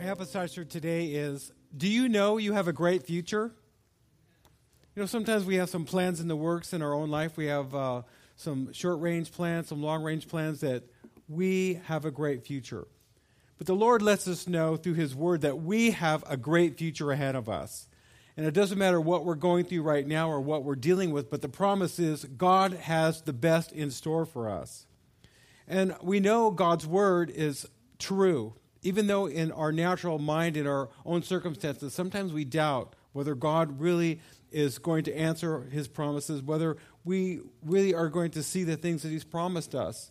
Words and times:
My 0.00 0.06
appetizer 0.06 0.64
today 0.64 1.08
is 1.08 1.52
Do 1.76 1.86
you 1.86 2.08
know 2.08 2.38
you 2.38 2.54
have 2.54 2.68
a 2.68 2.72
great 2.72 3.02
future? 3.02 3.52
You 4.96 5.02
know, 5.02 5.04
sometimes 5.04 5.44
we 5.44 5.56
have 5.56 5.68
some 5.68 5.84
plans 5.84 6.20
in 6.20 6.28
the 6.28 6.36
works 6.36 6.72
in 6.72 6.80
our 6.80 6.94
own 6.94 7.10
life. 7.10 7.36
We 7.36 7.48
have 7.48 7.74
uh, 7.74 8.02
some 8.34 8.72
short 8.72 9.00
range 9.00 9.30
plans, 9.30 9.68
some 9.68 9.82
long 9.82 10.02
range 10.02 10.26
plans 10.26 10.60
that 10.60 10.84
we 11.28 11.82
have 11.84 12.06
a 12.06 12.10
great 12.10 12.46
future. 12.46 12.88
But 13.58 13.66
the 13.66 13.74
Lord 13.74 14.00
lets 14.00 14.26
us 14.26 14.48
know 14.48 14.78
through 14.78 14.94
His 14.94 15.14
Word 15.14 15.42
that 15.42 15.60
we 15.60 15.90
have 15.90 16.24
a 16.26 16.38
great 16.38 16.78
future 16.78 17.12
ahead 17.12 17.36
of 17.36 17.50
us. 17.50 17.86
And 18.38 18.46
it 18.46 18.54
doesn't 18.54 18.78
matter 18.78 19.02
what 19.02 19.26
we're 19.26 19.34
going 19.34 19.66
through 19.66 19.82
right 19.82 20.06
now 20.06 20.30
or 20.30 20.40
what 20.40 20.64
we're 20.64 20.76
dealing 20.76 21.10
with, 21.10 21.28
but 21.28 21.42
the 21.42 21.48
promise 21.50 21.98
is 21.98 22.24
God 22.24 22.72
has 22.72 23.20
the 23.20 23.34
best 23.34 23.70
in 23.70 23.90
store 23.90 24.24
for 24.24 24.48
us. 24.48 24.86
And 25.68 25.94
we 26.00 26.20
know 26.20 26.50
God's 26.50 26.86
Word 26.86 27.28
is 27.28 27.68
true 27.98 28.54
even 28.82 29.06
though 29.06 29.26
in 29.26 29.52
our 29.52 29.72
natural 29.72 30.18
mind, 30.18 30.56
in 30.56 30.66
our 30.66 30.88
own 31.04 31.22
circumstances, 31.22 31.92
sometimes 31.94 32.32
we 32.32 32.44
doubt 32.44 32.94
whether 33.12 33.34
God 33.34 33.80
really 33.80 34.20
is 34.50 34.78
going 34.78 35.04
to 35.04 35.16
answer 35.16 35.62
his 35.70 35.88
promises, 35.88 36.42
whether 36.42 36.76
we 37.04 37.40
really 37.64 37.94
are 37.94 38.08
going 38.08 38.30
to 38.32 38.42
see 38.42 38.64
the 38.64 38.76
things 38.76 39.02
that 39.02 39.10
he's 39.10 39.24
promised 39.24 39.74
us. 39.74 40.10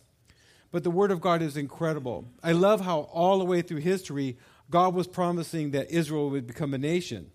But 0.70 0.84
the 0.84 0.90
Word 0.90 1.10
of 1.10 1.20
God 1.20 1.42
is 1.42 1.56
incredible. 1.56 2.26
I 2.42 2.52
love 2.52 2.80
how 2.80 3.00
all 3.12 3.38
the 3.38 3.44
way 3.44 3.62
through 3.62 3.78
history, 3.78 4.38
God 4.70 4.94
was 4.94 5.06
promising 5.06 5.72
that 5.72 5.90
Israel 5.90 6.30
would 6.30 6.46
become 6.46 6.74
a 6.74 6.78
nation. 6.78 7.32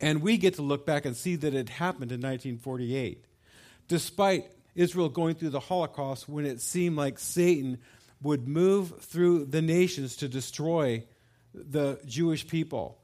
And 0.00 0.22
we 0.22 0.36
get 0.36 0.54
to 0.54 0.62
look 0.62 0.84
back 0.86 1.04
and 1.04 1.16
see 1.16 1.36
that 1.36 1.54
it 1.54 1.68
happened 1.68 2.12
in 2.12 2.20
1948. 2.20 3.24
Despite 3.86 4.50
Israel 4.74 5.08
going 5.08 5.34
through 5.34 5.50
the 5.50 5.60
Holocaust 5.60 6.28
when 6.28 6.46
it 6.46 6.60
seemed 6.60 6.96
like 6.96 7.18
Satan 7.18 7.78
would 8.22 8.48
move 8.48 9.00
through 9.00 9.44
the 9.46 9.62
nations 9.62 10.16
to 10.16 10.28
destroy 10.28 11.04
the 11.54 12.00
Jewish 12.04 12.46
people. 12.46 12.98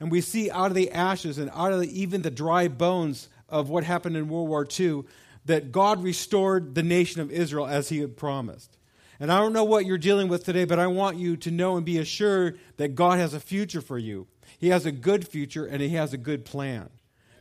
And 0.00 0.10
we 0.10 0.20
see 0.20 0.50
out 0.50 0.70
of 0.70 0.74
the 0.74 0.90
ashes 0.90 1.38
and 1.38 1.50
out 1.54 1.72
of 1.72 1.80
the, 1.80 2.00
even 2.00 2.22
the 2.22 2.30
dry 2.30 2.68
bones 2.68 3.28
of 3.48 3.68
what 3.68 3.84
happened 3.84 4.16
in 4.16 4.28
World 4.28 4.48
War 4.48 4.66
II 4.78 5.04
that 5.46 5.72
God 5.72 6.02
restored 6.02 6.74
the 6.74 6.82
nation 6.82 7.20
of 7.20 7.30
Israel 7.30 7.66
as 7.66 7.88
he 7.88 8.00
had 8.00 8.16
promised. 8.16 8.76
And 9.18 9.32
I 9.32 9.38
don't 9.38 9.52
know 9.52 9.64
what 9.64 9.86
you're 9.86 9.96
dealing 9.96 10.28
with 10.28 10.44
today, 10.44 10.64
but 10.64 10.78
I 10.78 10.88
want 10.88 11.16
you 11.16 11.36
to 11.38 11.50
know 11.50 11.76
and 11.76 11.86
be 11.86 11.98
assured 11.98 12.58
that 12.76 12.94
God 12.94 13.18
has 13.18 13.32
a 13.32 13.40
future 13.40 13.80
for 13.80 13.96
you. 13.96 14.26
He 14.58 14.68
has 14.68 14.84
a 14.84 14.92
good 14.92 15.26
future 15.26 15.64
and 15.64 15.80
he 15.80 15.90
has 15.90 16.12
a 16.12 16.18
good 16.18 16.44
plan. 16.44 16.90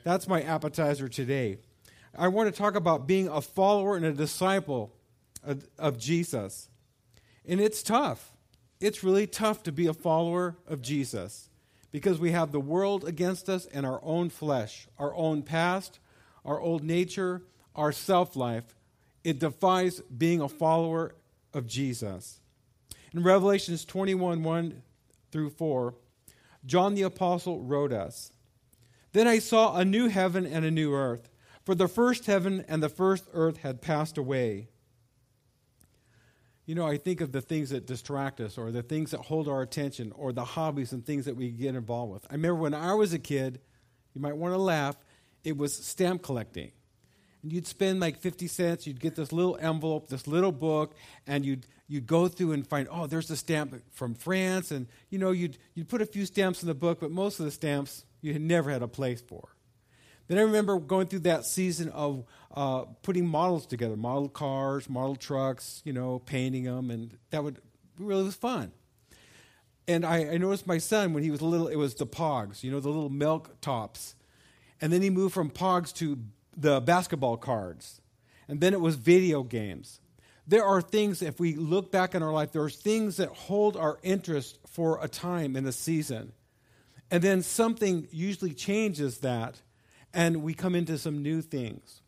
That's 0.04 0.28
my 0.28 0.42
appetizer 0.42 1.10
today. 1.10 1.58
I 2.18 2.30
want 2.30 2.54
to 2.54 2.58
talk 2.58 2.76
about 2.76 3.08
being 3.08 3.28
a 3.28 3.42
follower 3.42 3.98
and 3.98 4.06
a 4.06 4.14
disciple 4.14 4.94
of, 5.44 5.68
of 5.78 5.98
Jesus. 5.98 6.70
And 7.48 7.62
it's 7.62 7.84
tough. 7.84 8.34
It's 8.80 9.04
really 9.04 9.28
tough 9.28 9.64
to 9.64 9.72
be 9.72 9.88
a 9.88 9.94
follower 9.94 10.58
of 10.68 10.82
Jesus 10.82 11.50
because 11.92 12.20
we 12.20 12.32
have 12.32 12.52
the 12.52 12.60
world 12.60 13.08
against 13.08 13.48
us 13.48 13.66
and 13.68 13.86
our 13.86 14.00
own 14.04 14.30
flesh, 14.30 14.88
our 15.00 15.16
own 15.16 15.44
past, 15.44 16.00
our 16.44 16.60
old 16.60 16.84
nature, 16.84 17.42
our 17.76 17.92
self 17.92 18.36
life. 18.36 18.76
It 19.24 19.40
defies 19.40 20.02
being 20.02 20.42
a 20.42 20.50
follower 20.50 21.16
of 21.54 21.68
Jesus. 21.68 22.40
In 23.14 23.24
Revelations 23.24 23.86
21 23.86 24.44
1 24.44 24.82
through 25.32 25.50
4, 25.52 25.96
John 26.66 26.96
the 26.96 27.04
Apostle 27.04 27.62
wrote 27.62 27.94
us 27.94 28.34
Then 29.14 29.28
I 29.28 29.40
saw 29.40 29.78
a 29.78 29.86
new 29.86 30.10
heaven 30.10 30.46
and 30.46 30.66
a 30.66 30.72
new 30.72 30.94
earth, 30.94 31.30
for 31.64 31.76
the 31.76 31.88
first 31.88 32.26
heaven 32.26 32.66
and 32.68 32.84
the 32.84 32.90
first 32.90 33.26
earth 33.34 33.58
had 33.58 33.82
passed 33.82 34.18
away 34.18 34.68
you 36.66 36.74
know, 36.74 36.88
I 36.88 36.98
think 36.98 37.22
of 37.22 37.32
the 37.32 37.42
things 37.42 37.70
that 37.70 37.86
distract 37.86 38.40
us 38.42 38.58
or 38.58 38.72
the 38.72 38.82
things 38.82 39.12
that 39.12 39.22
hold 39.22 39.48
our 39.48 39.62
attention 39.62 40.12
or 40.16 40.34
the 40.34 40.44
hobbies 40.44 40.94
and 40.94 41.06
things 41.06 41.26
that 41.26 41.36
we 41.36 41.52
get 41.52 41.76
involved 41.76 42.14
with. 42.14 42.26
I 42.30 42.34
remember 42.34 42.56
when 42.56 42.74
I 42.74 42.94
was 42.96 43.14
a 43.14 43.20
kid, 43.20 43.60
you 44.14 44.22
might 44.22 44.36
want 44.36 44.54
to 44.54 44.58
laugh, 44.58 44.96
it 45.44 45.56
was 45.58 45.74
stamp 45.76 46.24
collecting. 46.24 46.72
And 47.44 47.54
you'd 47.54 47.68
spend 47.68 48.00
like 48.00 48.18
50 48.18 48.48
cents, 48.48 48.88
you'd 48.88 49.00
get 49.00 49.16
this 49.16 49.32
little 49.32 49.58
envelope, 49.62 50.10
this 50.10 50.26
little 50.26 50.52
book, 50.52 50.96
and 51.28 51.46
you'd, 51.46 51.68
you'd 51.88 52.08
go 52.08 52.28
through 52.28 52.54
and 52.54 52.66
find, 52.66 52.88
oh, 52.90 53.06
there's 53.06 53.30
a 53.30 53.38
stamp 53.38 53.76
from 53.92 54.16
France. 54.16 54.72
And, 54.72 54.88
you 55.12 55.20
know, 55.20 55.30
you'd, 55.30 55.60
you'd 55.76 55.88
put 55.88 56.02
a 56.02 56.08
few 56.08 56.26
stamps 56.26 56.64
in 56.64 56.68
the 56.68 56.74
book, 56.74 57.00
but 57.00 57.12
most 57.12 57.40
of 57.40 57.46
the 57.46 57.52
stamps 57.52 58.06
you 58.22 58.34
had 58.34 58.42
never 58.42 58.72
had 58.72 58.82
a 58.82 58.88
place 58.88 59.22
for. 59.22 59.55
Then 60.28 60.38
I 60.38 60.42
remember 60.42 60.80
going 60.80 61.08
through 61.08 61.20
that 61.20 61.46
season 61.46 61.90
of 61.90 62.24
uh, 62.56 62.86
putting 63.04 63.28
models 63.28 63.66
together, 63.66 63.96
model 63.96 64.30
cars, 64.30 64.90
model 64.90 65.16
trucks, 65.16 65.82
you 65.86 65.94
know, 65.94 66.20
painting 66.20 66.64
them, 66.64 66.90
and 66.90 67.18
that 67.30 67.44
would 67.44 67.60
really 68.00 68.24
was 68.24 68.36
fun. 68.36 68.72
And 69.88 70.04
I, 70.04 70.32
I 70.32 70.38
noticed 70.38 70.66
my 70.66 70.80
son 70.80 71.14
when 71.14 71.24
he 71.24 71.30
was 71.30 71.42
little, 71.42 71.68
it 71.68 71.76
was 71.76 71.94
the 71.96 72.08
Pogs, 72.08 72.64
you 72.64 72.72
know, 72.72 72.80
the 72.80 72.90
little 72.90 73.10
milk 73.10 73.62
tops, 73.62 74.16
and 74.82 74.92
then 74.92 75.02
he 75.02 75.10
moved 75.10 75.34
from 75.34 75.52
Pogs 75.52 75.94
to 75.96 76.18
the 76.58 76.82
basketball 76.82 77.38
cards, 77.38 78.02
and 78.48 78.62
then 78.62 78.74
it 78.74 78.82
was 78.82 78.96
video 78.96 79.44
games. 79.44 80.00
There 80.48 80.64
are 80.64 80.82
things, 80.82 81.22
if 81.22 81.40
we 81.40 81.56
look 81.56 81.92
back 81.92 82.14
in 82.16 82.22
our 82.22 82.32
life, 82.32 82.52
there 82.52 82.62
are 82.62 82.70
things 82.70 83.18
that 83.18 83.30
hold 83.30 83.76
our 83.76 84.00
interest 84.04 84.60
for 84.68 85.04
a 85.04 85.08
time 85.08 85.56
in 85.56 85.66
a 85.66 85.72
season. 85.72 86.34
And 87.10 87.24
then 87.24 87.42
something 87.42 88.08
usually 88.12 88.54
changes 88.54 89.20
that 89.20 89.62
and 90.16 90.42
we 90.42 90.54
come 90.54 90.74
into 90.74 90.98
some 90.98 91.22
new 91.22 91.42
things. 91.42 92.02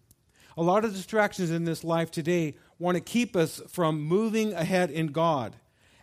A 0.56 0.64
lot 0.64 0.86
of 0.86 0.94
distractions 0.94 1.52
in 1.52 1.66
this 1.66 1.84
life 1.84 2.10
today 2.10 2.56
want 2.80 2.96
to 2.96 3.02
keep 3.02 3.36
us 3.36 3.62
from 3.68 4.02
moving 4.02 4.54
ahead 4.54 4.90
in 4.90 5.08
God 5.08 5.56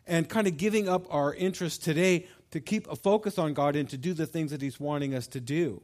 and 0.07 0.29
kind 0.29 0.47
of 0.47 0.59
giving 0.59 0.89
up 0.89 1.13
our 1.13 1.35
interest 1.35 1.83
today 1.83 2.27
to 2.51 2.61
keep 2.61 2.89
a 2.89 2.95
focus 2.95 3.39
on 3.39 3.55
God 3.55 3.75
and 3.75 3.89
to 3.89 3.97
do 3.97 4.13
the 4.13 4.27
things 4.27 4.53
that 4.53 4.63
He's 4.63 4.79
wanting 4.79 5.15
us 5.15 5.27
to 5.29 5.41
do. 5.41 5.83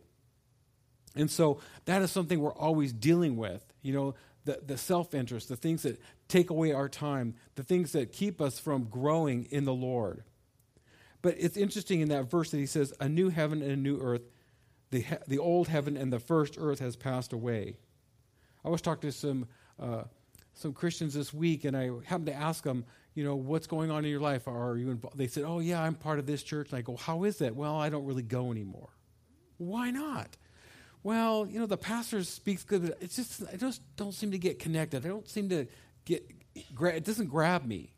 And 1.17 1.29
so 1.29 1.59
that 1.87 2.03
is 2.03 2.13
something 2.13 2.39
we're 2.39 2.55
always 2.55 2.93
dealing 2.93 3.37
with. 3.37 3.65
You 3.83 3.95
know, 3.95 4.15
the, 4.45 4.61
the 4.65 4.79
self 4.79 5.15
interest, 5.15 5.49
the 5.49 5.57
things 5.57 5.83
that 5.83 6.01
take 6.29 6.51
away 6.51 6.73
our 6.73 6.89
time, 6.89 7.35
the 7.57 7.65
things 7.65 7.93
that 7.93 8.13
keep 8.13 8.41
us 8.41 8.59
from 8.59 8.85
growing 8.85 9.49
in 9.51 9.65
the 9.65 9.75
Lord. 9.75 10.23
But 11.23 11.35
it's 11.39 11.57
interesting 11.57 12.01
in 12.03 12.11
that 12.11 12.31
verse 12.31 12.51
that 12.51 12.59
he 12.59 12.67
says, 12.67 12.93
A 13.01 13.09
new 13.09 13.31
heaven 13.31 13.63
and 13.63 13.73
a 13.73 13.77
new 13.77 13.99
earth 14.01 14.23
the, 14.91 15.05
the 15.27 15.39
old 15.39 15.69
heaven 15.69 15.97
and 15.97 16.13
the 16.13 16.19
first 16.19 16.57
earth 16.59 16.81
has 16.81 16.97
passed 16.97 17.33
away. 17.33 17.77
I 18.65 18.69
was 18.69 18.83
talking 18.83 19.11
to 19.11 19.17
some, 19.17 19.47
uh, 19.79 20.05
some 20.55 20.73
Christians 20.73 21.15
this 21.15 21.33
week, 21.33 21.65
and 21.65 21.77
I 21.77 21.91
happened 22.05 22.27
to 22.27 22.35
ask 22.35 22.63
them, 22.65 22.85
you 23.15 23.25
know, 23.25 23.35
what's 23.35 23.67
going 23.67 23.91
on 23.91 24.05
in 24.05 24.11
your 24.11 24.21
life? 24.21 24.47
Are 24.47 24.77
you 24.77 24.91
involved? 24.91 25.19
They 25.19 25.27
said, 25.27 25.45
oh, 25.45 25.59
yeah, 25.59 25.83
I'm 25.83 25.95
part 25.95 26.19
of 26.19 26.27
this 26.27 26.43
church. 26.43 26.71
And 26.71 26.79
I 26.79 26.83
go, 26.83 26.97
how 26.97 27.25
is 27.25 27.39
that? 27.39 27.57
Well, 27.57 27.77
I 27.77 27.89
don't 27.89 28.05
really 28.05 28.23
go 28.23 28.53
anymore. 28.53 28.91
Why 29.59 29.91
not? 29.91 30.37
Well, 31.03 31.47
you 31.47 31.59
know, 31.59 31.67
the 31.67 31.77
pastor 31.77 32.23
speaks 32.25 32.63
good, 32.63 32.83
but 32.83 32.99
it's 33.01 33.17
just, 33.17 33.43
I 33.53 33.57
just 33.57 33.81
don't 33.97 34.13
seem 34.13 34.33
to 34.33 34.39
get 34.39 34.59
connected. 34.59 35.05
I 35.05 35.09
don't 35.09 35.29
seem 35.29 35.49
to 35.49 35.67
get, 36.05 36.31
it 36.55 37.05
doesn't 37.05 37.29
grab 37.29 37.65
me, 37.65 37.93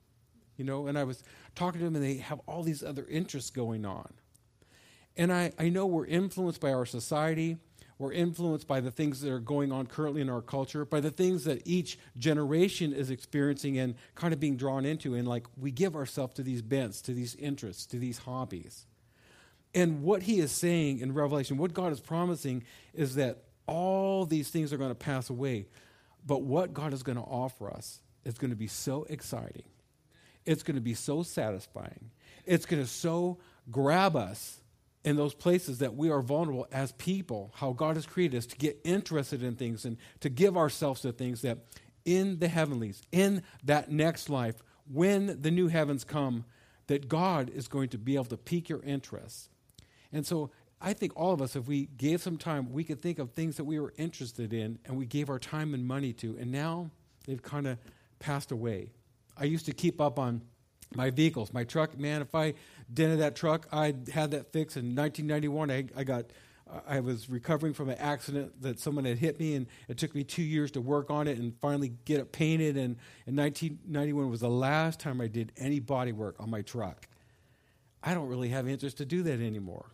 you 0.56 0.64
know, 0.64 0.86
and 0.86 0.96
I 0.96 1.04
was 1.04 1.22
talking 1.54 1.80
to 1.80 1.84
them, 1.84 1.96
and 1.96 2.04
they 2.04 2.18
have 2.18 2.40
all 2.46 2.62
these 2.62 2.82
other 2.82 3.04
interests 3.08 3.50
going 3.50 3.84
on. 3.84 4.12
And 5.16 5.32
I, 5.32 5.52
I 5.58 5.68
know 5.68 5.86
we're 5.86 6.06
influenced 6.06 6.60
by 6.60 6.72
our 6.72 6.86
society. 6.86 7.58
We're 7.98 8.12
influenced 8.12 8.66
by 8.66 8.80
the 8.80 8.90
things 8.90 9.20
that 9.20 9.30
are 9.30 9.38
going 9.38 9.70
on 9.70 9.86
currently 9.86 10.22
in 10.22 10.30
our 10.30 10.42
culture, 10.42 10.84
by 10.84 11.00
the 11.00 11.10
things 11.10 11.44
that 11.44 11.62
each 11.66 11.98
generation 12.18 12.92
is 12.92 13.10
experiencing 13.10 13.78
and 13.78 13.94
kind 14.14 14.32
of 14.32 14.40
being 14.40 14.56
drawn 14.56 14.84
into. 14.84 15.14
And 15.14 15.28
like 15.28 15.46
we 15.56 15.70
give 15.70 15.94
ourselves 15.94 16.34
to 16.34 16.42
these 16.42 16.62
bents, 16.62 17.00
to 17.02 17.14
these 17.14 17.34
interests, 17.36 17.86
to 17.86 17.98
these 17.98 18.18
hobbies. 18.18 18.86
And 19.74 20.02
what 20.02 20.22
he 20.22 20.40
is 20.40 20.50
saying 20.52 20.98
in 20.98 21.14
Revelation, 21.14 21.56
what 21.58 21.72
God 21.72 21.92
is 21.92 22.00
promising, 22.00 22.64
is 22.92 23.14
that 23.14 23.44
all 23.66 24.26
these 24.26 24.50
things 24.50 24.72
are 24.72 24.76
going 24.76 24.90
to 24.90 24.94
pass 24.94 25.30
away. 25.30 25.66
But 26.26 26.42
what 26.42 26.74
God 26.74 26.92
is 26.92 27.02
going 27.02 27.18
to 27.18 27.22
offer 27.22 27.70
us 27.70 28.00
is 28.24 28.38
going 28.38 28.50
to 28.50 28.56
be 28.56 28.66
so 28.66 29.06
exciting. 29.08 29.64
It's 30.44 30.62
going 30.62 30.74
to 30.74 30.82
be 30.82 30.94
so 30.94 31.22
satisfying. 31.22 32.10
It's 32.44 32.66
going 32.66 32.82
to 32.82 32.88
so 32.88 33.38
grab 33.70 34.16
us 34.16 34.61
in 35.04 35.16
those 35.16 35.34
places 35.34 35.78
that 35.78 35.94
we 35.94 36.10
are 36.10 36.22
vulnerable 36.22 36.66
as 36.70 36.92
people, 36.92 37.52
how 37.56 37.72
God 37.72 37.96
has 37.96 38.06
created 38.06 38.38
us 38.38 38.46
to 38.46 38.56
get 38.56 38.78
interested 38.84 39.42
in 39.42 39.56
things 39.56 39.84
and 39.84 39.96
to 40.20 40.28
give 40.28 40.56
ourselves 40.56 41.00
to 41.00 41.12
things 41.12 41.42
that 41.42 41.58
in 42.04 42.38
the 42.38 42.48
heavenlies, 42.48 43.02
in 43.10 43.42
that 43.64 43.90
next 43.90 44.28
life, 44.28 44.62
when 44.90 45.40
the 45.40 45.50
new 45.50 45.68
heavens 45.68 46.04
come, 46.04 46.44
that 46.86 47.08
God 47.08 47.50
is 47.50 47.68
going 47.68 47.88
to 47.90 47.98
be 47.98 48.14
able 48.14 48.24
to 48.26 48.36
pique 48.36 48.68
your 48.68 48.82
interest. 48.82 49.48
And 50.12 50.26
so 50.26 50.50
I 50.80 50.92
think 50.92 51.12
all 51.16 51.32
of 51.32 51.40
us, 51.40 51.56
if 51.56 51.66
we 51.66 51.86
gave 51.86 52.20
some 52.20 52.36
time, 52.36 52.72
we 52.72 52.84
could 52.84 53.00
think 53.00 53.18
of 53.18 53.30
things 53.30 53.56
that 53.56 53.64
we 53.64 53.78
were 53.78 53.94
interested 53.96 54.52
in 54.52 54.78
and 54.84 54.96
we 54.96 55.06
gave 55.06 55.30
our 55.30 55.38
time 55.38 55.74
and 55.74 55.86
money 55.86 56.12
to, 56.14 56.36
and 56.38 56.50
now 56.50 56.90
they've 57.26 57.42
kind 57.42 57.66
of 57.66 57.78
passed 58.18 58.50
away. 58.50 58.90
I 59.36 59.44
used 59.44 59.66
to 59.66 59.72
keep 59.72 60.00
up 60.00 60.18
on 60.18 60.42
my 60.94 61.10
vehicles, 61.10 61.52
my 61.52 61.64
truck. 61.64 61.98
Man, 61.98 62.20
if 62.20 62.34
I 62.34 62.54
dented 62.92 63.20
that 63.20 63.36
truck, 63.36 63.66
I 63.72 63.94
had 64.12 64.32
that 64.32 64.52
fixed 64.52 64.76
in 64.76 64.94
1991. 64.94 65.70
I, 65.70 65.84
I 65.96 66.04
got, 66.04 66.26
I 66.86 67.00
was 67.00 67.28
recovering 67.28 67.74
from 67.74 67.88
an 67.88 67.98
accident 67.98 68.60
that 68.62 68.80
someone 68.80 69.04
had 69.04 69.18
hit 69.18 69.38
me, 69.38 69.54
and 69.54 69.66
it 69.88 69.98
took 69.98 70.14
me 70.14 70.24
two 70.24 70.42
years 70.42 70.70
to 70.72 70.80
work 70.80 71.10
on 71.10 71.28
it 71.28 71.38
and 71.38 71.54
finally 71.60 71.92
get 72.04 72.20
it 72.20 72.32
painted. 72.32 72.76
And 72.76 72.96
in 73.26 73.36
1991 73.36 74.30
was 74.30 74.40
the 74.40 74.48
last 74.48 75.00
time 75.00 75.20
I 75.20 75.26
did 75.26 75.52
any 75.56 75.80
body 75.80 76.12
work 76.12 76.36
on 76.40 76.50
my 76.50 76.62
truck. 76.62 77.06
I 78.02 78.14
don't 78.14 78.28
really 78.28 78.48
have 78.48 78.68
interest 78.68 78.98
to 78.98 79.04
do 79.04 79.22
that 79.22 79.40
anymore. 79.40 79.86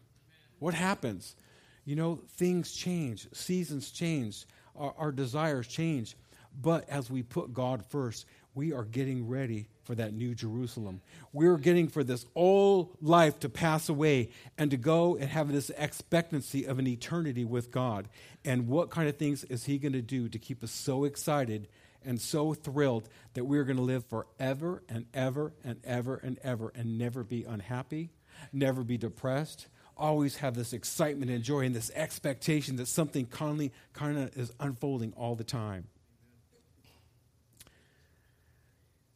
What 0.59 0.75
happens? 0.75 1.37
You 1.85 1.97
know, 1.97 2.21
things 2.37 2.73
change, 2.73 3.29
seasons 3.33 3.91
change, 3.91 4.47
our, 4.77 4.95
our 4.99 5.13
desires 5.13 5.67
change. 5.67 6.17
But 6.61 6.89
as 6.89 7.11
we 7.11 7.23
put 7.23 7.53
God 7.53 7.85
first, 7.89 8.27
we 8.55 8.73
are 8.73 8.85
getting 8.85 9.29
ready 9.29 9.69
for 9.89 9.95
that 9.95 10.13
new 10.13 10.35
Jerusalem. 10.35 11.01
We're 11.33 11.57
getting 11.57 11.89
for 11.89 12.05
this 12.05 12.27
old 12.35 12.95
life 13.01 13.41
to 13.41 13.49
pass 13.49 13.89
away 13.89 14.29
and 14.59 14.71
to 14.71 14.77
go 14.77 15.17
and 15.17 15.31
have 15.31 15.51
this 15.51 15.71
expectancy 15.79 16.67
of 16.67 16.79
an 16.79 16.87
eternity 16.87 17.47
with 17.47 17.71
God. 17.71 18.11
And 18.45 18.69
what 18.69 18.91
kind 18.91 19.09
of 19.09 19.17
things 19.17 19.45
is 19.45 19.65
He 19.65 19.79
going 19.79 19.95
to 19.95 20.03
do 20.03 20.29
to 20.29 20.39
keep 20.39 20.63
us 20.63 20.73
so 20.73 21.05
excited 21.05 21.69
and 22.05 22.21
so 22.21 22.53
thrilled 22.53 23.09
that 23.33 23.47
we're 23.47 23.65
going 23.65 23.79
to 23.79 23.83
live 23.83 24.05
forever 24.05 24.83
and 24.91 25.07
ever 25.15 25.55
and 25.65 25.81
ever 25.85 26.17
and 26.17 26.39
ever 26.45 26.71
and 26.75 26.99
never 26.99 27.25
be 27.25 27.45
unhappy, 27.45 28.11
never 28.53 28.85
be 28.85 28.99
depressed, 28.99 29.69
always 29.97 30.37
have 30.37 30.55
this 30.55 30.75
excitement 30.75 31.31
and 31.31 31.43
joy 31.43 31.65
and 31.65 31.75
this 31.75 31.91
expectation 31.95 32.77
that 32.77 32.89
something 32.89 33.25
kind 33.25 33.73
of 34.19 34.37
is 34.37 34.53
unfolding 34.61 35.15
all 35.17 35.35
the 35.35 35.45
time. 35.45 35.87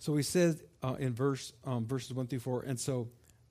So 0.02 0.16
he 0.16 0.25
says 0.25 0.60
uh, 0.82 0.96
in 0.99 1.14
verse 1.14 1.52
um, 1.64 1.87
verses 1.87 2.12
one 2.12 2.26
through 2.26 2.40
four, 2.40 2.62
and 2.62 2.78
so 2.78 3.06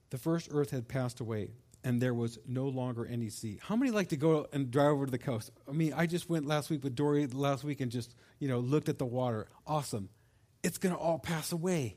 the 0.09 0.18
first 0.18 0.50
earth 0.51 0.69
had 0.71 0.86
passed 0.86 1.21
away, 1.21 1.51
and 1.81 2.01
there 2.01 2.13
was 2.13 2.39
no 2.45 2.68
longer 2.68 3.06
any 3.06 3.30
sea. 3.30 3.57
How 3.62 3.77
many 3.77 3.89
like 3.89 4.09
to 4.09 4.18
go 4.18 4.48
and 4.51 4.69
drive 4.69 4.92
over 4.92 5.06
to 5.06 5.12
the 5.12 5.18
coast? 5.18 5.50
I 5.65 5.71
mean, 5.71 5.94
I 5.94 6.07
just 6.07 6.30
went 6.30 6.45
last 6.45 6.69
week 6.69 6.83
with 6.83 6.94
Dory 6.94 7.25
last 7.27 7.63
week 7.63 7.80
and 7.80 7.89
just 7.89 8.13
you 8.39 8.50
know 8.50 8.59
looked 8.59 8.89
at 8.89 9.00
the 9.00 9.06
water. 9.06 9.48
Awesome. 9.65 10.09
It's 10.62 10.77
going 10.77 10.94
to 10.94 11.00
all 11.00 11.19
pass 11.19 11.53
away. 11.53 11.95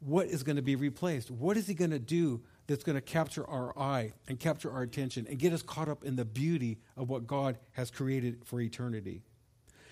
What 0.00 0.26
is 0.26 0.42
going 0.42 0.56
to 0.56 0.62
be 0.62 0.76
replaced? 0.76 1.30
What 1.30 1.56
is 1.56 1.66
he 1.66 1.72
going 1.72 1.92
to 1.92 1.98
do 1.98 2.42
that's 2.66 2.84
going 2.84 2.96
to 2.96 3.00
capture 3.00 3.48
our 3.48 3.72
eye 3.78 4.12
and 4.28 4.38
capture 4.38 4.70
our 4.70 4.82
attention 4.82 5.26
and 5.26 5.38
get 5.38 5.54
us 5.54 5.62
caught 5.62 5.88
up 5.88 6.04
in 6.04 6.16
the 6.16 6.26
beauty 6.26 6.80
of 6.98 7.08
what 7.08 7.26
God 7.26 7.56
has 7.72 7.90
created 7.90 8.42
for 8.44 8.60
eternity? 8.60 9.22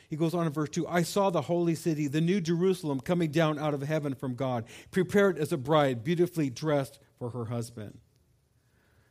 He 0.08 0.16
goes 0.16 0.34
on 0.34 0.46
in 0.46 0.52
verse 0.52 0.70
2 0.70 0.88
I 0.88 1.02
saw 1.02 1.30
the 1.30 1.42
holy 1.42 1.74
city, 1.74 2.08
the 2.08 2.20
new 2.20 2.40
Jerusalem, 2.40 3.00
coming 3.00 3.30
down 3.30 3.58
out 3.58 3.74
of 3.74 3.82
heaven 3.82 4.14
from 4.14 4.34
God, 4.34 4.64
prepared 4.90 5.38
as 5.38 5.52
a 5.52 5.58
bride, 5.58 6.02
beautifully 6.02 6.50
dressed 6.50 6.98
for 7.18 7.30
her 7.30 7.44
husband. 7.44 7.98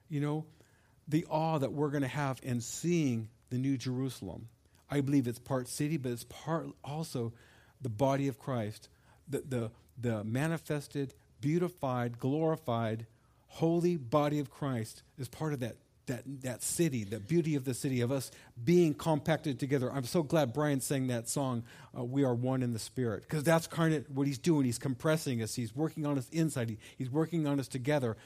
You 0.10 0.22
know, 0.22 0.46
the 1.08 1.26
awe 1.30 1.60
that 1.60 1.74
we're 1.74 1.90
going 1.90 2.02
to 2.02 2.08
have 2.08 2.40
in 2.44 2.62
seeing 2.62 3.30
the 3.50 3.58
new 3.58 3.78
Jerusalem. 3.78 4.50
I 4.90 5.02
believe 5.02 5.28
it's 5.28 5.40
part 5.40 5.68
city, 5.68 5.98
but 5.98 6.12
it's 6.12 6.24
part 6.26 6.68
also 6.84 7.34
the 7.82 7.90
body 7.90 8.28
of 8.28 8.40
Christ, 8.40 8.90
the, 9.28 9.44
the, 9.48 9.72
the 10.00 10.24
manifested, 10.24 11.14
beautified, 11.42 12.20
glorified, 12.20 13.06
holy 13.48 13.98
body 13.98 14.40
of 14.40 14.50
Christ 14.50 15.04
is 15.18 15.28
part 15.28 15.54
of 15.54 15.60
that 15.60 15.76
that, 16.08 16.24
that 16.42 16.64
city, 16.64 17.04
the 17.04 17.20
beauty 17.20 17.56
of 17.56 17.64
the 17.64 17.74
city, 17.74 18.02
of 18.02 18.12
us 18.12 18.32
being 18.64 18.94
compacted 18.94 19.60
together. 19.60 19.92
I'm 19.92 20.06
so 20.06 20.24
glad 20.24 20.54
Brian 20.54 20.82
sang 20.82 21.08
that 21.08 21.30
song, 21.30 21.64
uh, 21.98 22.04
We 22.04 22.24
Are 22.24 22.34
One 22.34 22.64
in 22.64 22.74
the 22.74 22.80
Spirit, 22.80 23.22
because 23.22 23.44
that's 23.44 23.68
kind 23.68 23.94
of 23.94 24.10
what 24.10 24.26
he's 24.26 24.38
doing. 24.38 24.66
He's 24.66 24.80
compressing 24.80 25.42
us, 25.42 25.56
he's 25.56 25.76
working 25.76 26.06
on 26.06 26.18
us 26.18 26.28
inside, 26.30 26.70
he, 26.70 26.78
he's 26.98 27.12
working 27.12 27.46
on 27.46 27.60
us 27.60 27.68
together. 27.68 28.18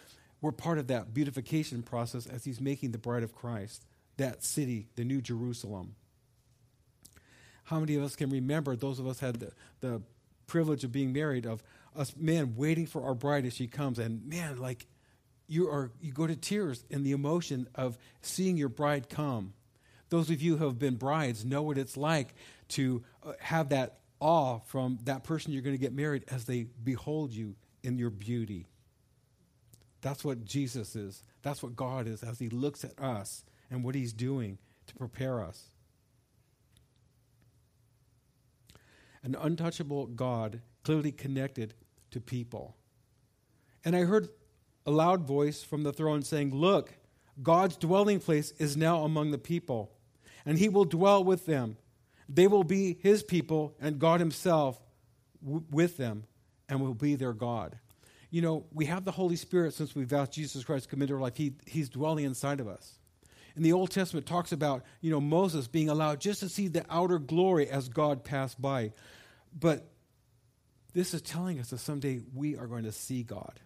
We're 0.42 0.52
part 0.52 0.80
of 0.80 0.88
that 0.88 1.14
beautification 1.14 1.84
process 1.84 2.26
as 2.26 2.46
he's 2.46 2.60
making 2.60 2.92
the 2.92 2.98
bride 2.98 3.22
of 3.24 3.36
Christ, 3.36 3.86
that 4.18 4.44
city, 4.44 4.88
the 4.96 5.04
New 5.04 5.22
Jerusalem. 5.22 5.96
How 7.66 7.80
many 7.80 7.96
of 7.96 8.04
us 8.04 8.16
can 8.16 8.30
remember, 8.30 8.76
those 8.76 9.00
of 9.00 9.08
us 9.08 9.20
had 9.20 9.36
the, 9.36 9.52
the 9.82 10.02
privilege 10.48 10.84
of 10.84 10.92
being 10.92 11.14
married, 11.14 11.46
of 11.46 11.64
us 11.96 12.16
men 12.18 12.56
waiting 12.56 12.86
for 12.86 13.04
our 13.04 13.14
bride 13.14 13.46
as 13.46 13.54
she 13.54 13.68
comes, 13.68 14.00
and 14.00 14.26
man, 14.28 14.58
like, 14.58 14.88
you 15.52 15.70
are 15.70 15.92
you 16.00 16.14
go 16.14 16.26
to 16.26 16.36
tears 16.36 16.86
in 16.90 17.04
the 17.04 17.12
emotion 17.12 17.68
of 17.76 17.98
seeing 18.22 18.56
your 18.56 18.70
bride 18.70 19.10
come. 19.10 19.54
Those 20.10 20.30
of 20.30 20.42
you 20.42 20.58
who 20.58 20.66
have 20.66 20.80
been 20.80 20.96
brides 20.96 21.44
know 21.44 21.62
what 21.62 21.78
it's 21.78 21.98
like 21.98 22.34
to 22.70 23.04
uh, 23.24 23.34
have 23.40 23.70
that 23.70 24.00
awe 24.22 24.60
from 24.60 25.00
that 25.04 25.24
person 25.24 25.52
you're 25.52 25.62
going 25.62 25.76
to 25.76 25.82
get 25.82 25.94
married 25.94 26.24
as 26.30 26.46
they 26.46 26.68
behold 26.84 27.34
you 27.34 27.56
in 27.84 27.98
your 27.98 28.10
beauty. 28.10 28.68
That's 30.02 30.24
what 30.24 30.46
Jesus 30.46 30.96
is. 30.96 31.24
That's 31.44 31.62
what 31.62 31.76
God 31.76 32.08
is 32.08 32.24
as 32.24 32.40
he 32.40 32.50
looks 32.50 32.86
at 32.86 32.98
us 33.00 33.44
and 33.70 33.84
what 33.84 33.96
he's 33.96 34.14
doing 34.14 34.58
to 34.88 34.96
prepare 34.96 35.44
us. 35.44 35.70
An 39.24 39.36
untouchable 39.36 40.08
God 40.08 40.62
clearly 40.84 41.12
connected 41.12 41.74
to 42.12 42.22
people. 42.22 42.76
And 43.84 43.96
I 43.96 44.02
heard 44.02 44.30
a 44.86 44.92
loud 44.92 45.26
voice 45.26 45.64
from 45.64 45.84
the 45.84 45.94
throne 45.94 46.22
saying, 46.24 46.54
Look, 46.54 46.94
God's 47.42 47.78
dwelling 47.78 48.20
place 48.20 48.52
is 48.58 48.78
now 48.78 49.04
among 49.04 49.32
the 49.32 49.38
people, 49.38 49.92
and 50.46 50.58
he 50.58 50.70
will 50.70 50.86
dwell 50.86 51.24
with 51.24 51.46
them. 51.46 51.78
They 52.28 52.48
will 52.48 52.64
be 52.64 52.98
his 53.02 53.24
people, 53.24 53.76
and 53.80 54.00
God 54.00 54.20
himself 54.20 54.80
w- 55.44 55.64
with 55.70 55.98
them, 55.98 56.26
and 56.70 56.82
will 56.82 56.94
be 56.94 57.16
their 57.16 57.34
God. 57.34 57.78
You 58.30 58.42
know, 58.42 58.66
we 58.74 58.86
have 58.86 59.04
the 59.04 59.12
Holy 59.12 59.36
Spirit 59.36 59.74
since 59.74 59.94
we've 59.94 60.14
asked 60.14 60.32
Jesus 60.32 60.64
Christ 60.64 60.86
to 60.86 60.90
come 60.90 61.02
into 61.02 61.14
our 61.16 61.20
life. 61.20 61.36
He, 61.36 61.54
he's 61.66 61.90
dwelling 61.90 62.26
inside 62.26 62.60
of 62.62 62.68
us. 62.68 62.98
In 63.58 63.64
the 63.64 63.74
Old 63.74 63.92
Testament, 63.92 64.26
talks 64.26 64.54
about, 64.54 64.84
you 65.02 65.12
know, 65.12 65.20
Moses 65.20 65.68
being 65.68 65.90
allowed 65.90 66.22
just 66.22 66.40
to 66.40 66.48
see 66.48 66.70
the 66.70 66.86
outer 66.90 67.20
glory 67.20 67.70
as 67.70 67.90
God 67.90 68.24
passed 68.24 68.62
by. 68.62 68.94
But 69.58 69.92
this 70.94 71.14
is 71.14 71.22
telling 71.22 71.60
us 71.60 71.72
that 71.72 71.80
someday 71.80 72.22
we 72.34 72.56
are 72.56 72.68
going 72.68 72.86
to 72.86 72.94
see 72.94 73.24
God 73.24 73.60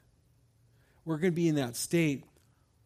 we're 1.06 1.18
going 1.18 1.31
to 1.31 1.36
be 1.36 1.48
in 1.48 1.56
that 1.56 1.75
state, 1.75 2.24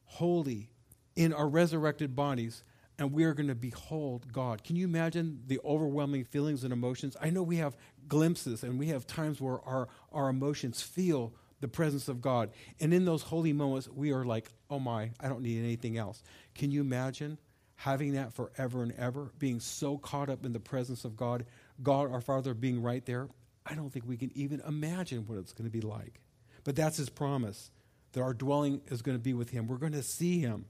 holy, 0.05 0.69
in 1.15 1.33
our 1.33 1.47
resurrected 1.47 2.15
bodies, 2.15 2.63
and 2.97 3.13
we 3.13 3.23
are 3.23 3.33
going 3.33 3.47
to 3.47 3.55
behold 3.55 4.31
God. 4.31 4.63
Can 4.63 4.75
you 4.75 4.85
imagine 4.85 5.41
the 5.47 5.59
overwhelming 5.63 6.25
feelings 6.25 6.63
and 6.63 6.73
emotions? 6.73 7.15
I 7.21 7.29
know 7.29 7.41
we 7.41 7.57
have 7.57 7.77
glimpses 8.07 8.63
and 8.63 8.77
we 8.77 8.87
have 8.87 9.07
times 9.07 9.39
where 9.39 9.61
our, 9.61 9.87
our 10.11 10.29
emotions 10.29 10.81
feel 10.81 11.33
the 11.61 11.67
presence 11.67 12.09
of 12.09 12.21
God. 12.21 12.51
And 12.79 12.93
in 12.93 13.05
those 13.05 13.21
holy 13.21 13.53
moments, 13.53 13.87
we 13.87 14.11
are 14.11 14.25
like, 14.25 14.49
oh 14.69 14.79
my, 14.79 15.11
I 15.19 15.29
don't 15.29 15.41
need 15.41 15.59
anything 15.59 15.97
else. 15.97 16.21
Can 16.55 16.71
you 16.71 16.81
imagine 16.81 17.37
having 17.75 18.13
that 18.13 18.33
forever 18.33 18.83
and 18.83 18.93
ever, 18.97 19.31
being 19.39 19.61
so 19.61 19.97
caught 19.97 20.29
up 20.29 20.45
in 20.45 20.51
the 20.51 20.59
presence 20.59 21.05
of 21.05 21.15
God, 21.15 21.45
God 21.81 22.11
our 22.11 22.21
Father 22.21 22.53
being 22.53 22.81
right 22.81 23.05
there? 23.05 23.29
I 23.65 23.75
don't 23.75 23.91
think 23.91 24.05
we 24.07 24.17
can 24.17 24.31
even 24.35 24.61
imagine 24.67 25.25
what 25.25 25.37
it's 25.37 25.53
going 25.53 25.69
to 25.69 25.71
be 25.71 25.81
like. 25.81 26.19
But 26.65 26.75
that's 26.75 26.97
his 26.97 27.09
promise 27.09 27.71
that 28.13 28.21
our 28.21 28.33
dwelling 28.33 28.81
is 28.87 29.01
going 29.01 29.17
to 29.17 29.23
be 29.23 29.33
with 29.33 29.51
Him. 29.51 29.67
We're 29.67 29.77
going 29.77 29.93
to 29.93 30.03
see 30.03 30.39
Him. 30.39 30.65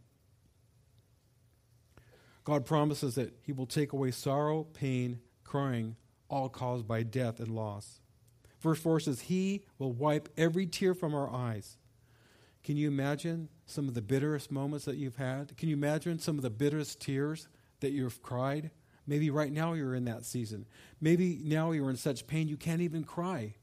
God 2.44 2.66
promises 2.66 3.16
that 3.16 3.34
He 3.42 3.52
will 3.52 3.66
take 3.66 3.94
away 3.94 4.12
sorrow, 4.12 4.64
pain, 4.64 5.20
crying, 5.44 5.96
all 6.30 6.50
caused 6.50 6.88
by 6.88 7.04
death 7.04 7.40
and 7.40 7.50
loss. 7.50 8.02
Verse 8.60 8.80
4 8.80 9.02
says, 9.02 9.22
He 9.22 9.64
will 9.78 9.92
wipe 9.92 10.30
every 10.38 10.66
tear 10.66 10.94
from 10.94 11.14
our 11.14 11.32
eyes. 11.32 11.78
Can 12.64 12.76
you 12.76 12.88
imagine 12.88 13.50
some 13.66 13.88
of 13.88 13.94
the 13.94 14.02
bitterest 14.02 14.52
moments 14.52 14.86
that 14.86 14.98
you've 14.98 15.16
had? 15.16 15.56
Can 15.58 15.70
you 15.70 15.76
imagine 15.76 16.20
some 16.20 16.38
of 16.38 16.42
the 16.42 16.50
bitterest 16.50 17.00
tears 17.00 17.48
that 17.80 17.92
you've 17.92 18.22
cried? 18.22 18.72
Maybe 19.08 19.30
right 19.30 19.52
now 19.52 19.74
you're 19.74 19.96
in 19.96 20.06
that 20.06 20.26
season. 20.26 20.68
Maybe 21.00 21.40
now 21.44 21.72
you're 21.72 21.90
in 21.90 21.96
such 21.96 22.28
pain 22.28 22.48
you 22.48 22.58
can't 22.58 22.82
even 22.82 23.04
cry 23.04 23.56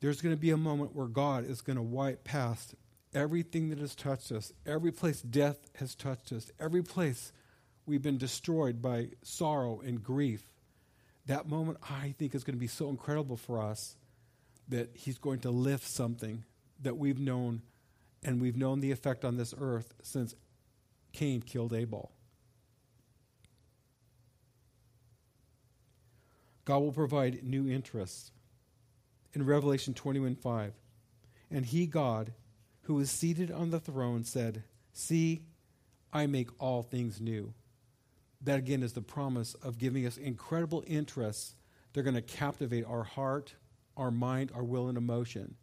there's 0.00 0.20
going 0.20 0.34
to 0.34 0.40
be 0.40 0.50
a 0.50 0.56
moment 0.56 0.94
where 0.94 1.06
God 1.06 1.44
is 1.44 1.60
going 1.60 1.76
to 1.76 1.82
wipe 1.82 2.24
past 2.24 2.74
everything 3.14 3.70
that 3.70 3.78
has 3.78 3.94
touched 3.94 4.30
us, 4.32 4.52
every 4.66 4.92
place 4.92 5.20
death 5.22 5.58
has 5.74 5.94
touched 5.94 6.32
us, 6.32 6.50
every 6.60 6.82
place 6.82 7.32
we've 7.86 8.02
been 8.02 8.18
destroyed 8.18 8.80
by 8.80 9.08
sorrow 9.22 9.80
and 9.80 10.02
grief. 10.02 10.52
That 11.26 11.48
moment, 11.48 11.78
I 11.90 12.14
think, 12.18 12.34
is 12.34 12.44
going 12.44 12.56
to 12.56 12.60
be 12.60 12.66
so 12.66 12.90
incredible 12.90 13.36
for 13.36 13.60
us 13.60 13.96
that 14.68 14.90
He's 14.94 15.18
going 15.18 15.40
to 15.40 15.50
lift 15.50 15.86
something 15.86 16.44
that 16.82 16.96
we've 16.96 17.18
known, 17.18 17.62
and 18.22 18.40
we've 18.40 18.56
known 18.56 18.80
the 18.80 18.92
effect 18.92 19.24
on 19.24 19.36
this 19.36 19.54
earth 19.58 19.94
since 20.02 20.34
Cain 21.12 21.42
killed 21.42 21.72
Abel. 21.72 22.12
God 26.64 26.78
will 26.78 26.92
provide 26.92 27.42
new 27.42 27.68
interests 27.68 28.30
in 29.34 29.44
Revelation 29.44 29.94
21 29.94 30.36
5. 30.36 30.72
And 31.50 31.66
he, 31.66 31.86
God, 31.86 32.32
who 32.82 32.98
is 33.00 33.10
seated 33.10 33.50
on 33.50 33.70
the 33.70 33.80
throne, 33.80 34.24
said, 34.24 34.64
See, 34.92 35.42
I 36.12 36.26
make 36.26 36.50
all 36.58 36.82
things 36.82 37.20
new. 37.20 37.52
That 38.42 38.58
again 38.58 38.82
is 38.82 38.92
the 38.92 39.02
promise 39.02 39.54
of 39.54 39.78
giving 39.78 40.06
us 40.06 40.16
incredible 40.16 40.84
interests. 40.86 41.54
They're 41.92 42.02
going 42.02 42.14
to 42.14 42.22
captivate 42.22 42.84
our 42.84 43.02
heart, 43.02 43.54
our 43.96 44.10
mind, 44.10 44.52
our 44.54 44.64
will, 44.64 44.88
and 44.88 44.96
emotion. 44.96 45.54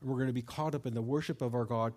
And 0.00 0.10
we're 0.10 0.16
going 0.16 0.28
to 0.28 0.32
be 0.32 0.42
caught 0.42 0.74
up 0.74 0.86
in 0.86 0.94
the 0.94 1.02
worship 1.02 1.42
of 1.42 1.54
our 1.54 1.64
God, 1.64 1.94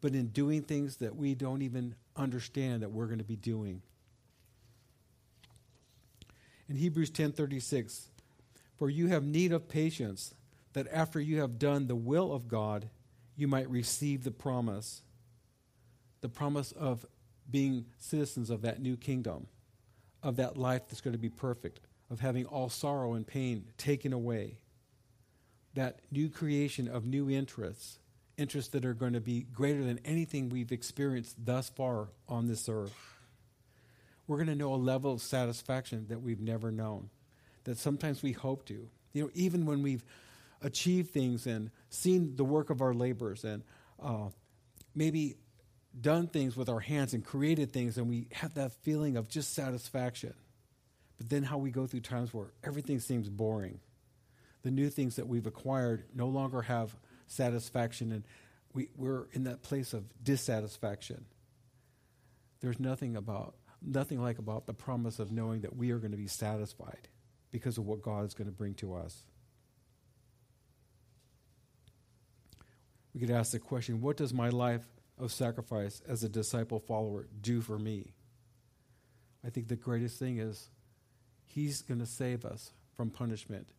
but 0.00 0.14
in 0.14 0.28
doing 0.28 0.62
things 0.62 0.96
that 0.96 1.16
we 1.16 1.34
don't 1.34 1.62
even 1.62 1.94
understand 2.16 2.82
that 2.82 2.90
we're 2.90 3.06
going 3.06 3.18
to 3.18 3.24
be 3.24 3.36
doing. 3.36 3.82
In 6.68 6.76
Hebrews 6.76 7.10
10:36, 7.10 8.08
for 8.76 8.90
you 8.90 9.06
have 9.08 9.24
need 9.24 9.52
of 9.52 9.68
patience 9.68 10.34
that 10.78 10.86
after 10.92 11.20
you 11.20 11.40
have 11.40 11.58
done 11.58 11.88
the 11.88 11.96
will 11.96 12.32
of 12.32 12.46
God, 12.46 12.88
you 13.34 13.48
might 13.48 13.68
receive 13.68 14.22
the 14.22 14.30
promise. 14.30 15.02
the 16.20 16.28
promise 16.28 16.72
of 16.72 17.06
being 17.50 17.86
citizens 17.98 18.50
of 18.50 18.62
that 18.62 18.80
new 18.80 18.96
kingdom, 18.96 19.46
of 20.22 20.36
that 20.36 20.56
life 20.56 20.82
that's 20.88 21.00
going 21.00 21.12
to 21.12 21.18
be 21.18 21.28
perfect, 21.28 21.80
of 22.10 22.20
having 22.20 22.46
all 22.46 22.68
sorrow 22.68 23.14
and 23.14 23.26
pain 23.26 23.64
taken 23.76 24.12
away. 24.12 24.58
That 25.74 26.00
new 26.10 26.28
creation 26.28 26.88
of 26.88 27.06
new 27.06 27.30
interests, 27.30 27.98
interests 28.36 28.70
that 28.72 28.84
are 28.84 28.94
going 28.94 29.12
to 29.12 29.20
be 29.20 29.42
greater 29.52 29.84
than 29.84 30.00
anything 30.04 30.48
we've 30.48 30.72
experienced 30.72 31.36
thus 31.44 31.68
far 31.70 32.08
on 32.28 32.48
this 32.48 32.68
earth. 32.68 32.94
We're 34.26 34.36
going 34.36 34.48
to 34.48 34.54
know 34.54 34.74
a 34.74 34.76
level 34.76 35.12
of 35.12 35.22
satisfaction 35.22 36.06
that 36.08 36.20
we've 36.20 36.40
never 36.40 36.70
known, 36.70 37.10
that 37.64 37.78
sometimes 37.78 38.22
we 38.22 38.32
hope 38.32 38.66
to. 38.66 38.88
You 39.12 39.24
know, 39.24 39.30
even 39.34 39.64
when 39.64 39.82
we've 39.82 40.04
achieved 40.62 41.10
things 41.10 41.46
and 41.46 41.70
seen 41.88 42.36
the 42.36 42.44
work 42.44 42.70
of 42.70 42.80
our 42.80 42.94
labors 42.94 43.44
and 43.44 43.62
uh, 44.02 44.28
maybe 44.94 45.36
done 45.98 46.26
things 46.26 46.56
with 46.56 46.68
our 46.68 46.80
hands 46.80 47.14
and 47.14 47.24
created 47.24 47.72
things, 47.72 47.98
and 47.98 48.08
we 48.08 48.28
have 48.32 48.54
that 48.54 48.72
feeling 48.82 49.16
of 49.16 49.28
just 49.28 49.54
satisfaction. 49.54 50.34
But 51.16 51.28
then 51.28 51.42
how 51.42 51.58
we 51.58 51.70
go 51.70 51.86
through 51.86 52.00
times 52.00 52.32
where 52.32 52.52
everything 52.62 53.00
seems 53.00 53.28
boring. 53.28 53.80
The 54.62 54.70
new 54.70 54.90
things 54.90 55.16
that 55.16 55.26
we've 55.26 55.46
acquired 55.46 56.04
no 56.14 56.28
longer 56.28 56.62
have 56.62 56.94
satisfaction, 57.26 58.12
and 58.12 58.24
we, 58.72 58.90
we're 58.96 59.26
in 59.32 59.44
that 59.44 59.62
place 59.62 59.92
of 59.92 60.04
dissatisfaction. 60.22 61.24
There's 62.60 62.78
nothing 62.78 63.16
about 63.16 63.54
nothing 63.80 64.20
like 64.20 64.38
about 64.38 64.66
the 64.66 64.74
promise 64.74 65.20
of 65.20 65.30
knowing 65.30 65.60
that 65.60 65.76
we 65.76 65.92
are 65.92 65.98
going 65.98 66.10
to 66.10 66.16
be 66.16 66.26
satisfied 66.26 67.08
because 67.52 67.78
of 67.78 67.86
what 67.86 68.02
God 68.02 68.24
is 68.26 68.34
going 68.34 68.48
to 68.48 68.52
bring 68.52 68.74
to 68.74 68.94
us. 68.94 69.24
We 73.18 73.26
could 73.26 73.34
ask 73.34 73.50
the 73.50 73.58
question 73.58 74.00
what 74.00 74.16
does 74.16 74.32
my 74.32 74.48
life 74.48 74.86
of 75.18 75.32
sacrifice 75.32 76.00
as 76.06 76.22
a 76.22 76.28
disciple 76.28 76.78
follower 76.78 77.26
do 77.40 77.60
for 77.60 77.76
me? 77.76 78.12
I 79.44 79.50
think 79.50 79.66
the 79.66 79.74
greatest 79.74 80.20
thing 80.20 80.38
is 80.38 80.68
He's 81.44 81.82
going 81.82 81.98
to 81.98 82.06
save 82.06 82.44
us 82.44 82.70
from 82.96 83.10
punishment 83.10 83.70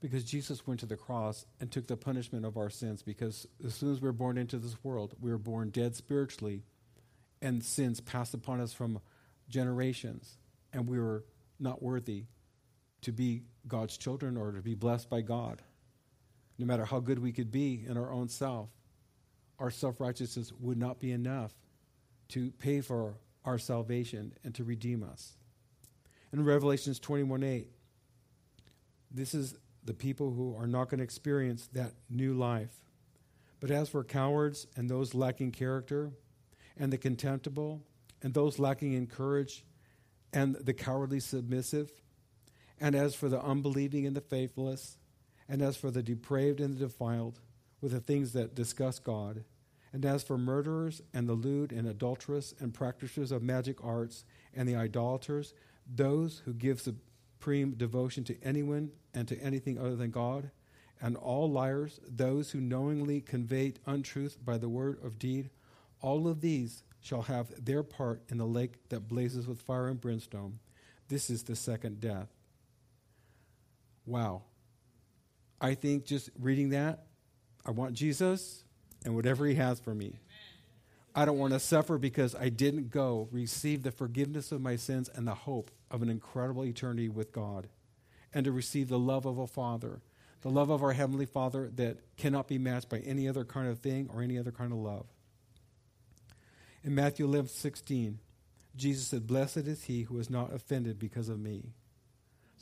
because 0.00 0.24
Jesus 0.24 0.66
went 0.66 0.80
to 0.80 0.86
the 0.86 0.96
cross 0.96 1.46
and 1.60 1.70
took 1.70 1.86
the 1.86 1.96
punishment 1.96 2.44
of 2.44 2.56
our 2.56 2.70
sins 2.70 3.02
because 3.02 3.46
as 3.64 3.74
soon 3.76 3.92
as 3.92 4.00
we 4.00 4.08
we're 4.08 4.12
born 4.12 4.36
into 4.36 4.58
this 4.58 4.82
world, 4.82 5.14
we 5.20 5.30
were 5.30 5.38
born 5.38 5.70
dead 5.70 5.94
spiritually 5.94 6.64
and 7.40 7.64
sins 7.64 8.00
passed 8.00 8.34
upon 8.34 8.60
us 8.60 8.72
from 8.72 8.98
generations 9.48 10.38
and 10.72 10.88
we 10.88 10.98
were 10.98 11.24
not 11.60 11.80
worthy 11.80 12.24
to 13.02 13.12
be 13.12 13.42
God's 13.68 13.96
children 13.96 14.36
or 14.36 14.50
to 14.50 14.60
be 14.60 14.74
blessed 14.74 15.08
by 15.08 15.20
God. 15.20 15.62
No 16.58 16.66
matter 16.66 16.84
how 16.84 16.98
good 16.98 17.20
we 17.20 17.30
could 17.30 17.52
be 17.52 17.84
in 17.86 17.96
our 17.96 18.12
own 18.12 18.28
self, 18.28 18.70
our 19.58 19.70
self 19.70 20.00
righteousness 20.00 20.52
would 20.60 20.78
not 20.78 21.00
be 21.00 21.12
enough 21.12 21.52
to 22.28 22.50
pay 22.52 22.80
for 22.80 23.14
our 23.44 23.58
salvation 23.58 24.32
and 24.44 24.54
to 24.54 24.64
redeem 24.64 25.02
us. 25.02 25.36
In 26.32 26.44
Revelations 26.44 26.98
21 26.98 27.42
8, 27.42 27.68
this 29.10 29.34
is 29.34 29.56
the 29.84 29.94
people 29.94 30.30
who 30.30 30.54
are 30.56 30.66
not 30.66 30.90
going 30.90 30.98
to 30.98 31.04
experience 31.04 31.68
that 31.72 31.92
new 32.10 32.34
life. 32.34 32.74
But 33.60 33.70
as 33.70 33.88
for 33.88 34.04
cowards 34.04 34.66
and 34.76 34.88
those 34.88 35.14
lacking 35.14 35.52
character, 35.52 36.12
and 36.78 36.92
the 36.92 36.98
contemptible, 36.98 37.82
and 38.22 38.32
those 38.32 38.58
lacking 38.58 38.92
in 38.92 39.06
courage, 39.06 39.64
and 40.32 40.54
the 40.56 40.74
cowardly 40.74 41.20
submissive, 41.20 41.90
and 42.80 42.94
as 42.94 43.14
for 43.14 43.28
the 43.28 43.42
unbelieving 43.42 44.06
and 44.06 44.14
the 44.14 44.20
faithless, 44.20 44.98
and 45.48 45.62
as 45.62 45.76
for 45.76 45.90
the 45.90 46.02
depraved 46.02 46.60
and 46.60 46.76
the 46.76 46.86
defiled, 46.86 47.40
with 47.80 47.92
the 47.92 48.00
things 48.00 48.32
that 48.32 48.54
disgust 48.54 49.04
God, 49.04 49.44
and 49.92 50.04
as 50.04 50.22
for 50.22 50.36
murderers, 50.36 51.00
and 51.14 51.28
the 51.28 51.34
lewd, 51.34 51.72
and 51.72 51.86
adulterous, 51.88 52.54
and 52.60 52.74
practitioners 52.74 53.32
of 53.32 53.42
magic 53.42 53.82
arts, 53.82 54.24
and 54.54 54.68
the 54.68 54.76
idolaters, 54.76 55.54
those 55.86 56.42
who 56.44 56.52
give 56.52 56.80
supreme 56.80 57.72
devotion 57.72 58.24
to 58.24 58.36
anyone 58.42 58.90
and 59.14 59.26
to 59.28 59.38
anything 59.40 59.78
other 59.78 59.96
than 59.96 60.10
God, 60.10 60.50
and 61.00 61.16
all 61.16 61.50
liars, 61.50 62.00
those 62.06 62.50
who 62.50 62.60
knowingly 62.60 63.20
convey 63.20 63.74
untruth 63.86 64.36
by 64.44 64.58
the 64.58 64.68
word 64.68 64.98
of 65.02 65.18
deed, 65.18 65.50
all 66.00 66.28
of 66.28 66.40
these 66.40 66.82
shall 67.00 67.22
have 67.22 67.64
their 67.64 67.82
part 67.82 68.22
in 68.28 68.38
the 68.38 68.46
lake 68.46 68.88
that 68.88 69.08
blazes 69.08 69.46
with 69.46 69.62
fire 69.62 69.88
and 69.88 70.00
brimstone. 70.00 70.58
This 71.08 71.30
is 71.30 71.44
the 71.44 71.56
second 71.56 72.00
death. 72.00 72.28
Wow. 74.04 74.42
I 75.60 75.74
think 75.74 76.04
just 76.04 76.30
reading 76.38 76.70
that, 76.70 77.06
I 77.68 77.70
want 77.70 77.92
Jesus 77.92 78.64
and 79.04 79.14
whatever 79.14 79.44
he 79.44 79.56
has 79.56 79.78
for 79.78 79.94
me. 79.94 80.14
I 81.14 81.26
don't 81.26 81.36
want 81.36 81.52
to 81.52 81.60
suffer 81.60 81.98
because 81.98 82.34
I 82.34 82.48
didn't 82.48 82.90
go 82.90 83.28
receive 83.30 83.82
the 83.82 83.90
forgiveness 83.92 84.52
of 84.52 84.62
my 84.62 84.76
sins 84.76 85.10
and 85.14 85.26
the 85.26 85.34
hope 85.34 85.70
of 85.90 86.00
an 86.00 86.08
incredible 86.08 86.64
eternity 86.64 87.10
with 87.10 87.30
God 87.30 87.68
and 88.32 88.46
to 88.46 88.52
receive 88.52 88.88
the 88.88 88.98
love 88.98 89.26
of 89.26 89.36
a 89.36 89.46
Father, 89.46 90.00
the 90.40 90.48
love 90.48 90.70
of 90.70 90.82
our 90.82 90.94
Heavenly 90.94 91.26
Father 91.26 91.70
that 91.74 91.98
cannot 92.16 92.48
be 92.48 92.56
matched 92.56 92.88
by 92.88 93.00
any 93.00 93.28
other 93.28 93.44
kind 93.44 93.68
of 93.68 93.80
thing 93.80 94.08
or 94.14 94.22
any 94.22 94.38
other 94.38 94.52
kind 94.52 94.72
of 94.72 94.78
love. 94.78 95.04
In 96.82 96.94
Matthew 96.94 97.26
11 97.26 97.50
16, 97.50 98.18
Jesus 98.76 99.08
said, 99.08 99.26
Blessed 99.26 99.58
is 99.58 99.84
he 99.84 100.04
who 100.04 100.18
is 100.18 100.30
not 100.30 100.54
offended 100.54 100.98
because 100.98 101.28
of 101.28 101.38
me. 101.38 101.74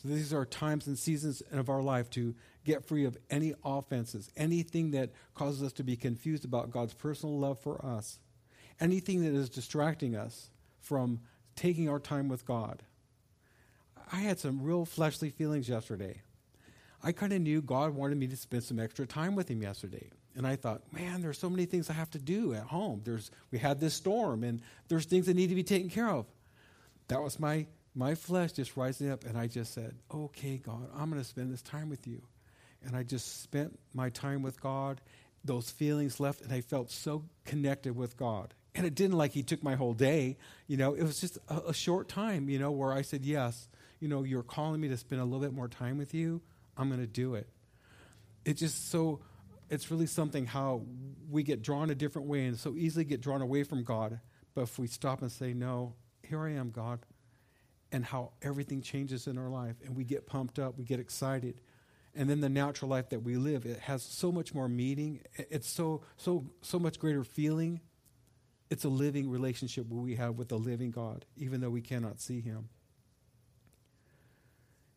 So 0.02 0.08
these 0.08 0.32
are 0.32 0.44
times 0.44 0.86
and 0.86 0.98
seasons 0.98 1.42
of 1.52 1.68
our 1.68 1.82
life 1.82 2.10
to 2.10 2.34
get 2.64 2.84
free 2.84 3.04
of 3.04 3.16
any 3.30 3.54
offenses, 3.64 4.30
anything 4.36 4.90
that 4.90 5.10
causes 5.34 5.62
us 5.62 5.72
to 5.74 5.84
be 5.84 5.96
confused 5.96 6.44
about 6.44 6.70
God's 6.70 6.94
personal 6.94 7.38
love 7.38 7.58
for 7.58 7.84
us, 7.84 8.18
anything 8.80 9.22
that 9.24 9.32
is 9.32 9.48
distracting 9.48 10.14
us 10.14 10.50
from 10.80 11.20
taking 11.54 11.88
our 11.88 11.98
time 11.98 12.28
with 12.28 12.44
God. 12.44 12.82
I 14.12 14.16
had 14.16 14.38
some 14.38 14.62
real 14.62 14.84
fleshly 14.84 15.30
feelings 15.30 15.68
yesterday. 15.68 16.20
I 17.02 17.12
kind 17.12 17.32
of 17.32 17.40
knew 17.40 17.62
God 17.62 17.94
wanted 17.94 18.18
me 18.18 18.26
to 18.26 18.36
spend 18.36 18.64
some 18.64 18.78
extra 18.78 19.06
time 19.06 19.34
with 19.34 19.48
Him 19.48 19.62
yesterday. 19.62 20.10
And 20.34 20.46
I 20.46 20.56
thought, 20.56 20.82
man, 20.92 21.22
there's 21.22 21.38
so 21.38 21.48
many 21.48 21.64
things 21.64 21.88
I 21.88 21.94
have 21.94 22.10
to 22.10 22.18
do 22.18 22.52
at 22.52 22.64
home. 22.64 23.00
There's, 23.04 23.30
we 23.50 23.58
had 23.58 23.80
this 23.80 23.94
storm, 23.94 24.44
and 24.44 24.60
there's 24.88 25.06
things 25.06 25.26
that 25.26 25.34
need 25.34 25.48
to 25.48 25.54
be 25.54 25.62
taken 25.62 25.88
care 25.88 26.10
of. 26.10 26.26
That 27.08 27.22
was 27.22 27.40
my 27.40 27.66
my 27.96 28.14
flesh 28.14 28.52
just 28.52 28.76
rising 28.76 29.10
up, 29.10 29.24
and 29.24 29.38
I 29.38 29.46
just 29.46 29.72
said, 29.72 29.94
Okay, 30.14 30.58
God, 30.58 30.88
I'm 30.94 31.10
going 31.10 31.20
to 31.20 31.26
spend 31.26 31.50
this 31.50 31.62
time 31.62 31.88
with 31.88 32.06
you. 32.06 32.22
And 32.84 32.94
I 32.94 33.02
just 33.02 33.42
spent 33.42 33.76
my 33.94 34.10
time 34.10 34.42
with 34.42 34.60
God. 34.60 35.00
Those 35.44 35.70
feelings 35.70 36.20
left, 36.20 36.42
and 36.42 36.52
I 36.52 36.60
felt 36.60 36.90
so 36.90 37.24
connected 37.46 37.96
with 37.96 38.16
God. 38.16 38.52
And 38.74 38.84
it 38.84 38.94
didn't 38.94 39.16
like 39.16 39.32
He 39.32 39.42
took 39.42 39.62
my 39.62 39.76
whole 39.76 39.94
day. 39.94 40.36
You 40.66 40.76
know, 40.76 40.92
it 40.92 41.02
was 41.02 41.20
just 41.20 41.38
a, 41.48 41.68
a 41.68 41.74
short 41.74 42.08
time, 42.08 42.50
you 42.50 42.58
know, 42.58 42.70
where 42.70 42.92
I 42.92 43.00
said, 43.00 43.24
Yes, 43.24 43.66
you 43.98 44.08
know, 44.08 44.24
you're 44.24 44.42
calling 44.42 44.80
me 44.80 44.88
to 44.88 44.98
spend 44.98 45.22
a 45.22 45.24
little 45.24 45.40
bit 45.40 45.54
more 45.54 45.68
time 45.68 45.96
with 45.96 46.12
you. 46.12 46.42
I'm 46.76 46.88
going 46.88 47.00
to 47.00 47.06
do 47.06 47.34
it. 47.34 47.48
It 48.44 48.58
just 48.58 48.90
so, 48.90 49.20
it's 49.70 49.90
really 49.90 50.06
something 50.06 50.44
how 50.44 50.82
we 51.30 51.42
get 51.42 51.62
drawn 51.62 51.88
a 51.88 51.94
different 51.94 52.28
way 52.28 52.44
and 52.44 52.58
so 52.58 52.74
easily 52.76 53.06
get 53.06 53.22
drawn 53.22 53.40
away 53.40 53.62
from 53.62 53.84
God. 53.84 54.20
But 54.54 54.62
if 54.62 54.78
we 54.78 54.86
stop 54.86 55.22
and 55.22 55.32
say, 55.32 55.54
No, 55.54 55.94
here 56.22 56.44
I 56.44 56.50
am, 56.50 56.70
God 56.70 56.98
and 57.92 58.04
how 58.04 58.32
everything 58.42 58.82
changes 58.82 59.26
in 59.26 59.38
our 59.38 59.48
life 59.48 59.76
and 59.84 59.96
we 59.96 60.04
get 60.04 60.26
pumped 60.26 60.58
up, 60.58 60.76
we 60.78 60.84
get 60.84 61.00
excited. 61.00 61.60
And 62.14 62.30
then 62.30 62.40
the 62.40 62.48
natural 62.48 62.90
life 62.90 63.10
that 63.10 63.20
we 63.20 63.36
live, 63.36 63.66
it 63.66 63.80
has 63.80 64.02
so 64.02 64.32
much 64.32 64.54
more 64.54 64.68
meaning. 64.68 65.20
It's 65.34 65.68
so 65.68 66.02
so 66.16 66.46
so 66.62 66.78
much 66.78 66.98
greater 66.98 67.24
feeling. 67.24 67.80
It's 68.70 68.84
a 68.84 68.88
living 68.88 69.30
relationship 69.30 69.86
we 69.88 70.16
have 70.16 70.36
with 70.36 70.48
the 70.48 70.58
living 70.58 70.90
God, 70.90 71.24
even 71.36 71.60
though 71.60 71.70
we 71.70 71.82
cannot 71.82 72.20
see 72.20 72.40
him. 72.40 72.68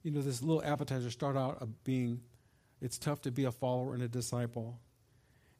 You 0.01 0.11
know, 0.11 0.21
this 0.21 0.41
little 0.41 0.63
appetizer 0.63 1.11
start 1.11 1.35
out 1.35 1.61
of 1.61 1.83
being 1.83 2.21
it's 2.81 2.97
tough 2.97 3.21
to 3.21 3.31
be 3.31 3.43
a 3.43 3.51
follower 3.51 3.93
and 3.93 4.01
a 4.01 4.07
disciple. 4.07 4.79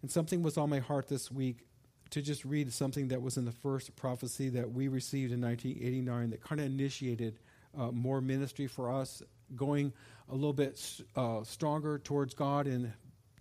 And 0.01 0.09
something 0.09 0.41
was 0.41 0.57
on 0.57 0.69
my 0.69 0.79
heart 0.79 1.09
this 1.09 1.29
week 1.29 1.65
to 2.11 2.21
just 2.21 2.43
read 2.43 2.71
something 2.73 3.09
that 3.09 3.21
was 3.21 3.37
in 3.37 3.45
the 3.45 3.51
first 3.51 3.95
prophecy 3.95 4.49
that 4.49 4.71
we 4.71 4.87
received 4.87 5.31
in 5.31 5.41
1989 5.41 6.31
that 6.31 6.41
kind 6.41 6.59
of 6.59 6.67
initiated 6.67 7.39
uh, 7.77 7.91
more 7.91 8.19
ministry 8.21 8.67
for 8.67 8.91
us, 8.91 9.21
going 9.55 9.93
a 10.29 10.33
little 10.33 10.53
bit 10.53 11.01
uh, 11.15 11.43
stronger 11.43 11.99
towards 11.99 12.33
God 12.33 12.67
and 12.67 12.91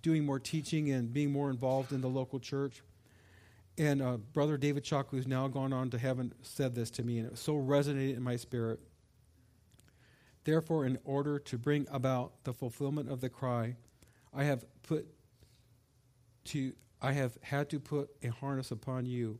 doing 0.03 0.25
more 0.25 0.39
teaching 0.39 0.91
and 0.91 1.13
being 1.13 1.33
more 1.33 1.51
involved 1.51 1.93
in 1.93 2.01
the 2.01 2.09
local 2.09 2.39
church. 2.39 2.83
And 3.79 4.03
uh, 4.03 4.17
Brother 4.17 4.57
David 4.57 4.85
Chalk, 4.85 5.11
who's 5.11 5.27
now 5.27 5.49
gone 5.49 5.73
on 5.73 5.91
to 5.91 5.99
heaven, 5.99 6.33
said 6.43 6.75
this 6.75 6.91
to 6.93 7.03
me, 7.03 7.19
and 7.19 7.31
it 7.31 7.39
so 7.39 7.55
resonated 7.55 8.17
in 8.17 8.23
my 8.23 8.37
spirit. 8.37 8.81
Therefore, 10.45 10.85
in 10.85 10.99
order 11.05 11.39
to 11.39 11.59
bring 11.59 11.87
about 11.91 12.33
the 12.45 12.53
fulfillment 12.53 13.11
of 13.11 13.21
the 13.21 13.29
cry, 13.29 13.77
I 14.35 14.45
have 14.45 14.65
put 14.83 15.07
to 16.47 16.73
I 17.01 17.13
have 17.13 17.37
had 17.43 17.71
to 17.71 17.81
put 17.81 18.11
a 18.23 18.29
harness 18.29 18.71
upon 18.71 19.07
you. 19.07 19.39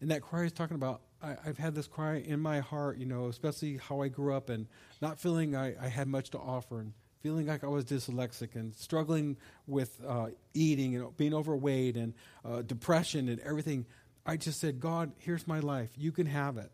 And 0.00 0.10
that 0.10 0.22
cry 0.22 0.44
is 0.44 0.52
talking 0.52 0.76
about 0.76 1.02
I, 1.20 1.36
have 1.44 1.58
had 1.58 1.74
this 1.74 1.88
cry 1.88 2.16
in 2.16 2.40
my 2.40 2.60
heart, 2.60 2.98
you 2.98 3.06
know, 3.06 3.26
especially 3.26 3.76
how 3.76 4.02
I 4.02 4.08
grew 4.08 4.34
up 4.34 4.50
and 4.50 4.66
not 5.02 5.18
feeling 5.18 5.56
I, 5.56 5.74
I 5.84 5.88
had 5.88 6.06
much 6.06 6.30
to 6.30 6.38
offer 6.38 6.80
and 6.80 6.92
feeling 7.22 7.46
like 7.46 7.64
I 7.64 7.66
was 7.66 7.84
dyslexic 7.84 8.54
and 8.54 8.74
struggling 8.74 9.36
with 9.66 10.00
uh, 10.06 10.28
eating 10.54 10.94
and 10.94 11.16
being 11.16 11.34
overweight 11.34 11.96
and 11.96 12.14
uh, 12.44 12.62
depression 12.62 13.28
and 13.28 13.40
everything. 13.40 13.86
I 14.24 14.36
just 14.36 14.60
said, 14.60 14.78
God, 14.78 15.12
here's 15.18 15.46
my 15.46 15.58
life. 15.58 15.90
You 15.96 16.12
can 16.12 16.26
have 16.26 16.56
it. 16.56 16.70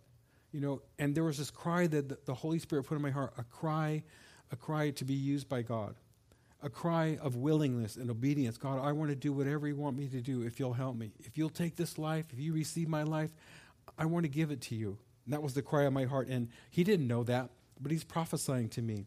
You 0.53 0.61
know, 0.61 0.83
and 0.99 1.15
there 1.15 1.25
was 1.25 1.39
this 1.39 1.51
cry 1.51 1.87
that 1.87 2.27
the 2.27 2.35
Holy 2.35 2.59
Spirit 2.59 2.85
put 2.85 2.97
in 2.97 3.03
my 3.03 3.11
heart, 3.11 3.33
a 3.39 3.45
cry, 3.45 4.05
a 4.53 4.57
cry 4.57 4.91
to 4.91 5.05
be 5.05 5.15
used 5.15 5.49
by 5.49 5.63
God. 5.63 5.95
A 6.65 6.71
cry 6.71 7.19
of 7.21 7.37
willingness 7.37 7.97
and 7.97 8.11
obedience. 8.11 8.57
God, 8.57 8.81
I 8.83 8.91
want 8.93 9.11
to 9.11 9.15
do 9.15 9.33
whatever 9.33 9.69
you 9.69 9.77
want 9.77 9.97
me 9.97 10.09
to 10.09 10.21
do 10.21 10.43
if 10.43 10.59
you'll 10.59 10.73
help 10.73 10.97
me. 10.97 11.13
If 11.21 11.39
you'll 11.39 11.51
take 11.51 11.77
this 11.77 11.99
life, 11.99 12.25
if 12.33 12.41
you 12.41 12.53
receive 12.53 12.89
my 12.89 13.03
life, 13.03 13.31
I 13.99 14.07
want 14.07 14.25
to 14.25 14.31
give 14.31 14.51
it 14.51 14.61
to 14.63 14.75
you. 14.75 14.99
And 15.27 15.35
that 15.35 15.43
was 15.43 15.55
the 15.55 15.63
cry 15.63 15.85
of 15.85 15.93
my 15.93 16.05
heart. 16.05 16.29
And 16.29 16.49
he 16.71 16.83
didn't 16.83 17.07
know 17.07 17.23
that, 17.25 17.51
but 17.81 17.93
he's 17.93 18.03
prophesying 18.03 18.69
to 18.71 18.83
me. 18.83 19.07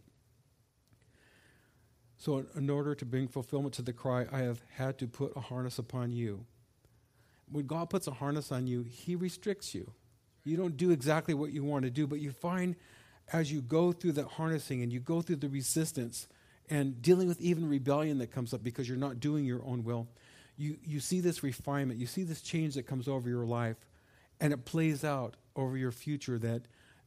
So, 2.17 2.45
in 2.55 2.69
order 2.69 2.95
to 2.95 3.05
bring 3.05 3.27
fulfillment 3.27 3.75
to 3.75 3.83
the 3.83 3.93
cry, 3.93 4.25
I 4.31 4.39
have 4.39 4.61
had 4.75 4.97
to 4.99 5.07
put 5.07 5.33
a 5.35 5.39
harness 5.39 5.77
upon 5.77 6.11
you. 6.11 6.45
When 7.51 7.67
God 7.67 7.89
puts 7.89 8.07
a 8.07 8.11
harness 8.11 8.51
on 8.51 8.65
you, 8.65 8.83
He 8.83 9.15
restricts 9.15 9.75
you. 9.75 9.91
You 10.43 10.57
don't 10.57 10.77
do 10.77 10.91
exactly 10.91 11.33
what 11.33 11.53
you 11.53 11.63
want 11.63 11.83
to 11.85 11.91
do, 11.91 12.07
but 12.07 12.19
you 12.19 12.31
find 12.31 12.75
as 13.31 13.51
you 13.51 13.61
go 13.61 13.91
through 13.91 14.13
that 14.13 14.27
harnessing 14.27 14.81
and 14.81 14.91
you 14.91 14.99
go 14.99 15.21
through 15.21 15.35
the 15.35 15.49
resistance 15.49 16.27
and 16.69 17.01
dealing 17.01 17.27
with 17.27 17.39
even 17.41 17.67
rebellion 17.67 18.17
that 18.19 18.31
comes 18.31 18.53
up 18.53 18.63
because 18.63 18.87
you're 18.87 18.97
not 18.97 19.19
doing 19.19 19.45
your 19.45 19.63
own 19.65 19.83
will, 19.83 20.07
you, 20.57 20.77
you 20.83 20.99
see 20.99 21.19
this 21.19 21.43
refinement, 21.43 21.99
you 21.99 22.07
see 22.07 22.23
this 22.23 22.41
change 22.41 22.75
that 22.75 22.83
comes 22.83 23.07
over 23.07 23.29
your 23.29 23.45
life, 23.45 23.77
and 24.39 24.51
it 24.51 24.65
plays 24.65 25.03
out 25.03 25.35
over 25.55 25.77
your 25.77 25.91
future 25.91 26.37
that 26.39 26.63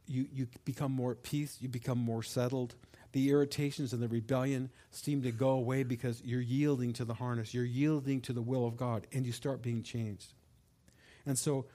you, 0.06 0.26
you 0.32 0.48
become 0.64 0.92
more 0.92 1.12
at 1.12 1.22
peace, 1.22 1.58
you 1.60 1.68
become 1.68 1.98
more 1.98 2.22
settled. 2.22 2.74
The 3.12 3.30
irritations 3.30 3.92
and 3.92 4.02
the 4.02 4.08
rebellion 4.08 4.70
seem 4.90 5.22
to 5.22 5.32
go 5.32 5.50
away 5.50 5.82
because 5.82 6.22
you're 6.24 6.40
yielding 6.40 6.92
to 6.94 7.04
the 7.04 7.14
harness, 7.14 7.52
you're 7.52 7.64
yielding 7.64 8.20
to 8.22 8.32
the 8.32 8.42
will 8.42 8.66
of 8.66 8.76
God, 8.76 9.06
and 9.12 9.26
you 9.26 9.32
start 9.32 9.62
being 9.62 9.82
changed. 9.82 10.32
And 11.26 11.38
so 11.38 11.66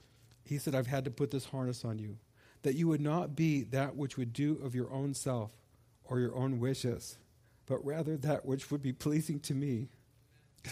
he 0.44 0.58
said, 0.58 0.74
I've 0.74 0.86
had 0.86 1.04
to 1.04 1.10
put 1.10 1.30
this 1.30 1.44
harness 1.46 1.84
on 1.84 1.98
you, 1.98 2.16
that 2.62 2.74
you 2.74 2.88
would 2.88 3.00
not 3.00 3.36
be 3.36 3.64
that 3.64 3.96
which 3.96 4.16
would 4.16 4.32
do 4.32 4.58
of 4.64 4.74
your 4.74 4.90
own 4.92 5.12
self 5.14 5.50
or 6.04 6.20
your 6.20 6.34
own 6.34 6.58
wishes, 6.58 7.18
but 7.66 7.84
rather 7.84 8.16
that 8.16 8.46
which 8.46 8.70
would 8.70 8.82
be 8.82 8.92
pleasing 8.92 9.40
to 9.40 9.54
me. 9.54 9.88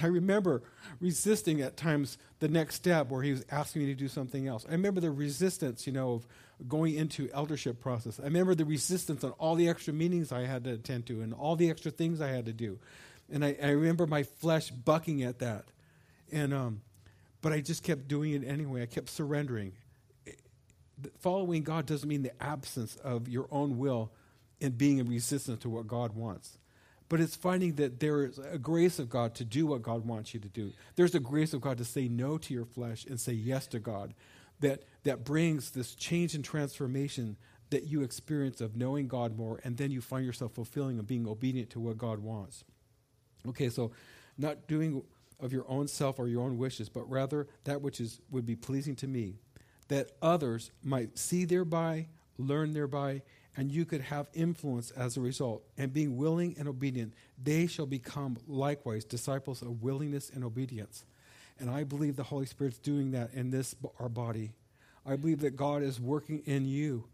I 0.03 0.07
remember 0.07 0.63
resisting 1.01 1.61
at 1.61 1.77
times 1.77 2.19
the 2.41 2.49
next 2.49 2.75
step 2.77 3.11
where 3.11 3.23
he 3.23 3.31
was 3.31 3.45
asking 3.51 3.83
me 3.83 3.87
to 3.89 3.95
do 3.95 4.09
something 4.09 4.49
else. 4.49 4.67
I 4.69 4.73
remember 4.73 5.01
the 5.01 5.11
resistance, 5.11 5.87
you 5.87 5.93
know, 5.93 6.15
of 6.15 6.27
going 6.69 6.95
into 6.95 7.31
eldership 7.33 7.81
process. 7.81 8.19
I 8.19 8.25
remember 8.25 8.55
the 8.55 8.65
resistance 8.65 9.23
on 9.25 9.33
all 9.33 9.55
the 9.55 9.69
extra 9.69 9.93
meetings 9.93 10.33
I 10.33 10.47
had 10.47 10.65
to 10.65 10.73
attend 10.73 11.07
to 11.07 11.21
and 11.21 11.33
all 11.33 11.57
the 11.57 11.71
extra 11.71 11.91
things 11.91 12.21
I 12.21 12.29
had 12.29 12.47
to 12.47 12.53
do. 12.53 12.79
And 13.31 13.45
I, 13.45 13.57
I 13.63 13.71
remember 13.71 14.07
my 14.07 14.23
flesh 14.23 14.71
bucking 14.71 15.23
at 15.23 15.39
that. 15.41 15.65
And, 16.33 16.53
um, 16.53 16.81
but 17.41 17.53
I 17.53 17.61
just 17.61 17.83
kept 17.83 18.09
doing 18.09 18.33
it 18.33 18.47
anyway. 18.47 18.83
I 18.83 18.87
kept 18.87 19.11
surrendering. 19.11 19.73
Following 21.21 21.63
God 21.63 21.87
doesn't 21.87 22.09
mean 22.09 22.23
the 22.23 22.43
absence 22.43 22.97
of 22.97 23.29
your 23.29 23.47
own 23.51 23.79
will 23.79 24.13
and 24.61 24.77
being 24.77 24.99
in 24.99 25.09
resistance 25.09 25.61
to 25.61 25.69
what 25.69 25.87
God 25.87 26.15
wants. 26.15 26.59
But 27.15 27.21
it's 27.21 27.37
finding 27.37 27.77
that 27.77 28.01
there 28.01 28.25
is 28.25 28.41
a 28.41 28.59
grace 28.59 28.99
of 28.99 29.09
God 29.09 29.37
to 29.37 29.45
do 29.45 29.69
what 29.69 29.83
God 29.83 30.05
wants 30.05 30.35
you 30.35 30.41
to 30.41 30.49
do. 30.49 30.73
There's 30.97 31.15
a 31.15 31.21
grace 31.21 31.55
of 31.55 31.61
God 31.61 31.79
to 31.79 31.85
say 31.85 32.09
no 32.09 32.39
to 32.39 32.53
your 32.53 32.65
flesh 32.65 33.07
and 33.07 33.21
say 33.21 33.35
yes 33.35 33.69
to 33.69 33.79
God 33.79 34.15
that, 34.59 34.83
that 35.05 35.25
brings 35.25 35.71
this 35.71 35.95
change 35.95 36.35
and 36.35 36.45
transformation 36.45 37.37
that 37.71 37.85
you 37.85 38.03
experience 38.03 38.61
of 38.61 38.75
knowing 38.75 39.07
God 39.07 39.39
more, 39.39 39.61
and 39.63 39.77
then 39.77 39.93
you 39.93 40.01
find 40.01 40.27
yourself 40.27 40.55
fulfilling 40.55 40.99
and 40.99 41.07
being 41.07 41.29
obedient 41.29 41.71
to 41.71 41.79
what 41.79 41.99
God 41.99 42.19
wants. 42.19 42.65
Okay, 43.47 43.69
so 43.69 43.93
not 44.37 44.67
doing 44.67 45.01
of 45.39 45.53
your 45.53 45.67
own 45.69 45.87
self 45.87 46.19
or 46.19 46.27
your 46.27 46.43
own 46.43 46.59
wishes, 46.59 46.89
but 46.89 47.09
rather 47.09 47.47
that 47.63 47.81
which 47.81 48.01
is 48.01 48.21
would 48.33 48.45
be 48.45 48.57
pleasing 48.57 48.97
to 48.97 49.07
me, 49.07 49.37
that 49.87 50.11
others 50.21 50.73
might 50.83 51.17
see 51.17 51.45
thereby, 51.45 52.09
learn 52.39 52.73
thereby, 52.73 53.23
and 53.57 53.71
you 53.71 53.85
could 53.85 54.01
have 54.01 54.29
influence 54.35 54.91
as 54.91 55.17
a 55.17 55.21
result. 55.21 55.63
And 55.79 55.93
being 55.93 56.17
willing 56.17 56.57
and 56.59 56.69
obedient, 56.69 57.15
they 57.43 57.67
shall 57.67 57.87
become 57.87 58.37
likewise 58.47 59.05
disciples 59.05 59.63
of 59.63 59.83
willingness 59.83 60.31
and 60.31 60.45
obedience. 60.45 61.05
And 61.59 61.71
I 61.71 61.85
believe 61.85 62.17
the 62.17 62.25
Holy 62.25 62.47
Spirit's 62.47 62.79
doing 62.79 63.13
that 63.13 63.33
in 63.33 63.51
this, 63.51 63.75
our 64.01 64.09
body. 64.09 64.53
I 65.07 65.17
believe 65.17 65.41
that 65.41 65.57
God 65.57 65.83
is 65.83 66.01
working 66.01 66.43
in 66.47 66.67
you 66.67 67.05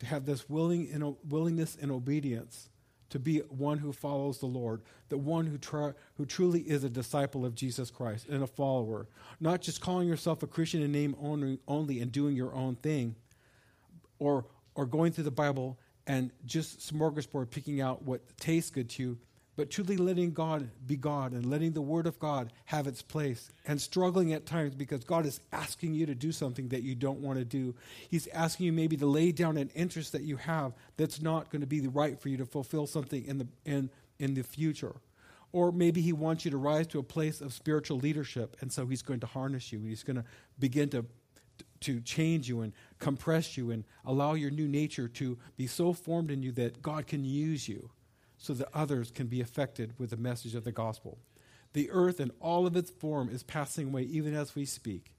to 0.00 0.06
have 0.06 0.26
this 0.26 0.48
willing 0.48 0.90
and, 0.92 1.16
willingness 1.28 1.76
and 1.80 1.90
obedience 1.90 2.68
to 3.10 3.18
be 3.18 3.38
one 3.38 3.78
who 3.78 3.92
follows 3.92 4.38
the 4.38 4.46
Lord, 4.46 4.82
the 5.08 5.16
one 5.16 5.46
who, 5.46 5.94
who 6.14 6.26
truly 6.26 6.60
is 6.62 6.82
a 6.82 6.90
disciple 6.90 7.44
of 7.44 7.54
Jesus 7.54 7.90
Christ 7.90 8.26
and 8.28 8.42
a 8.42 8.46
follower. 8.46 9.06
Not 9.38 9.60
just 9.60 9.80
calling 9.80 10.08
yourself 10.08 10.42
a 10.42 10.46
Christian 10.46 10.82
in 10.82 10.90
name 10.90 11.14
only, 11.20 11.60
only 11.68 12.00
and 12.00 12.10
doing 12.10 12.34
your 12.34 12.52
own 12.52 12.76
thing, 12.76 13.14
or, 14.18 14.46
or 14.76 14.86
going 14.86 15.10
through 15.10 15.24
the 15.24 15.30
Bible 15.30 15.78
and 16.06 16.30
just 16.44 16.80
smorgasbord 16.80 17.50
picking 17.50 17.80
out 17.80 18.02
what 18.02 18.20
tastes 18.38 18.70
good 18.70 18.88
to 18.90 19.02
you, 19.02 19.18
but 19.56 19.70
truly 19.70 19.96
letting 19.96 20.32
God 20.32 20.68
be 20.86 20.96
God 20.96 21.32
and 21.32 21.46
letting 21.46 21.72
the 21.72 21.80
Word 21.80 22.06
of 22.06 22.18
God 22.18 22.52
have 22.66 22.86
its 22.86 23.00
place 23.00 23.50
and 23.66 23.80
struggling 23.80 24.34
at 24.34 24.44
times 24.44 24.74
because 24.74 25.02
God 25.02 25.24
is 25.24 25.40
asking 25.50 25.94
you 25.94 26.06
to 26.06 26.14
do 26.14 26.30
something 26.30 26.68
that 26.68 26.82
you 26.82 26.94
don't 26.94 27.20
want 27.20 27.38
to 27.38 27.44
do. 27.44 27.74
He's 28.10 28.28
asking 28.28 28.66
you 28.66 28.72
maybe 28.72 28.98
to 28.98 29.06
lay 29.06 29.32
down 29.32 29.56
an 29.56 29.70
interest 29.74 30.12
that 30.12 30.22
you 30.22 30.36
have 30.36 30.74
that's 30.98 31.22
not 31.22 31.50
going 31.50 31.62
to 31.62 31.66
be 31.66 31.80
the 31.80 31.88
right 31.88 32.20
for 32.20 32.28
you 32.28 32.36
to 32.36 32.46
fulfill 32.46 32.86
something 32.86 33.24
in 33.24 33.38
the, 33.38 33.46
in, 33.64 33.90
in 34.18 34.34
the 34.34 34.42
future. 34.42 34.96
Or 35.52 35.72
maybe 35.72 36.02
He 36.02 36.12
wants 36.12 36.44
you 36.44 36.50
to 36.50 36.58
rise 36.58 36.86
to 36.88 36.98
a 36.98 37.02
place 37.02 37.40
of 37.40 37.54
spiritual 37.54 37.98
leadership, 37.98 38.58
and 38.60 38.70
so 38.70 38.86
He's 38.86 39.00
going 39.00 39.20
to 39.20 39.26
harness 39.26 39.72
you. 39.72 39.80
He's 39.80 40.02
going 40.02 40.16
to 40.16 40.24
begin 40.58 40.90
to 40.90 41.06
to 41.86 42.00
change 42.00 42.48
you 42.48 42.62
and 42.62 42.72
compress 42.98 43.56
you 43.56 43.70
and 43.70 43.84
allow 44.04 44.34
your 44.34 44.50
new 44.50 44.66
nature 44.66 45.06
to 45.06 45.38
be 45.56 45.68
so 45.68 45.92
formed 45.92 46.32
in 46.32 46.42
you 46.42 46.50
that 46.52 46.82
God 46.82 47.06
can 47.06 47.24
use 47.24 47.68
you 47.68 47.90
so 48.38 48.52
that 48.54 48.68
others 48.74 49.12
can 49.12 49.28
be 49.28 49.40
affected 49.40 49.94
with 49.96 50.10
the 50.10 50.16
message 50.16 50.56
of 50.56 50.64
the 50.64 50.72
gospel. 50.72 51.18
The 51.74 51.88
earth 51.92 52.18
and 52.18 52.32
all 52.40 52.66
of 52.66 52.76
its 52.76 52.90
form 52.90 53.28
is 53.28 53.44
passing 53.44 53.88
away 53.88 54.02
even 54.02 54.34
as 54.34 54.56
we 54.56 54.64
speak. 54.64 55.12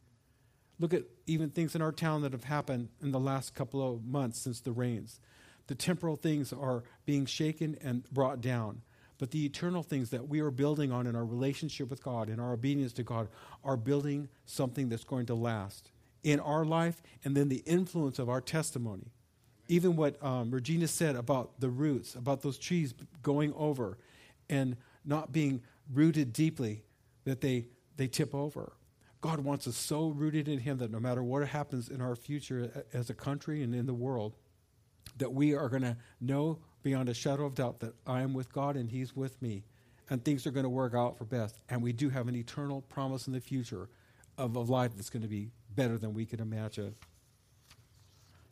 Look 0.77 0.93
at 0.93 1.03
even 1.25 1.51
things 1.51 1.73
in 1.73 1.81
our 1.81 1.93
town 1.93 2.21
that 2.23 2.33
have 2.33 2.43
happened 2.43 2.89
in 3.01 3.11
the 3.11 3.19
last 3.19 3.55
couple 3.55 3.81
of 3.81 4.03
months 4.05 4.39
since 4.39 4.59
the 4.59 4.73
rains. 4.73 5.21
The 5.67 5.75
temporal 5.75 6.17
things 6.17 6.51
are 6.51 6.83
being 7.05 7.25
shaken 7.25 7.77
and 7.81 8.03
brought 8.11 8.41
down. 8.41 8.81
But 9.19 9.31
the 9.31 9.45
eternal 9.45 9.83
things 9.83 10.09
that 10.09 10.27
we 10.27 10.41
are 10.41 10.51
building 10.51 10.91
on 10.91 11.07
in 11.07 11.15
our 11.15 11.25
relationship 11.25 11.89
with 11.89 12.03
God, 12.03 12.29
in 12.29 12.39
our 12.41 12.53
obedience 12.53 12.91
to 12.93 13.03
God, 13.03 13.29
are 13.63 13.77
building 13.77 14.27
something 14.45 14.89
that's 14.89 15.05
going 15.05 15.25
to 15.27 15.33
last 15.33 15.91
in 16.27 16.39
our 16.39 16.65
life 16.65 17.01
and 17.23 17.35
then 17.35 17.49
the 17.49 17.63
influence 17.65 18.19
of 18.19 18.29
our 18.29 18.41
testimony 18.41 19.11
even 19.67 19.95
what 19.95 20.21
um, 20.23 20.51
Regina 20.51 20.87
said 20.87 21.15
about 21.15 21.59
the 21.59 21.69
roots, 21.69 22.15
about 22.15 22.41
those 22.41 22.57
trees 22.57 22.93
going 23.21 23.53
over 23.55 23.97
and 24.49 24.77
not 25.05 25.31
being 25.31 25.61
rooted 25.93 26.33
deeply, 26.33 26.83
that 27.25 27.41
they, 27.41 27.67
they 27.97 28.07
tip 28.07 28.33
over. 28.33 28.73
God 29.19 29.41
wants 29.41 29.67
us 29.67 29.75
so 29.75 30.09
rooted 30.09 30.47
in 30.47 30.59
Him 30.59 30.77
that 30.77 30.91
no 30.91 30.99
matter 30.99 31.23
what 31.23 31.47
happens 31.47 31.89
in 31.89 32.01
our 32.01 32.15
future 32.15 32.85
as 32.93 33.09
a 33.09 33.13
country 33.13 33.63
and 33.63 33.73
in 33.75 33.85
the 33.85 33.93
world, 33.93 34.35
that 35.17 35.33
we 35.33 35.55
are 35.55 35.69
going 35.69 35.81
to 35.81 35.97
know 36.21 36.59
beyond 36.83 37.09
a 37.09 37.13
shadow 37.13 37.45
of 37.45 37.55
doubt 37.55 37.79
that 37.79 37.93
I 38.05 38.21
am 38.21 38.33
with 38.33 38.51
God 38.53 38.75
and 38.75 38.89
He's 38.89 39.15
with 39.15 39.41
me, 39.41 39.63
and 40.09 40.23
things 40.23 40.45
are 40.45 40.51
going 40.51 40.63
to 40.63 40.69
work 40.69 40.93
out 40.93 41.17
for 41.17 41.25
best. 41.25 41.57
And 41.69 41.81
we 41.81 41.91
do 41.91 42.09
have 42.09 42.27
an 42.27 42.35
eternal 42.35 42.81
promise 42.81 43.27
in 43.27 43.33
the 43.33 43.41
future 43.41 43.89
of 44.37 44.55
a 44.55 44.59
life 44.59 44.95
that's 44.95 45.09
going 45.09 45.23
to 45.23 45.27
be 45.27 45.49
better 45.77 45.97
than 45.97 46.13
we 46.13 46.25
could 46.25 46.41
imagine. 46.41 46.95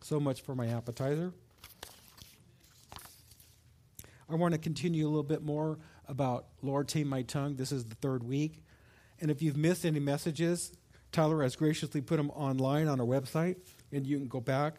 So 0.01 0.19
much 0.19 0.41
for 0.43 0.55
my 0.55 0.67
appetizer. 0.67 1.33
I 4.29 4.35
want 4.35 4.53
to 4.53 4.59
continue 4.59 5.05
a 5.05 5.09
little 5.09 5.23
bit 5.23 5.43
more 5.43 5.79
about 6.07 6.45
Lord 6.61 6.87
Tame 6.87 7.07
My 7.07 7.23
Tongue. 7.23 7.55
This 7.55 7.71
is 7.71 7.85
the 7.85 7.95
third 7.95 8.23
week. 8.23 8.63
And 9.19 9.31
if 9.31 9.41
you've 9.41 9.57
missed 9.57 9.85
any 9.85 9.99
messages, 9.99 10.71
Tyler 11.11 11.41
has 11.41 11.55
graciously 11.55 11.99
put 12.01 12.17
them 12.17 12.29
online 12.31 12.87
on 12.87 13.01
our 13.01 13.07
website, 13.07 13.57
and 13.91 14.05
you 14.05 14.17
can 14.17 14.27
go 14.27 14.39
back. 14.39 14.75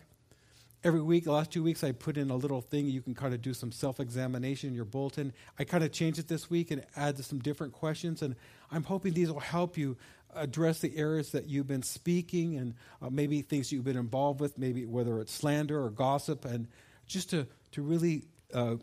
Every 0.85 1.01
week, 1.01 1.25
the 1.25 1.33
last 1.33 1.51
two 1.51 1.65
weeks, 1.65 1.83
I 1.83 1.91
put 1.91 2.17
in 2.17 2.31
a 2.31 2.37
little 2.37 2.61
thing. 2.61 2.87
You 2.87 3.03
can 3.03 3.15
kind 3.15 3.35
of 3.35 3.43
do 3.43 3.55
some 3.55 3.73
self 3.73 3.99
examination 3.99 4.69
in 4.69 4.77
your 4.77 4.85
bulletin. 4.85 5.33
I 5.59 5.65
kind 5.65 5.83
of 5.83 5.91
changed 5.91 6.21
it 6.21 6.29
this 6.29 6.49
week 6.49 6.71
and 6.71 6.85
added 6.95 7.25
some 7.25 7.41
different 7.41 7.73
questions, 7.73 8.23
and 8.23 8.37
I'm 8.71 8.85
hoping 8.85 9.15
these 9.15 9.33
will 9.33 9.41
help 9.41 9.77
you 9.77 9.97
address 10.37 10.81
the 10.81 10.97
areas 10.97 11.33
that 11.33 11.49
you've 11.49 11.67
been 11.67 11.83
speaking 11.83 12.57
and 12.57 12.75
uh, 13.03 13.11
maybe 13.11 13.43
things 13.43 13.73
you've 13.73 13.85
been 13.85 13.97
involved 13.97 14.41
with, 14.41 14.59
maybe 14.59 14.87
whether 14.87 15.21
it's 15.21 15.33
slander 15.33 15.83
or 15.83 15.91
gossip, 15.91 16.45
and 16.45 16.69
just 17.07 17.31
to, 17.31 17.47
to 17.73 17.83
really 17.83 18.25
uh, 18.55 18.77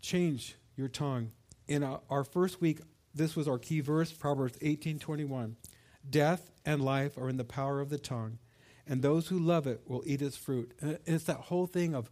change 0.00 0.56
your 0.76 0.88
tongue. 0.88 1.30
In 1.68 1.82
uh, 1.82 1.98
our 2.08 2.24
first 2.24 2.60
week, 2.60 2.80
this 3.14 3.36
was 3.36 3.48
our 3.48 3.58
key 3.58 3.80
verse, 3.80 4.12
Proverbs 4.12 4.56
18:21. 4.58 5.54
Death 6.08 6.50
and 6.64 6.82
life 6.82 7.18
are 7.18 7.28
in 7.28 7.36
the 7.36 7.44
power 7.44 7.80
of 7.80 7.90
the 7.90 7.98
tongue, 7.98 8.38
and 8.86 9.02
those 9.02 9.28
who 9.28 9.38
love 9.38 9.66
it 9.66 9.82
will 9.86 10.02
eat 10.06 10.22
its 10.22 10.36
fruit. 10.36 10.72
And 10.80 10.98
it's 11.06 11.24
that 11.24 11.36
whole 11.36 11.66
thing 11.66 11.94
of 11.94 12.10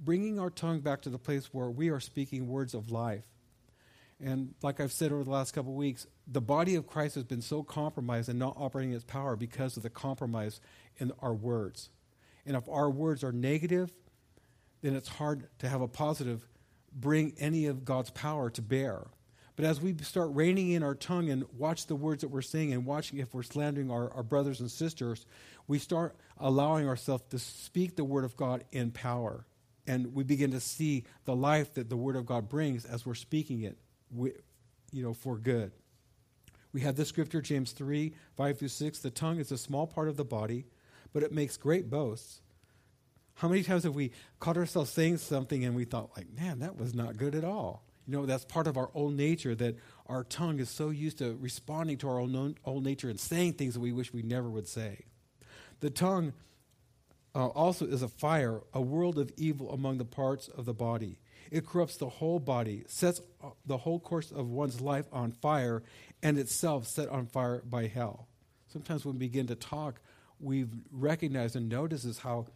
bringing 0.00 0.38
our 0.38 0.50
tongue 0.50 0.80
back 0.80 1.02
to 1.02 1.10
the 1.10 1.18
place 1.18 1.52
where 1.52 1.70
we 1.70 1.88
are 1.88 2.00
speaking 2.00 2.48
words 2.48 2.74
of 2.74 2.90
life. 2.90 3.24
And 4.20 4.54
like 4.62 4.80
I've 4.80 4.92
said 4.92 5.12
over 5.12 5.24
the 5.24 5.30
last 5.30 5.52
couple 5.52 5.72
of 5.72 5.76
weeks, 5.76 6.06
the 6.26 6.40
body 6.40 6.76
of 6.76 6.86
Christ 6.86 7.16
has 7.16 7.24
been 7.24 7.42
so 7.42 7.62
compromised 7.62 8.28
and 8.28 8.38
not 8.38 8.54
operating 8.56 8.92
its 8.92 9.04
power 9.04 9.36
because 9.36 9.76
of 9.76 9.82
the 9.82 9.90
compromise 9.90 10.60
in 10.98 11.12
our 11.20 11.34
words. 11.34 11.90
And 12.46 12.56
if 12.56 12.68
our 12.68 12.90
words 12.90 13.24
are 13.24 13.32
negative, 13.32 13.92
then 14.82 14.94
it's 14.94 15.08
hard 15.08 15.48
to 15.58 15.68
have 15.68 15.80
a 15.80 15.88
positive 15.88 16.46
bring 16.92 17.34
any 17.38 17.66
of 17.66 17.84
God's 17.84 18.10
power 18.10 18.50
to 18.50 18.62
bear. 18.62 19.06
But 19.56 19.64
as 19.64 19.80
we 19.80 19.94
start 20.02 20.30
reining 20.32 20.70
in 20.70 20.82
our 20.82 20.94
tongue 20.94 21.28
and 21.30 21.44
watch 21.56 21.86
the 21.86 21.94
words 21.96 22.22
that 22.22 22.28
we're 22.28 22.42
saying 22.42 22.72
and 22.72 22.84
watching 22.84 23.18
if 23.18 23.34
we're 23.34 23.42
slandering 23.42 23.90
our, 23.90 24.12
our 24.12 24.22
brothers 24.22 24.60
and 24.60 24.70
sisters, 24.70 25.26
we 25.66 25.78
start 25.78 26.16
allowing 26.38 26.88
ourselves 26.88 27.24
to 27.30 27.38
speak 27.38 27.96
the 27.96 28.04
word 28.04 28.24
of 28.24 28.36
God 28.36 28.64
in 28.72 28.90
power. 28.90 29.46
And 29.86 30.14
we 30.14 30.24
begin 30.24 30.52
to 30.52 30.60
see 30.60 31.04
the 31.24 31.36
life 31.36 31.74
that 31.74 31.88
the 31.88 31.96
word 31.96 32.16
of 32.16 32.26
God 32.26 32.48
brings 32.48 32.84
as 32.84 33.06
we're 33.06 33.14
speaking 33.14 33.62
it 33.62 33.78
you 34.14 35.02
know, 35.02 35.14
for 35.14 35.36
good. 35.36 35.72
We 36.72 36.80
have 36.80 36.96
this 36.96 37.08
scripture, 37.08 37.40
James 37.40 37.72
3 37.72 38.12
5 38.36 38.58
through 38.58 38.68
6. 38.68 38.98
The 38.98 39.10
tongue 39.10 39.38
is 39.38 39.52
a 39.52 39.58
small 39.58 39.86
part 39.86 40.08
of 40.08 40.16
the 40.16 40.24
body, 40.24 40.66
but 41.12 41.22
it 41.22 41.32
makes 41.32 41.56
great 41.56 41.88
boasts. 41.88 42.40
How 43.34 43.48
many 43.48 43.62
times 43.62 43.84
have 43.84 43.94
we 43.94 44.12
caught 44.38 44.56
ourselves 44.56 44.90
saying 44.90 45.18
something 45.18 45.64
and 45.64 45.74
we 45.74 45.84
thought, 45.84 46.10
like, 46.16 46.32
man, 46.32 46.60
that 46.60 46.76
was 46.76 46.94
not 46.94 47.16
good 47.16 47.34
at 47.34 47.44
all? 47.44 47.84
You 48.06 48.12
know, 48.12 48.26
that's 48.26 48.44
part 48.44 48.66
of 48.66 48.76
our 48.76 48.90
old 48.94 49.14
nature 49.14 49.54
that 49.54 49.76
our 50.06 50.24
tongue 50.24 50.60
is 50.60 50.68
so 50.68 50.90
used 50.90 51.18
to 51.18 51.36
responding 51.40 51.98
to 51.98 52.08
our 52.08 52.18
old 52.18 52.84
nature 52.84 53.08
and 53.08 53.18
saying 53.18 53.54
things 53.54 53.74
that 53.74 53.80
we 53.80 53.92
wish 53.92 54.12
we 54.12 54.22
never 54.22 54.48
would 54.50 54.68
say. 54.68 55.06
The 55.80 55.90
tongue 55.90 56.32
uh, 57.34 57.46
also 57.48 57.86
is 57.86 58.02
a 58.02 58.08
fire, 58.08 58.60
a 58.72 58.80
world 58.80 59.18
of 59.18 59.32
evil 59.36 59.72
among 59.72 59.98
the 59.98 60.04
parts 60.04 60.48
of 60.48 60.66
the 60.66 60.74
body. 60.74 61.18
It 61.54 61.64
corrupts 61.64 61.98
the 61.98 62.08
whole 62.08 62.40
body, 62.40 62.82
sets 62.88 63.20
the 63.64 63.76
whole 63.76 64.00
course 64.00 64.32
of 64.32 64.50
one's 64.50 64.80
life 64.80 65.06
on 65.12 65.30
fire, 65.30 65.84
and 66.20 66.36
itself 66.36 66.84
set 66.84 67.08
on 67.08 67.26
fire 67.26 67.62
by 67.64 67.86
hell. 67.86 68.26
Sometimes 68.66 69.04
when 69.04 69.14
we 69.14 69.20
begin 69.20 69.46
to 69.46 69.54
talk, 69.54 70.00
we 70.40 70.66
recognize 70.90 71.54
and 71.54 71.68
notices 71.68 72.18
how 72.18 72.46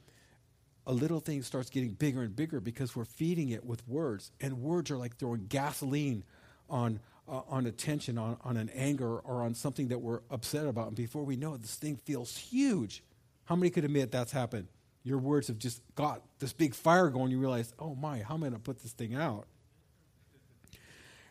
a 0.84 0.92
little 0.92 1.20
thing 1.20 1.44
starts 1.44 1.70
getting 1.70 1.90
bigger 1.90 2.22
and 2.22 2.34
bigger 2.34 2.58
because 2.58 2.96
we're 2.96 3.04
feeding 3.04 3.50
it 3.50 3.64
with 3.64 3.86
words, 3.86 4.32
and 4.40 4.60
words 4.60 4.90
are 4.90 4.98
like 4.98 5.16
throwing 5.16 5.46
gasoline 5.46 6.24
on 6.68 6.98
uh, 7.28 7.42
on 7.48 7.66
attention, 7.66 8.18
on, 8.18 8.36
on 8.42 8.56
an 8.56 8.68
anger, 8.70 9.20
or 9.20 9.42
on 9.42 9.54
something 9.54 9.86
that 9.88 10.00
we're 10.00 10.22
upset 10.28 10.66
about. 10.66 10.88
And 10.88 10.96
before 10.96 11.22
we 11.22 11.36
know 11.36 11.54
it, 11.54 11.62
this 11.62 11.76
thing 11.76 11.98
feels 11.98 12.36
huge. 12.36 13.04
How 13.44 13.54
many 13.54 13.70
could 13.70 13.84
admit 13.84 14.10
that's 14.10 14.32
happened? 14.32 14.66
Your 15.02 15.18
words 15.18 15.48
have 15.48 15.58
just 15.58 15.80
got 15.94 16.22
this 16.38 16.52
big 16.52 16.74
fire 16.74 17.08
going. 17.08 17.30
You 17.30 17.38
realize, 17.38 17.72
oh 17.78 17.94
my, 17.94 18.20
how 18.20 18.34
am 18.34 18.42
I 18.42 18.48
going 18.48 18.52
to 18.54 18.58
put 18.58 18.80
this 18.80 18.92
thing 18.92 19.14
out? 19.14 19.46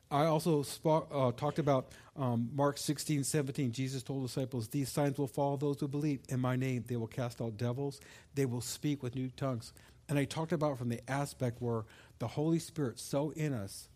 I 0.10 0.26
also 0.26 0.64
uh, 0.86 1.32
talked 1.34 1.60
about 1.60 1.92
um, 2.16 2.50
Mark 2.54 2.78
16, 2.78 3.26
17. 3.26 3.72
Jesus 3.74 4.04
told 4.04 4.26
disciples, 4.26 4.70
These 4.70 4.90
signs 4.90 5.18
will 5.18 5.28
follow 5.28 5.58
those 5.58 5.80
who 5.80 5.88
believe 5.88 6.22
in 6.30 6.40
my 6.40 6.56
name. 6.56 6.86
They 6.88 6.96
will 6.96 7.08
cast 7.08 7.42
out 7.42 7.58
devils, 7.58 8.00
they 8.34 8.46
will 8.46 8.62
speak 8.62 9.04
with 9.04 9.16
new 9.16 9.30
tongues. 9.30 9.74
And 10.10 10.18
I 10.18 10.24
talked 10.24 10.54
about 10.54 10.78
from 10.78 10.88
the 10.88 11.02
aspect 11.10 11.62
where 11.62 11.84
the 12.20 12.28
Holy 12.28 12.60
Spirit's 12.60 13.04
so 13.04 13.32
in 13.32 13.54
us 13.54 13.90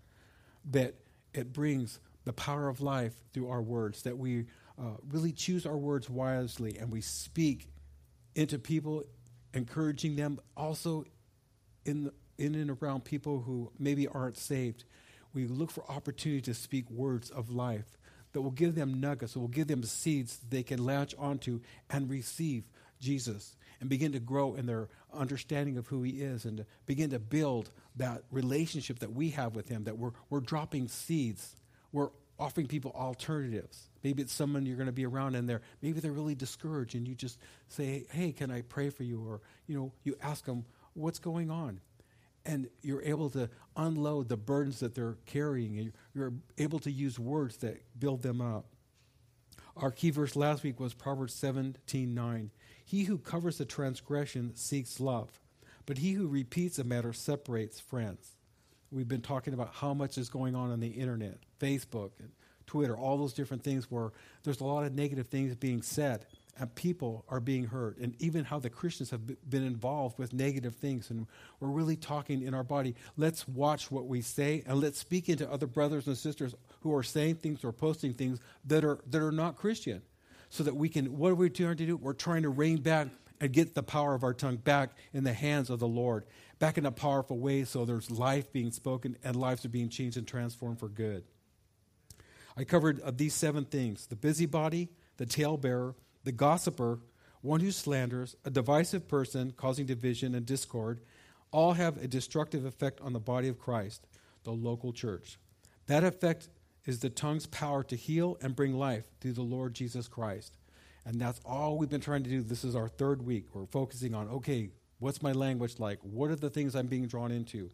that 0.70 0.96
it 1.34 1.54
brings 1.54 2.00
the 2.26 2.34
power 2.34 2.68
of 2.68 2.82
life 2.82 3.14
through 3.34 3.50
our 3.50 3.62
words, 3.62 4.04
that 4.04 4.18
we 4.18 4.46
uh, 4.78 4.98
really 5.10 5.32
choose 5.32 5.66
our 5.66 5.78
words 5.78 6.10
wisely 6.10 6.78
and 6.78 6.92
we 6.92 7.00
speak 7.00 7.70
into 8.36 8.60
people 8.60 9.04
encouraging 9.54 10.16
them 10.16 10.40
also 10.56 11.06
in, 11.86 12.12
in 12.38 12.56
and 12.56 12.78
around 12.82 13.04
people 13.04 13.42
who 13.42 13.72
maybe 13.80 14.08
aren't 14.08 14.38
saved. 14.38 14.84
We 15.34 15.48
look 15.48 15.72
for 15.72 15.90
opportunity 15.90 16.42
to 16.42 16.54
speak 16.54 16.90
words 16.90 17.30
of 17.30 17.50
life 17.50 17.98
that 18.34 18.42
will 18.42 18.52
give 18.52 18.76
them 18.76 19.00
nuggets, 19.00 19.34
that 19.34 19.40
will 19.40 19.48
give 19.48 19.68
them 19.68 19.84
seeds 19.84 20.40
they 20.50 20.64
can 20.64 20.86
latch 20.86 21.14
onto 21.18 21.60
and 21.90 22.10
receive 22.10 22.64
Jesus 23.00 23.56
and 23.80 23.90
begin 23.90 24.12
to 24.12 24.20
grow 24.20 24.54
in 24.54 24.66
their 24.68 24.90
understanding 25.14 25.78
of 25.78 25.88
who 25.88 26.04
he 26.04 26.22
is 26.22 26.46
and 26.46 26.58
to 26.58 26.66
begin 26.86 27.10
to 27.10 27.20
build 27.20 27.72
that 27.96 28.24
relationship 28.32 29.00
that 29.00 29.14
we 29.14 29.32
have 29.32 29.56
with 29.56 29.68
him, 29.68 29.84
that 29.86 29.98
we're, 29.98 30.12
we're 30.30 30.40
dropping 30.40 30.88
seeds. 30.88 31.56
We're 31.92 32.10
offering 32.40 32.68
people 32.68 32.92
alternatives. 32.96 33.90
Maybe 34.04 34.22
it's 34.22 34.34
someone 34.34 34.66
you're 34.66 34.78
going 34.78 34.88
to 34.88 34.92
be 34.92 35.06
around 35.06 35.36
and 35.36 35.48
they're 35.48 35.62
maybe 35.82 36.00
they're 36.00 36.12
really 36.12 36.36
discouraged 36.36 36.96
and 36.96 37.08
you 37.08 37.16
just 37.16 37.38
say, 37.68 38.06
"Hey, 38.12 38.32
can 38.32 38.52
I 38.52 38.62
pray 38.62 38.90
for 38.90 39.04
you?" 39.04 39.24
or 39.28 39.42
you 39.68 39.78
know, 39.78 39.94
you 40.04 40.16
ask 40.22 40.46
them, 40.46 40.66
"What's 40.94 41.20
going 41.20 41.50
on?" 41.50 41.82
And 42.46 42.70
you're 42.82 43.04
able 43.04 43.30
to 43.32 43.50
unload 43.76 44.30
the 44.30 44.38
burdens 44.38 44.80
that 44.80 44.96
they're 44.96 45.18
carrying 45.26 45.78
and 45.78 45.94
you're 46.16 46.34
able 46.58 46.80
to 46.80 46.92
use 46.92 47.20
words 47.20 47.58
that 47.58 47.82
build 48.00 48.24
them 48.24 48.42
up. 48.42 48.66
Our 49.78 49.92
key 49.92 50.10
verse 50.10 50.36
last 50.36 50.64
week 50.64 50.80
was 50.80 50.94
Proverbs 50.94 51.34
17:9. 51.34 52.52
He 52.84 53.04
who 53.04 53.18
covers 53.18 53.60
a 53.60 53.66
transgression 53.66 54.56
seeks 54.56 55.00
love, 55.00 55.40
but 55.86 56.00
he 56.00 56.14
who 56.14 56.28
repeats 56.28 56.78
a 56.80 56.84
matter 56.84 57.14
separates 57.14 57.80
friends. 57.80 58.36
We've 58.92 59.08
been 59.08 59.22
talking 59.22 59.54
about 59.54 59.76
how 59.76 59.94
much 59.94 60.18
is 60.18 60.30
going 60.30 60.56
on 60.56 60.72
on 60.72 60.82
the 60.82 60.90
internet, 60.90 61.40
Facebook, 61.60 62.12
and 62.20 62.32
Twitter, 62.72 62.96
all 62.96 63.18
those 63.18 63.34
different 63.34 63.64
things 63.64 63.92
where 63.92 64.14
there's 64.44 64.62
a 64.62 64.64
lot 64.64 64.86
of 64.86 64.96
negative 64.96 65.28
things 65.28 65.54
being 65.56 65.82
said 65.82 66.26
and 66.58 66.74
people 66.74 67.26
are 67.28 67.42
being 67.42 67.66
hurt, 67.66 67.98
and 67.98 68.16
even 68.20 68.46
how 68.46 68.60
the 68.60 68.70
Christians 68.70 69.10
have 69.10 69.22
been 69.50 69.66
involved 69.66 70.18
with 70.18 70.32
negative 70.32 70.76
things. 70.76 71.10
And 71.10 71.28
we're 71.60 71.68
really 71.68 71.98
talking 71.98 72.42
in 72.42 72.54
our 72.54 72.64
body. 72.64 72.96
Let's 73.18 73.46
watch 73.46 73.92
what 73.92 74.06
we 74.06 74.22
say, 74.22 74.64
and 74.66 74.80
let's 74.80 75.00
speak 75.00 75.28
into 75.28 75.52
other 75.52 75.68
brothers 75.68 76.08
and 76.08 76.18
sisters 76.18 76.56
who 76.80 76.96
are 76.96 77.04
saying 77.04 77.36
things 77.36 77.66
or 77.66 77.74
posting 77.74 78.14
things 78.14 78.40
that 78.66 78.86
are 78.86 79.00
that 79.10 79.22
are 79.22 79.34
not 79.34 79.58
Christian, 79.58 80.02
so 80.50 80.64
that 80.64 80.76
we 80.78 80.88
can. 80.88 81.18
What 81.18 81.32
are 81.32 81.36
we 81.36 81.50
trying 81.50 81.76
to 81.76 81.86
do? 81.86 81.98
We're 81.98 82.14
trying 82.14 82.44
to 82.44 82.50
rein 82.50 82.82
back 82.82 83.10
and 83.42 83.52
get 83.52 83.74
the 83.74 83.84
power 83.84 84.14
of 84.14 84.24
our 84.24 84.34
tongue 84.34 84.58
back 84.58 84.92
in 85.14 85.26
the 85.26 85.34
hands 85.34 85.70
of 85.70 85.80
the 85.80 85.88
Lord, 85.88 86.26
back 86.60 86.78
in 86.78 86.86
a 86.86 86.92
powerful 86.92 87.38
way, 87.38 87.66
so 87.66 87.84
there's 87.84 88.10
life 88.10 88.50
being 88.54 88.72
spoken 88.72 89.18
and 89.26 89.36
lives 89.36 89.66
are 89.66 89.70
being 89.70 89.90
changed 89.90 90.16
and 90.16 90.28
transformed 90.28 90.80
for 90.80 90.88
good. 90.88 91.24
I 92.58 92.64
covered 92.64 93.02
uh, 93.02 93.12
these 93.12 93.34
seven 93.34 93.66
things 93.66 94.08
the 94.08 94.16
busybody, 94.16 94.90
the 95.18 95.26
talebearer, 95.26 95.96
the 96.24 96.32
gossiper, 96.32 97.00
one 97.42 97.60
who 97.60 97.72
slanders, 97.72 98.36
a 98.46 98.50
divisive 98.50 99.08
person 99.08 99.52
causing 99.56 99.86
division 99.86 100.36
and 100.36 100.46
discord, 100.46 101.02
all 101.52 101.74
have 101.74 101.98
a 101.98 102.08
destructive 102.08 102.66
effect 102.66 103.02
on 103.02 103.14
the 103.14 103.20
body 103.20 103.48
of 103.48 103.60
Christ, 103.60 104.08
the 104.44 104.52
local 104.52 104.94
church. 104.94 105.38
That 105.88 106.04
effect 106.04 106.50
is 106.86 107.00
the 107.00 107.10
tongue's 107.10 107.48
power 107.48 107.84
to 107.84 107.96
heal 107.96 108.38
and 108.42 108.56
bring 108.56 108.74
life 108.74 109.06
through 109.20 109.34
the 109.34 109.42
Lord 109.42 109.74
Jesus 109.74 110.08
Christ. 110.08 110.58
And 111.06 111.20
that's 111.20 111.42
all 111.46 111.78
we've 111.78 111.90
been 111.90 112.02
trying 112.02 112.24
to 112.24 112.30
do. 112.30 112.42
This 112.42 112.64
is 112.64 112.76
our 112.76 112.88
third 112.88 113.26
week. 113.26 113.54
We're 113.54 113.66
focusing 113.66 114.14
on 114.14 114.28
okay, 114.30 114.70
what's 115.00 115.22
my 115.22 115.32
language 115.32 115.80
like? 115.80 116.00
What 116.04 116.30
are 116.30 116.36
the 116.36 116.50
things 116.50 116.76
I'm 116.76 116.88
being 116.88 117.08
drawn 117.08 117.32
into? 117.32 117.72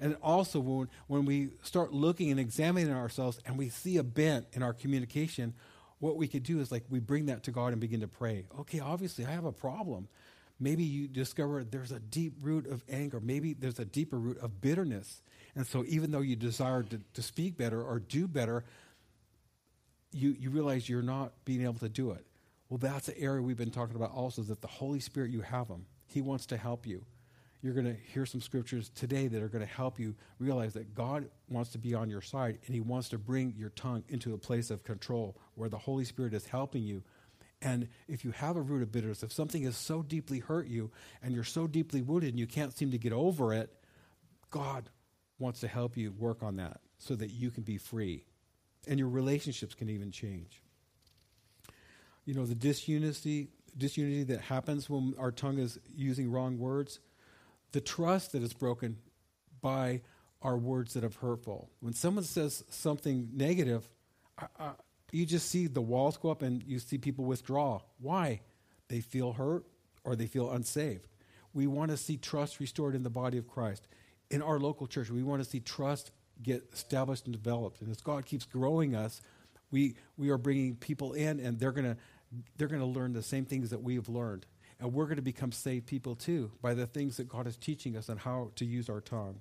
And 0.00 0.16
also, 0.22 0.60
when, 0.60 0.88
when 1.06 1.24
we 1.24 1.50
start 1.62 1.92
looking 1.92 2.30
and 2.30 2.38
examining 2.38 2.92
ourselves 2.92 3.40
and 3.46 3.56
we 3.56 3.68
see 3.68 3.96
a 3.96 4.02
bent 4.02 4.46
in 4.52 4.62
our 4.62 4.72
communication, 4.72 5.54
what 5.98 6.16
we 6.16 6.28
could 6.28 6.42
do 6.42 6.60
is 6.60 6.70
like 6.70 6.84
we 6.90 7.00
bring 7.00 7.26
that 7.26 7.44
to 7.44 7.50
God 7.50 7.72
and 7.72 7.80
begin 7.80 8.00
to 8.00 8.08
pray. 8.08 8.44
Okay, 8.60 8.80
obviously, 8.80 9.24
I 9.24 9.30
have 9.30 9.44
a 9.44 9.52
problem. 9.52 10.08
Maybe 10.58 10.84
you 10.84 11.08
discover 11.08 11.64
there's 11.64 11.92
a 11.92 11.98
deep 11.98 12.34
root 12.40 12.66
of 12.66 12.82
anger. 12.88 13.20
Maybe 13.20 13.54
there's 13.54 13.78
a 13.78 13.84
deeper 13.84 14.18
root 14.18 14.38
of 14.38 14.60
bitterness. 14.60 15.22
And 15.54 15.66
so, 15.66 15.84
even 15.86 16.10
though 16.10 16.20
you 16.20 16.36
desire 16.36 16.82
to, 16.82 17.00
to 17.14 17.22
speak 17.22 17.56
better 17.56 17.82
or 17.82 17.98
do 17.98 18.26
better, 18.28 18.64
you, 20.12 20.36
you 20.38 20.50
realize 20.50 20.88
you're 20.88 21.02
not 21.02 21.32
being 21.44 21.62
able 21.62 21.74
to 21.80 21.88
do 21.88 22.10
it. 22.12 22.26
Well, 22.68 22.78
that's 22.78 23.08
an 23.08 23.14
area 23.18 23.40
we've 23.42 23.56
been 23.56 23.70
talking 23.70 23.96
about 23.96 24.12
also, 24.12 24.42
that 24.42 24.60
the 24.60 24.66
Holy 24.66 25.00
Spirit, 25.00 25.30
you 25.30 25.42
have 25.42 25.68
Him. 25.68 25.86
He 26.06 26.20
wants 26.20 26.46
to 26.46 26.56
help 26.56 26.86
you 26.86 27.04
you're 27.62 27.74
going 27.74 27.86
to 27.86 27.96
hear 28.12 28.26
some 28.26 28.40
scriptures 28.40 28.90
today 28.94 29.28
that 29.28 29.42
are 29.42 29.48
going 29.48 29.66
to 29.66 29.72
help 29.72 29.98
you 29.98 30.14
realize 30.38 30.74
that 30.74 30.94
God 30.94 31.28
wants 31.48 31.70
to 31.70 31.78
be 31.78 31.94
on 31.94 32.10
your 32.10 32.20
side 32.20 32.58
and 32.66 32.74
He 32.74 32.80
wants 32.80 33.08
to 33.10 33.18
bring 33.18 33.54
your 33.56 33.70
tongue 33.70 34.04
into 34.08 34.34
a 34.34 34.38
place 34.38 34.70
of 34.70 34.84
control 34.84 35.36
where 35.54 35.68
the 35.68 35.78
Holy 35.78 36.04
Spirit 36.04 36.34
is 36.34 36.46
helping 36.46 36.82
you. 36.82 37.02
And 37.62 37.88
if 38.06 38.24
you 38.24 38.32
have 38.32 38.56
a 38.56 38.60
root 38.60 38.82
of 38.82 38.92
bitterness, 38.92 39.22
if 39.22 39.32
something 39.32 39.62
has 39.62 39.76
so 39.76 40.02
deeply 40.02 40.40
hurt 40.40 40.68
you 40.68 40.90
and 41.22 41.34
you're 41.34 41.44
so 41.44 41.66
deeply 41.66 42.02
wounded 42.02 42.30
and 42.30 42.38
you 42.38 42.46
can't 42.46 42.76
seem 42.76 42.90
to 42.90 42.98
get 42.98 43.12
over 43.12 43.54
it, 43.54 43.72
God 44.50 44.90
wants 45.38 45.60
to 45.60 45.68
help 45.68 45.96
you 45.96 46.12
work 46.12 46.42
on 46.42 46.56
that 46.56 46.80
so 46.98 47.14
that 47.16 47.30
you 47.30 47.50
can 47.50 47.62
be 47.62 47.78
free 47.78 48.24
and 48.86 48.98
your 48.98 49.08
relationships 49.08 49.74
can 49.74 49.88
even 49.88 50.10
change. 50.10 50.62
You 52.24 52.34
know, 52.34 52.44
the 52.44 52.54
disunity, 52.54 53.48
disunity 53.76 54.24
that 54.24 54.42
happens 54.42 54.90
when 54.90 55.14
our 55.18 55.32
tongue 55.32 55.58
is 55.58 55.78
using 55.94 56.30
wrong 56.30 56.58
words 56.58 57.00
the 57.76 57.80
trust 57.82 58.32
that 58.32 58.42
is 58.42 58.54
broken 58.54 58.96
by 59.60 60.00
our 60.40 60.56
words 60.56 60.94
that 60.94 61.04
are 61.04 61.10
hurtful. 61.20 61.68
When 61.80 61.92
someone 61.92 62.24
says 62.24 62.64
something 62.70 63.28
negative, 63.34 63.86
you 65.12 65.26
just 65.26 65.50
see 65.50 65.66
the 65.66 65.82
walls 65.82 66.16
go 66.16 66.30
up 66.30 66.40
and 66.40 66.62
you 66.62 66.78
see 66.78 66.96
people 66.96 67.26
withdraw. 67.26 67.82
Why? 68.00 68.40
They 68.88 69.00
feel 69.00 69.34
hurt 69.34 69.66
or 70.04 70.16
they 70.16 70.24
feel 70.24 70.50
unsaved. 70.52 71.06
We 71.52 71.66
want 71.66 71.90
to 71.90 71.98
see 71.98 72.16
trust 72.16 72.60
restored 72.60 72.94
in 72.94 73.02
the 73.02 73.10
body 73.10 73.36
of 73.36 73.46
Christ. 73.46 73.88
In 74.30 74.40
our 74.40 74.58
local 74.58 74.86
church, 74.86 75.10
we 75.10 75.22
want 75.22 75.44
to 75.44 75.48
see 75.48 75.60
trust 75.60 76.12
get 76.42 76.64
established 76.72 77.26
and 77.26 77.34
developed. 77.34 77.82
And 77.82 77.90
as 77.90 78.00
God 78.00 78.24
keeps 78.24 78.46
growing 78.46 78.96
us, 78.96 79.20
we, 79.70 79.96
we 80.16 80.30
are 80.30 80.38
bringing 80.38 80.76
people 80.76 81.12
in 81.12 81.40
and 81.40 81.60
they're 81.60 81.72
going 81.72 81.94
to 81.94 81.98
they're 82.56 82.68
going 82.68 82.80
to 82.80 82.86
learn 82.86 83.12
the 83.12 83.22
same 83.22 83.44
things 83.44 83.68
that 83.68 83.82
we 83.82 83.96
have 83.96 84.08
learned. 84.08 84.46
And 84.78 84.92
we're 84.92 85.04
going 85.04 85.16
to 85.16 85.22
become 85.22 85.52
saved 85.52 85.86
people 85.86 86.14
too 86.14 86.50
by 86.60 86.74
the 86.74 86.86
things 86.86 87.16
that 87.16 87.28
God 87.28 87.46
is 87.46 87.56
teaching 87.56 87.96
us 87.96 88.10
on 88.10 88.18
how 88.18 88.50
to 88.56 88.64
use 88.64 88.90
our 88.90 89.00
tongue. 89.00 89.40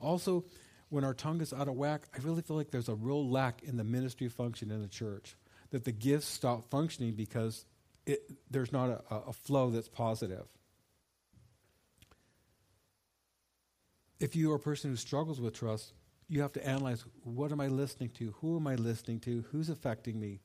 Also, 0.00 0.44
when 0.90 1.04
our 1.04 1.14
tongue 1.14 1.40
is 1.40 1.52
out 1.52 1.68
of 1.68 1.74
whack, 1.74 2.02
I 2.14 2.18
really 2.22 2.42
feel 2.42 2.56
like 2.56 2.70
there's 2.70 2.88
a 2.88 2.94
real 2.94 3.28
lack 3.28 3.62
in 3.62 3.76
the 3.76 3.84
ministry 3.84 4.28
function 4.28 4.70
in 4.70 4.82
the 4.82 4.88
church. 4.88 5.36
That 5.70 5.84
the 5.84 5.92
gifts 5.92 6.26
stop 6.26 6.70
functioning 6.70 7.14
because 7.14 7.66
it, 8.06 8.22
there's 8.50 8.72
not 8.72 9.04
a, 9.10 9.14
a 9.14 9.32
flow 9.32 9.70
that's 9.70 9.88
positive. 9.88 10.46
If 14.18 14.34
you 14.34 14.50
are 14.52 14.56
a 14.56 14.60
person 14.60 14.90
who 14.90 14.96
struggles 14.96 15.40
with 15.40 15.54
trust, 15.54 15.92
you 16.28 16.42
have 16.42 16.52
to 16.54 16.66
analyze 16.66 17.04
what 17.22 17.52
am 17.52 17.60
I 17.60 17.68
listening 17.68 18.10
to? 18.18 18.34
Who 18.40 18.56
am 18.56 18.66
I 18.66 18.74
listening 18.74 19.20
to? 19.20 19.44
Who's 19.50 19.68
affecting 19.68 20.18
me? 20.18 20.40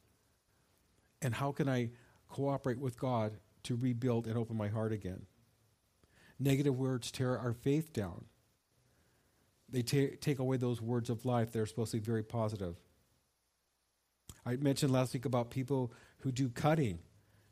And 1.22 1.34
how 1.34 1.52
can 1.52 1.70
I 1.70 1.92
cooperate 2.34 2.80
with 2.80 3.00
God 3.00 3.38
to 3.64 3.76
rebuild 3.76 4.28
and 4.28 4.38
open 4.38 4.58
my 4.58 4.68
heart 4.68 4.92
again? 4.92 5.26
Negative 6.40 6.76
words 6.76 7.12
tear 7.12 7.38
our 7.38 7.54
faith 7.54 7.94
down. 7.94 8.26
They 9.70 9.82
ta- 9.82 10.16
take 10.20 10.40
away 10.40 10.58
those 10.58 10.82
words 10.82 11.10
of 11.10 11.26
life 11.26 11.52
that 11.52 11.60
are 11.60 11.66
supposed 11.66 11.92
to 11.92 11.98
be 11.98 12.04
very 12.04 12.24
positive. 12.24 12.76
I 14.46 14.58
mentioned 14.58 14.92
last 14.92 15.14
week 15.14 15.26
about 15.26 15.52
people 15.52 15.94
who 16.20 16.32
do 16.32 16.50
cutting. 16.50 17.00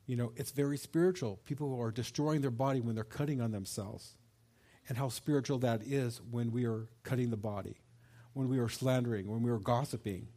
You 0.05 0.17
know, 0.17 0.33
it's 0.35 0.51
very 0.51 0.77
spiritual. 0.77 1.39
People 1.45 1.69
who 1.69 1.81
are 1.81 1.91
destroying 1.91 2.41
their 2.41 2.51
body 2.51 2.81
when 2.81 2.95
they're 2.95 3.03
cutting 3.03 3.39
on 3.39 3.51
themselves. 3.51 4.17
And 4.89 4.97
how 4.97 5.09
spiritual 5.09 5.59
that 5.59 5.83
is 5.83 6.19
when 6.29 6.51
we 6.51 6.65
are 6.65 6.89
cutting 7.03 7.29
the 7.29 7.37
body, 7.37 7.77
when 8.33 8.49
we 8.49 8.59
are 8.59 8.67
slandering, 8.67 9.27
when 9.29 9.41
we 9.41 9.51
are 9.51 9.59
gossiping. 9.59 10.27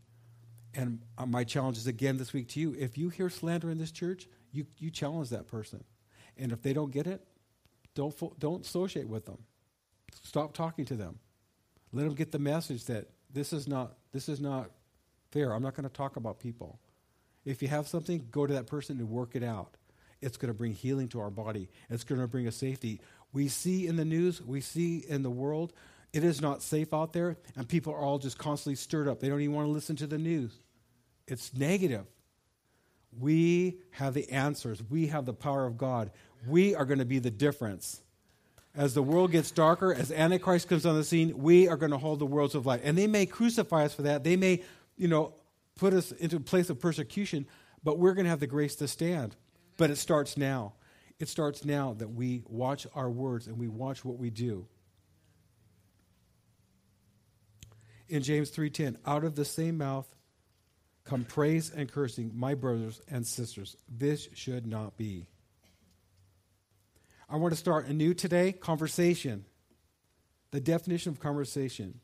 And 0.74 1.00
uh, 1.16 1.26
my 1.26 1.44
challenge 1.44 1.76
is 1.76 1.86
again 1.86 2.16
this 2.16 2.32
week 2.32 2.48
to 2.50 2.60
you 2.60 2.74
if 2.78 2.98
you 2.98 3.08
hear 3.08 3.30
slander 3.30 3.70
in 3.70 3.78
this 3.78 3.92
church, 3.92 4.26
you, 4.52 4.66
you 4.78 4.90
challenge 4.90 5.30
that 5.30 5.46
person. 5.46 5.84
And 6.36 6.52
if 6.52 6.62
they 6.62 6.72
don't 6.72 6.90
get 6.90 7.06
it, 7.06 7.24
don't, 7.94 8.12
fo- 8.12 8.34
don't 8.38 8.64
associate 8.64 9.08
with 9.08 9.26
them. 9.26 9.38
Stop 10.22 10.52
talking 10.52 10.84
to 10.86 10.94
them. 10.94 11.18
Let 11.92 12.04
them 12.04 12.14
get 12.14 12.32
the 12.32 12.38
message 12.38 12.86
that 12.86 13.08
this 13.32 13.52
is 13.52 13.68
not, 13.68 13.94
this 14.12 14.28
is 14.28 14.40
not 14.40 14.70
fair. 15.30 15.52
I'm 15.52 15.62
not 15.62 15.74
going 15.74 15.88
to 15.88 15.94
talk 15.94 16.16
about 16.16 16.40
people. 16.40 16.80
If 17.44 17.62
you 17.62 17.68
have 17.68 17.86
something, 17.86 18.26
go 18.30 18.46
to 18.46 18.54
that 18.54 18.66
person 18.66 18.98
and 18.98 19.10
work 19.10 19.36
it 19.36 19.44
out. 19.44 19.76
It's 20.20 20.36
going 20.36 20.52
to 20.52 20.56
bring 20.56 20.72
healing 20.72 21.08
to 21.08 21.20
our 21.20 21.30
body. 21.30 21.68
It's 21.90 22.04
going 22.04 22.20
to 22.20 22.26
bring 22.26 22.48
us 22.48 22.56
safety. 22.56 23.00
We 23.32 23.48
see 23.48 23.86
in 23.86 23.96
the 23.96 24.04
news, 24.04 24.40
we 24.40 24.60
see 24.60 25.04
in 25.08 25.22
the 25.22 25.30
world, 25.30 25.72
it 26.12 26.24
is 26.24 26.40
not 26.40 26.62
safe 26.62 26.94
out 26.94 27.12
there, 27.12 27.36
and 27.56 27.68
people 27.68 27.92
are 27.92 27.98
all 27.98 28.18
just 28.18 28.38
constantly 28.38 28.76
stirred 28.76 29.08
up. 29.08 29.20
They 29.20 29.28
don't 29.28 29.40
even 29.40 29.54
want 29.54 29.66
to 29.66 29.72
listen 29.72 29.96
to 29.96 30.06
the 30.06 30.16
news. 30.16 30.60
It's 31.26 31.54
negative. 31.54 32.06
We 33.18 33.78
have 33.92 34.14
the 34.14 34.28
answers. 34.30 34.82
We 34.82 35.06
have 35.08 35.24
the 35.24 35.32
power 35.32 35.66
of 35.66 35.78
God. 35.78 36.10
We 36.46 36.74
are 36.74 36.84
going 36.84 36.98
to 36.98 37.04
be 37.04 37.18
the 37.18 37.30
difference. 37.30 38.02
As 38.74 38.94
the 38.94 39.02
world 39.02 39.30
gets 39.30 39.50
darker, 39.52 39.94
as 39.94 40.10
Antichrist 40.10 40.68
comes 40.68 40.84
on 40.84 40.96
the 40.96 41.04
scene, 41.04 41.38
we 41.38 41.68
are 41.68 41.76
going 41.76 41.92
to 41.92 41.98
hold 41.98 42.18
the 42.18 42.26
worlds 42.26 42.56
of 42.56 42.66
light. 42.66 42.80
And 42.82 42.98
they 42.98 43.06
may 43.06 43.24
crucify 43.24 43.84
us 43.84 43.94
for 43.94 44.02
that. 44.02 44.24
They 44.24 44.36
may, 44.36 44.62
you 44.96 45.06
know, 45.06 45.34
put 45.76 45.94
us 45.94 46.10
into 46.12 46.36
a 46.36 46.40
place 46.40 46.70
of 46.70 46.80
persecution, 46.80 47.46
but 47.84 47.98
we're 47.98 48.14
going 48.14 48.24
to 48.24 48.30
have 48.30 48.40
the 48.40 48.48
grace 48.48 48.74
to 48.76 48.88
stand. 48.88 49.36
But 49.76 49.90
it 49.90 49.96
starts 49.96 50.36
now. 50.36 50.74
It 51.20 51.28
starts 51.28 51.64
now 51.64 51.94
that 51.94 52.08
we 52.08 52.42
watch 52.48 52.86
our 52.94 53.08
words 53.08 53.46
and 53.46 53.58
we 53.58 53.68
watch 53.68 54.04
what 54.04 54.18
we 54.18 54.30
do. 54.30 54.66
In 58.08 58.22
James 58.22 58.50
3:10, 58.50 58.96
out 59.06 59.24
of 59.24 59.34
the 59.34 59.44
same 59.44 59.78
mouth 59.78 60.13
come 61.04 61.24
praise 61.24 61.70
and 61.70 61.90
cursing, 61.90 62.32
my 62.34 62.54
brothers 62.54 63.00
and 63.08 63.26
sisters. 63.26 63.76
This 63.88 64.28
should 64.34 64.66
not 64.66 64.96
be. 64.96 65.26
I 67.28 67.36
want 67.36 67.52
to 67.52 67.58
start 67.58 67.86
a 67.86 67.92
new 67.92 68.14
today 68.14 68.52
conversation. 68.52 69.44
The 70.50 70.60
definition 70.60 71.12
of 71.12 71.20
conversation 71.20 72.00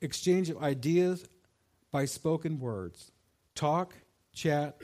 exchange 0.00 0.50
of 0.50 0.60
ideas 0.62 1.24
by 1.92 2.04
spoken 2.04 2.58
words, 2.58 3.12
talk, 3.54 3.94
chat, 4.32 4.80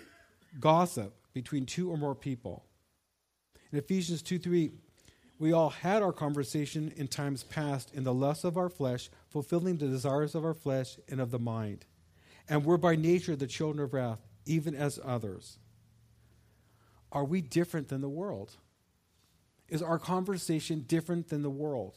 gossip 0.61 1.15
between 1.33 1.67
two 1.67 1.91
or 1.91 1.97
more 1.97 2.15
people. 2.15 2.65
In 3.73 3.79
Ephesians 3.79 4.23
2 4.23 4.39
3, 4.39 4.71
we 5.39 5.53
all 5.53 5.71
had 5.71 6.03
our 6.03 6.13
conversation 6.13 6.93
in 6.97 7.09
times 7.09 7.45
past 7.45 7.95
in 7.95 8.05
the 8.05 8.15
lusts 8.15 8.45
of 8.45 8.57
our 8.57 8.69
flesh, 8.69 9.11
fulfilling 9.29 9.77
the 9.77 9.87
desires 9.87 10.35
of 10.35 10.45
our 10.45 10.55
flesh 10.55 10.99
and 11.09 11.21
of 11.21 11.31
the 11.31 11.39
mind. 11.39 11.85
And 12.49 12.65
we're 12.65 12.77
by 12.77 12.97
nature 12.97 13.37
the 13.37 13.47
children 13.47 13.85
of 13.85 13.93
wrath, 13.93 14.21
even 14.47 14.75
as 14.75 14.99
others. 15.05 15.59
Are 17.13 17.25
we 17.25 17.41
different 17.41 17.89
than 17.89 18.01
the 18.01 18.09
world? 18.09 18.57
Is 19.69 19.83
our 19.83 19.99
conversation 19.99 20.85
different 20.87 21.29
than 21.29 21.43
the 21.43 21.51
world? 21.51 21.97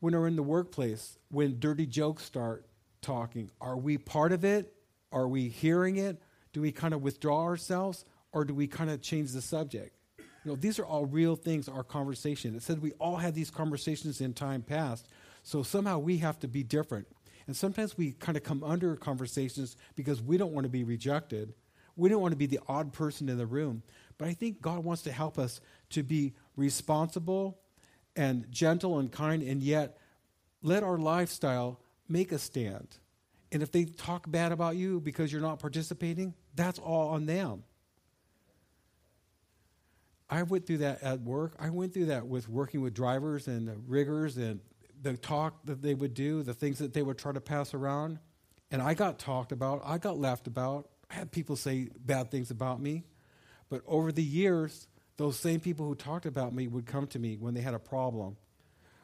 When 0.00 0.14
we're 0.14 0.26
in 0.26 0.36
the 0.36 0.42
workplace, 0.42 1.18
when 1.30 1.60
dirty 1.60 1.86
jokes 1.86 2.24
start, 2.24 2.66
talking. 3.00 3.50
Are 3.60 3.76
we 3.76 3.98
part 3.98 4.32
of 4.32 4.44
it? 4.44 4.74
Are 5.12 5.28
we 5.28 5.48
hearing 5.48 5.96
it? 5.96 6.20
Do 6.52 6.60
we 6.60 6.72
kind 6.72 6.94
of 6.94 7.02
withdraw 7.02 7.42
ourselves 7.42 8.04
or 8.32 8.44
do 8.44 8.54
we 8.54 8.66
kind 8.66 8.90
of 8.90 9.00
change 9.00 9.32
the 9.32 9.42
subject? 9.42 9.96
You 10.18 10.52
know, 10.52 10.56
these 10.56 10.78
are 10.78 10.86
all 10.86 11.04
real 11.04 11.36
things, 11.36 11.68
our 11.68 11.84
conversation. 11.84 12.54
It 12.56 12.62
said 12.62 12.80
we 12.80 12.92
all 12.92 13.16
had 13.16 13.34
these 13.34 13.50
conversations 13.50 14.20
in 14.20 14.32
time 14.32 14.62
past. 14.62 15.06
So 15.42 15.62
somehow 15.62 15.98
we 15.98 16.18
have 16.18 16.38
to 16.40 16.48
be 16.48 16.62
different. 16.62 17.06
And 17.50 17.56
sometimes 17.56 17.98
we 17.98 18.12
kind 18.12 18.36
of 18.36 18.44
come 18.44 18.62
under 18.62 18.94
conversations 18.94 19.76
because 19.96 20.22
we 20.22 20.36
don't 20.36 20.52
want 20.52 20.66
to 20.66 20.70
be 20.70 20.84
rejected. 20.84 21.52
We 21.96 22.08
don't 22.08 22.22
want 22.22 22.30
to 22.30 22.36
be 22.36 22.46
the 22.46 22.60
odd 22.68 22.92
person 22.92 23.28
in 23.28 23.38
the 23.38 23.44
room. 23.44 23.82
But 24.18 24.28
I 24.28 24.34
think 24.34 24.62
God 24.62 24.84
wants 24.84 25.02
to 25.02 25.10
help 25.10 25.36
us 25.36 25.60
to 25.88 26.04
be 26.04 26.34
responsible 26.54 27.58
and 28.14 28.46
gentle 28.52 29.00
and 29.00 29.10
kind, 29.10 29.42
and 29.42 29.64
yet 29.64 29.98
let 30.62 30.84
our 30.84 30.96
lifestyle 30.96 31.80
make 32.08 32.30
a 32.30 32.38
stand. 32.38 32.86
And 33.50 33.64
if 33.64 33.72
they 33.72 33.84
talk 33.84 34.30
bad 34.30 34.52
about 34.52 34.76
you 34.76 35.00
because 35.00 35.32
you're 35.32 35.42
not 35.42 35.58
participating, 35.58 36.34
that's 36.54 36.78
all 36.78 37.08
on 37.08 37.26
them. 37.26 37.64
I 40.30 40.44
went 40.44 40.68
through 40.68 40.78
that 40.78 41.02
at 41.02 41.22
work. 41.22 41.56
I 41.58 41.70
went 41.70 41.94
through 41.94 42.06
that 42.06 42.28
with 42.28 42.48
working 42.48 42.80
with 42.80 42.94
drivers 42.94 43.48
and 43.48 43.82
riggers 43.88 44.36
and 44.36 44.60
the 45.00 45.16
talk 45.16 45.64
that 45.64 45.82
they 45.82 45.94
would 45.94 46.14
do, 46.14 46.42
the 46.42 46.54
things 46.54 46.78
that 46.78 46.92
they 46.92 47.02
would 47.02 47.18
try 47.18 47.32
to 47.32 47.40
pass 47.40 47.74
around. 47.74 48.18
And 48.70 48.80
I 48.82 48.94
got 48.94 49.18
talked 49.18 49.52
about, 49.52 49.82
I 49.84 49.98
got 49.98 50.18
laughed 50.18 50.46
about. 50.46 50.88
I 51.10 51.14
had 51.14 51.32
people 51.32 51.56
say 51.56 51.88
bad 51.98 52.30
things 52.30 52.50
about 52.50 52.80
me. 52.80 53.04
But 53.68 53.82
over 53.86 54.12
the 54.12 54.22
years, 54.22 54.86
those 55.16 55.38
same 55.38 55.60
people 55.60 55.86
who 55.86 55.94
talked 55.94 56.26
about 56.26 56.54
me 56.54 56.68
would 56.68 56.86
come 56.86 57.06
to 57.08 57.18
me 57.18 57.36
when 57.36 57.54
they 57.54 57.60
had 57.60 57.74
a 57.74 57.78
problem 57.78 58.36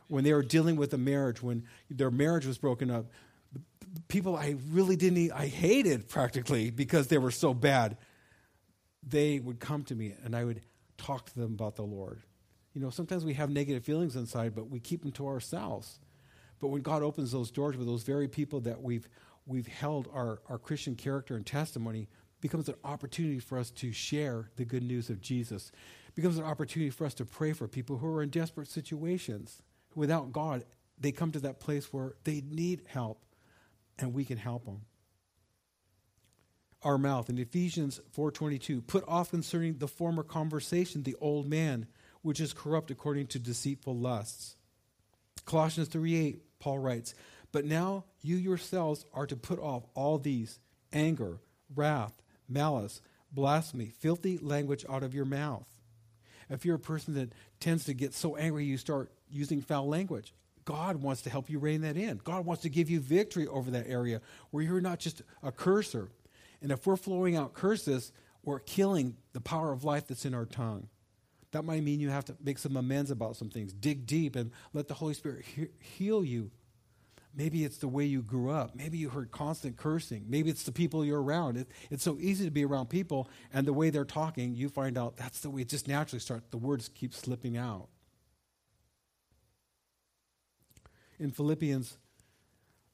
when 0.09 0.25
they 0.25 0.33
were 0.33 0.43
dealing 0.43 0.77
with 0.77 0.93
a 0.95 0.99
marriage, 0.99 1.43
when 1.43 1.65
their 1.91 2.11
marriage 2.11 2.47
was 2.47 2.59
broken 2.59 2.91
up, 2.91 3.07
people 4.09 4.37
I 4.37 4.57
really 4.71 4.97
didn't, 4.97 5.33
I 5.33 5.47
hated 5.47 6.09
practically 6.09 6.71
because 6.71 7.09
they 7.09 7.19
were 7.19 7.31
so 7.31 7.55
bad, 7.55 7.97
they 9.03 9.39
would 9.39 9.61
come 9.61 9.85
to 9.85 9.95
me 9.95 10.15
and 10.25 10.35
I 10.35 10.45
would 10.45 10.61
talk 10.99 11.27
to 11.27 11.35
them 11.35 11.55
about 11.55 11.77
the 11.77 11.83
Lord. 11.83 12.23
You 12.77 12.83
know, 12.83 12.91
sometimes 12.91 13.25
we 13.25 13.33
have 13.33 13.49
negative 13.49 13.87
feelings 13.87 14.17
inside, 14.17 14.55
but 14.55 14.69
we 14.69 14.81
keep 14.81 15.01
them 15.01 15.13
to 15.13 15.27
ourselves. 15.27 15.99
But 16.61 16.69
when 16.69 16.83
God 16.83 17.03
opens 17.03 17.33
those 17.33 17.51
doors 17.51 17.75
with 17.75 17.87
those 17.87 18.03
very 18.03 18.29
people 18.29 18.61
that 18.61 18.83
we've, 18.83 19.09
we've 19.47 19.67
held 19.67 20.11
our, 20.13 20.43
our 20.51 20.59
Christian 20.59 20.95
character 20.95 21.37
and 21.37 21.47
testimony, 21.47 22.07
becomes 22.43 22.69
an 22.69 22.75
opportunity 22.85 23.39
for 23.39 23.57
us 23.57 23.71
to 23.71 23.93
share 23.93 24.51
the 24.57 24.67
good 24.67 24.83
news 24.83 25.09
of 25.09 25.23
Jesus. 25.23 25.73
Becomes 26.15 26.37
an 26.37 26.45
opportunity 26.45 26.91
for 26.91 27.07
us 27.07 27.15
to 27.15 27.25
pray 27.25 27.55
for 27.55 27.67
people 27.67 27.97
who 27.97 28.09
are 28.09 28.23
in 28.23 28.29
desperate 28.29 28.69
situations 28.69 29.63
without 29.95 30.31
God, 30.31 30.67
they 31.01 31.13
come 31.13 31.33
to 31.33 31.41
that 31.41 31.61
place 31.61 31.95
where 31.95 32.13
they 32.25 32.43
need 32.47 32.83
help, 32.89 33.25
and 33.99 34.13
we 34.13 34.27
can 34.27 34.37
help 34.37 34.67
them. 34.67 34.83
Our 36.83 36.99
mouth 36.99 37.31
in 37.31 37.39
Ephesians 37.39 38.03
4:22, 38.15 38.83
put 38.83 39.03
off 39.09 39.31
concerning 39.31 39.79
the 39.79 39.89
former 39.89 40.23
conversation 40.23 41.05
the 41.05 41.17
old 41.23 41.47
man, 41.47 41.87
which 42.23 42.41
is 42.41 42.53
corrupt 42.53 42.91
according 42.91 43.27
to 43.29 43.39
deceitful 43.39 43.97
lusts. 43.97 44.57
Colossians 45.45 45.89
3:8, 45.89 46.43
Paul 46.59 46.79
writes, 46.79 47.15
"But 47.53 47.65
now 47.65 48.05
you 48.21 48.37
yourselves 48.37 49.05
are 49.13 49.27
to 49.27 49.37
put 49.37 49.59
off 49.59 49.87
all 49.95 50.19
these: 50.19 50.59
anger, 50.93 51.41
wrath, 51.75 52.23
malice, 52.49 53.01
blasphemy, 53.31 53.91
filthy 53.91 54.39
language 54.39 54.85
out 54.89 55.03
of 55.03 55.15
your 55.15 55.25
mouth." 55.25 55.69
If 56.49 56.65
you're 56.65 56.77
a 56.77 56.81
person 56.81 57.15
that 57.15 57.33
tends 57.61 57.85
to 57.85 57.95
get 57.95 58.15
so 58.15 58.37
angry 58.37 58.65
you 58.65 58.79
start 58.79 59.13
using 59.29 59.61
foul 59.61 59.89
language. 59.89 60.33
God 60.65 60.97
wants 60.97 61.23
to 61.23 61.31
help 61.31 61.49
you 61.49 61.59
rein 61.59 61.83
that 61.83 61.97
in. 61.97 62.19
God 62.19 62.45
wants 62.45 62.63
to 62.63 62.69
give 62.69 62.91
you 62.91 62.99
victory 63.01 63.47
over 63.47 63.71
that 63.71 63.87
area 63.87 64.21
where 64.51 64.65
you're 64.65 64.81
not 64.81 64.99
just 64.99 65.23
a 65.43 65.53
curser. 65.53 66.11
And 66.61 66.73
if 66.73 66.87
we're 66.87 66.97
flowing 66.97 67.37
out 67.37 67.55
curses, 67.55 68.13
we're 68.43 68.59
killing 68.59 69.17
the 69.33 69.41
power 69.41 69.73
of 69.73 69.85
life 69.85 70.09
that's 70.09 70.25
in 70.25 70.35
our 70.35 70.47
tongue. 70.47 70.89
That 71.57 71.65
might 71.65 71.83
mean 71.83 72.01
you 72.01 72.11
have 72.11 72.27
to 72.27 72.37
make 72.45 72.59
some 72.59 72.77
amends 72.77 73.11
about 73.11 73.37
some 73.37 73.49
things. 73.49 73.73
Dig 73.73 74.07
deep 74.07 74.37
and 74.37 74.51
let 74.75 74.89
the 74.89 74.95
Holy 74.95 75.15
Spirit 75.15 75.45
he- 75.47 75.69
heal 75.81 76.23
you 76.23 76.51
Maybe 77.37 77.65
it's 77.65 77.77
the 77.77 77.89
way 77.89 78.07
you 78.07 78.23
grew 78.23 78.51
up. 78.51 78.75
Maybe 78.75 78.97
you 78.97 79.11
heard 79.11 79.31
constant 79.31 79.77
cursing. 79.77 80.25
Maybe 80.27 80.49
it's 80.49 80.63
the 80.63 80.73
people 80.73 81.05
you're 81.05 81.23
around. 81.23 81.59
It, 81.59 81.69
it's 81.91 82.03
so 82.03 82.17
easy 82.19 82.47
to 82.47 82.51
be 82.51 82.65
around 82.65 82.89
people, 82.89 83.29
and 83.53 83.67
the 83.67 83.75
way 83.75 83.91
they're 83.91 84.07
talking, 84.07 84.55
you 84.55 84.71
find 84.71 84.97
out 84.97 85.19
that's 85.19 85.41
the 85.41 85.51
way 85.51 85.61
it 85.61 85.69
just 85.69 85.87
naturally 85.87 86.21
starts. 86.21 86.47
The 86.51 86.57
words 86.57 86.89
keep 86.89 87.13
slipping 87.13 87.59
out. 87.59 87.89
In 91.19 91.31
Philippians 91.31 91.99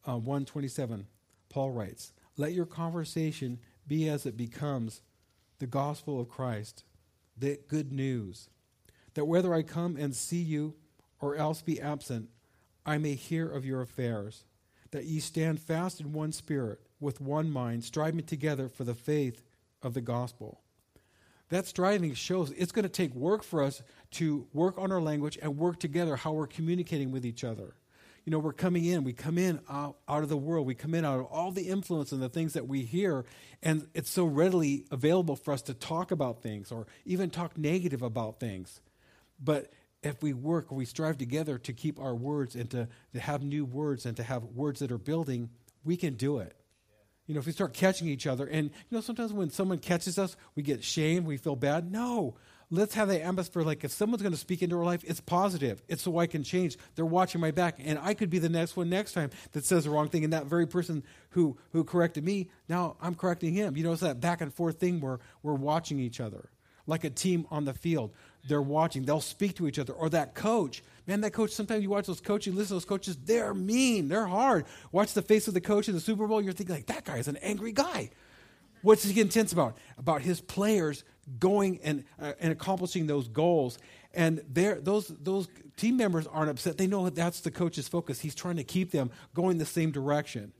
uh, 0.05 0.17
1.27, 0.17 1.05
Paul 1.49 1.71
writes, 1.71 2.13
Let 2.37 2.53
your 2.53 2.67
conversation 2.67 3.61
be 3.87 4.09
as 4.09 4.27
it 4.27 4.37
becomes 4.37 5.03
the 5.61 5.69
gospel 5.69 6.21
of 6.21 6.29
Christ, 6.29 6.83
the 7.37 7.61
good 7.69 7.93
news, 7.93 8.49
that 9.15 9.27
whether 9.27 9.53
I 9.55 9.63
come 9.63 9.97
and 9.97 10.15
see 10.15 10.41
you 10.41 10.75
or 11.21 11.37
else 11.37 11.63
be 11.63 11.81
absent, 11.81 12.29
I 12.85 12.99
may 12.99 13.15
hear 13.15 13.49
of 13.49 13.65
your 13.65 13.81
affairs, 13.81 14.45
that 14.91 15.05
ye 15.05 15.21
stand 15.21 15.61
fast 15.61 16.01
in 16.01 16.13
one 16.13 16.33
spirit, 16.33 16.81
with 17.01 17.21
one 17.21 17.51
mind, 17.51 17.85
striving 17.85 18.25
together 18.25 18.69
for 18.69 18.85
the 18.85 18.95
faith 18.95 19.43
of 19.83 19.95
the 19.95 20.01
gospel. 20.01 20.61
That 21.49 21.67
striving 21.67 22.15
shows 22.15 22.51
it's 22.53 22.73
going 22.73 22.85
to 22.85 22.89
take 22.89 23.15
work 23.15 23.43
for 23.43 23.63
us 23.63 23.83
to 24.13 24.47
work 24.53 24.79
on 24.79 24.91
our 24.91 25.03
language 25.03 25.39
and 25.43 25.59
work 25.59 25.79
together 25.79 26.17
how 26.17 26.33
we're 26.33 26.47
communicating 26.47 27.11
with 27.11 27.27
each 27.27 27.45
other. 27.45 27.75
You 28.25 28.31
know, 28.31 28.39
we're 28.39 28.53
coming 28.53 28.85
in, 28.85 29.03
we 29.03 29.13
come 29.13 29.37
in 29.37 29.61
out, 29.69 29.97
out 30.09 30.23
of 30.23 30.29
the 30.29 30.37
world, 30.37 30.67
we 30.67 30.77
come 30.77 30.95
in 30.95 31.05
out 31.05 31.19
of 31.19 31.27
all 31.27 31.51
the 31.51 31.69
influence 31.69 32.13
and 32.13 32.23
the 32.23 32.29
things 32.29 32.53
that 32.53 32.69
we 32.69 32.83
hear, 32.83 33.25
and 33.63 33.89
it's 33.95 34.11
so 34.11 34.25
readily 34.25 34.85
available 34.93 35.35
for 35.35 35.53
us 35.53 35.63
to 35.63 35.75
talk 35.75 36.13
about 36.13 36.41
things 36.41 36.71
or 36.71 36.87
even 37.05 37.31
talk 37.31 37.59
negative 37.59 38.01
about 38.01 38.39
things. 38.39 38.81
But 39.43 39.73
if 40.03 40.23
we 40.23 40.33
work, 40.33 40.71
we 40.71 40.85
strive 40.85 41.19
together 41.19 41.59
to 41.59 41.73
keep 41.73 42.01
our 42.01 42.15
words 42.15 42.55
and 42.55 42.71
to, 42.71 42.89
to 43.13 43.21
have 43.21 43.43
new 43.43 43.65
words 43.65 44.07
and 44.07 44.17
to 44.17 44.23
have 44.23 44.45
words 44.45 44.81
that 44.81 44.93
are 44.93 44.99
building, 44.99 45.51
we 45.85 45.97
can 45.97 46.15
do 46.15 46.39
it. 46.39 46.57
You 47.27 47.35
know, 47.35 47.41
if 47.41 47.47
we 47.47 47.53
start 47.53 47.73
catching 47.73 48.09
each 48.09 48.27
other, 48.27 48.47
and 48.47 48.69
you 48.69 48.97
know, 48.97 49.01
sometimes 49.01 49.33
when 49.33 49.51
someone 49.51 49.79
catches 49.79 50.19
us, 50.19 50.37
we 50.57 50.63
get 50.63 50.83
shamed, 50.83 51.25
we 51.25 51.37
feel 51.37 51.55
bad. 51.55 51.91
No, 51.91 52.35
let's 52.69 52.95
have 52.95 53.09
that 53.09 53.23
atmosphere. 53.23 53.63
Like 53.63 53.85
if 53.85 53.93
someone's 53.93 54.23
going 54.23 54.33
to 54.33 54.39
speak 54.39 54.61
into 54.61 54.77
our 54.77 54.85
life, 54.85 55.05
it's 55.07 55.21
positive. 55.21 55.81
It's 55.87 56.03
so 56.03 56.19
I 56.19 56.27
can 56.27 56.43
change. 56.43 56.77
They're 56.97 57.07
watching 57.07 57.41
my 57.41 57.53
back, 57.53 57.77
and 57.79 57.97
I 57.97 58.15
could 58.15 58.29
be 58.29 58.41
the 58.41 58.49
next 58.49 58.77
one 58.77 58.91
next 58.91 59.13
time 59.13 59.31
that 59.53 59.65
says 59.65 59.85
the 59.85 59.91
wrong 59.91 60.09
thing. 60.09 60.25
And 60.25 60.33
that 60.33 60.47
very 60.47 60.67
person 60.67 61.05
who 61.31 61.57
who 61.71 61.85
corrected 61.85 62.25
me, 62.25 62.51
now 62.69 62.97
I'm 63.01 63.15
correcting 63.15 63.55
him. 63.55 63.77
You 63.77 63.85
know, 63.85 63.93
it's 63.93 64.01
that 64.01 64.21
back 64.21 64.41
and 64.41 64.53
forth 64.53 64.81
thing 64.81 65.01
where 65.01 65.21
we're 65.45 65.55
watching 65.55 66.01
each 66.01 66.19
other 66.19 66.51
like 66.87 67.05
a 67.05 67.11
team 67.11 67.47
on 67.51 67.65
the 67.65 67.75
field 67.75 68.13
they're 68.47 68.63
watching. 68.63 69.05
They'll 69.05 69.21
speak 69.21 69.57
to 69.57 69.69
each 69.69 69.79
other. 69.79 69.93
Or 69.93 70.09
that 70.11 70.35
coach. 70.35 70.83
Man, 71.07 71.21
that 71.23 71.33
coach, 71.33 71.51
sometimes 71.51 71.83
you 71.83 71.91
watch 71.91 72.07
those 72.07 72.21
coaches, 72.21 72.55
listen 72.55 72.69
to 72.69 72.75
those 72.75 72.85
coaches, 72.85 73.17
they're 73.25 73.55
mean. 73.55 74.09
They're 74.09 74.27
hard. 74.27 74.67
Watch 74.93 75.15
the 75.15 75.23
face 75.23 75.49
of 75.49 75.55
the 75.55 75.61
coach 75.61 75.89
in 75.89 75.95
the 75.95 76.01
Super 76.01 76.27
Bowl, 76.27 76.41
you're 76.41 76.53
thinking, 76.53 76.77
like, 76.77 76.87
that 76.87 77.05
guy 77.05 77.17
is 77.17 77.29
an 77.29 77.37
angry 77.39 77.73
guy. 77.73 78.11
What's 78.83 79.05
he 79.05 79.21
intense 79.21 79.53
about? 79.53 79.79
About 79.99 80.23
his 80.23 80.41
players 80.41 81.05
going 81.39 81.81
and, 81.83 82.05
uh, 82.21 82.33
and 82.41 82.53
accomplishing 82.53 83.07
those 83.07 83.29
goals. 83.29 83.79
And 84.15 84.43
those, 84.49 85.09
those 85.09 85.49
team 85.77 85.97
members 85.97 86.27
aren't 86.27 86.51
upset. 86.51 86.79
They 86.79 86.87
know 86.87 87.05
that 87.05 87.15
that's 87.15 87.41
the 87.41 87.51
coach's 87.51 87.89
focus. 87.89 88.21
He's 88.21 88.35
trying 88.35 88.57
to 88.57 88.65
keep 88.65 88.91
them 88.91 89.11
going 89.35 89.59
the 89.59 89.65
same 89.65 89.91
direction. 89.91 90.53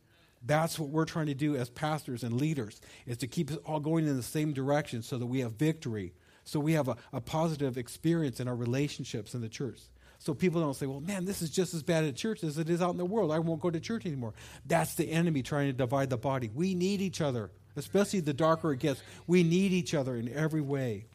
That's 0.45 0.79
what 0.79 0.89
we're 0.89 1.05
trying 1.05 1.27
to 1.27 1.35
do 1.35 1.57
as 1.57 1.71
pastors 1.71 2.25
and 2.25 2.35
leaders, 2.35 2.81
is 3.07 3.17
to 3.19 3.27
keep 3.29 3.51
us 3.51 3.59
all 3.65 3.81
going 3.81 4.07
in 4.09 4.17
the 4.17 4.23
same 4.23 4.53
direction 4.53 5.03
so 5.03 5.19
that 5.19 5.27
we 5.27 5.41
have 5.41 5.53
victory 5.53 6.15
so 6.45 6.61
we 6.61 6.73
have 6.73 6.89
a, 6.89 6.97
a 7.13 7.21
positive 7.21 7.79
experience 7.79 8.41
in 8.41 8.49
our 8.49 8.57
relationships 8.57 9.35
in 9.35 9.41
the 9.41 9.49
church. 9.49 9.81
So 10.19 10.35
people 10.35 10.61
don't 10.61 10.75
say, 10.75 10.87
well, 10.87 11.01
man, 11.01 11.25
this 11.25 11.43
is 11.43 11.51
just 11.51 11.75
as 11.75 11.83
bad 11.83 12.05
at 12.05 12.15
church 12.15 12.45
as 12.45 12.57
it 12.57 12.71
is 12.71 12.81
out 12.81 12.91
in 12.91 12.97
the 12.97 13.05
world. 13.05 13.33
I 13.33 13.41
won't 13.41 13.61
go 13.61 13.71
to 13.71 13.81
church 13.81 14.07
anymore. 14.07 14.35
That's 14.65 14.95
the 14.95 15.11
enemy 15.11 15.43
trying 15.43 15.67
to 15.67 15.73
divide 15.73 16.11
the 16.11 16.17
body. 16.17 16.49
We 16.55 16.75
need 16.77 17.01
each 17.01 17.21
other, 17.21 17.51
especially 17.75 18.21
the 18.21 18.33
darker 18.33 18.73
it 18.73 18.79
gets. 18.79 19.03
We 19.27 19.43
need 19.43 19.73
each 19.73 19.95
other 19.95 20.15
in 20.15 20.33
every 20.33 20.61
way. 20.61 21.07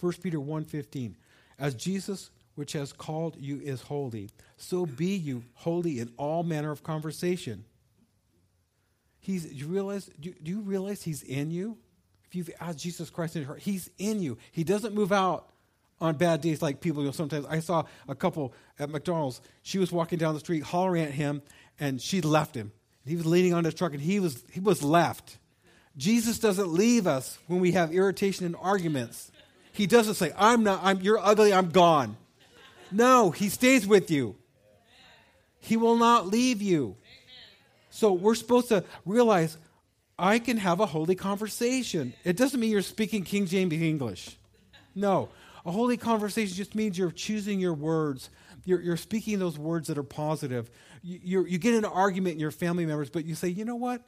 1 0.00 0.12
Peter 0.20 0.38
1.15, 0.38 1.14
As 1.58 1.74
Jesus, 1.74 2.30
which 2.54 2.72
has 2.72 2.92
called 2.92 3.36
you, 3.38 3.60
is 3.60 3.80
holy, 3.80 4.28
so 4.58 4.84
be 4.84 5.14
you 5.14 5.44
holy 5.54 6.00
in 6.00 6.12
all 6.18 6.42
manner 6.42 6.70
of 6.70 6.82
conversation. 6.82 7.64
He's, 9.20 9.50
you 9.50 9.68
realize, 9.68 10.10
do, 10.20 10.34
do 10.42 10.50
you 10.50 10.60
realize 10.60 11.02
he's 11.04 11.22
in 11.22 11.50
you? 11.50 11.78
If 12.32 12.36
you've 12.36 12.50
asked 12.60 12.78
Jesus 12.78 13.10
Christ 13.10 13.36
in 13.36 13.42
your 13.42 13.48
heart, 13.48 13.60
He's 13.60 13.90
in 13.98 14.22
you. 14.22 14.38
He 14.52 14.64
doesn't 14.64 14.94
move 14.94 15.12
out 15.12 15.50
on 16.00 16.16
bad 16.16 16.40
days 16.40 16.62
like 16.62 16.80
people. 16.80 17.02
You 17.02 17.08
know, 17.08 17.12
sometimes 17.12 17.44
I 17.44 17.60
saw 17.60 17.84
a 18.08 18.14
couple 18.14 18.54
at 18.78 18.88
McDonald's. 18.88 19.42
She 19.62 19.76
was 19.76 19.92
walking 19.92 20.18
down 20.18 20.32
the 20.32 20.40
street, 20.40 20.62
hollering 20.62 21.04
at 21.04 21.10
him, 21.10 21.42
and 21.78 22.00
she 22.00 22.22
left 22.22 22.54
him. 22.54 22.72
He 23.04 23.16
was 23.16 23.26
leaning 23.26 23.52
on 23.52 23.64
his 23.64 23.74
truck, 23.74 23.92
and 23.92 24.00
he 24.00 24.18
was 24.18 24.42
he 24.50 24.60
was 24.60 24.82
left. 24.82 25.36
Jesus 25.94 26.38
doesn't 26.38 26.68
leave 26.68 27.06
us 27.06 27.38
when 27.48 27.60
we 27.60 27.72
have 27.72 27.92
irritation 27.92 28.46
and 28.46 28.56
arguments. 28.58 29.30
He 29.72 29.86
doesn't 29.86 30.14
say, 30.14 30.32
"I'm 30.34 30.62
not. 30.62 30.80
I'm. 30.82 31.02
You're 31.02 31.18
ugly. 31.18 31.52
I'm 31.52 31.68
gone." 31.68 32.16
No, 32.90 33.30
he 33.30 33.50
stays 33.50 33.86
with 33.86 34.10
you. 34.10 34.36
He 35.60 35.76
will 35.76 35.96
not 35.96 36.28
leave 36.28 36.62
you. 36.62 36.96
So 37.90 38.14
we're 38.14 38.34
supposed 38.36 38.68
to 38.68 38.84
realize 39.04 39.58
I 40.22 40.38
can 40.38 40.56
have 40.58 40.78
a 40.78 40.86
holy 40.86 41.16
conversation. 41.16 42.14
It 42.22 42.36
doesn't 42.36 42.60
mean 42.60 42.70
you're 42.70 42.80
speaking 42.82 43.24
King 43.24 43.44
James 43.46 43.72
English. 43.72 44.38
No. 44.94 45.30
A 45.66 45.72
holy 45.72 45.96
conversation 45.96 46.54
just 46.54 46.76
means 46.76 46.96
you're 46.96 47.10
choosing 47.10 47.58
your 47.58 47.74
words. 47.74 48.30
You're, 48.64 48.80
you're 48.80 48.96
speaking 48.96 49.40
those 49.40 49.58
words 49.58 49.88
that 49.88 49.98
are 49.98 50.04
positive. 50.04 50.70
You, 51.02 51.44
you 51.44 51.58
get 51.58 51.74
an 51.74 51.84
argument 51.84 52.34
in 52.34 52.40
your 52.40 52.52
family 52.52 52.86
members, 52.86 53.10
but 53.10 53.24
you 53.24 53.34
say, 53.34 53.48
you 53.48 53.64
know 53.64 53.74
what? 53.74 54.00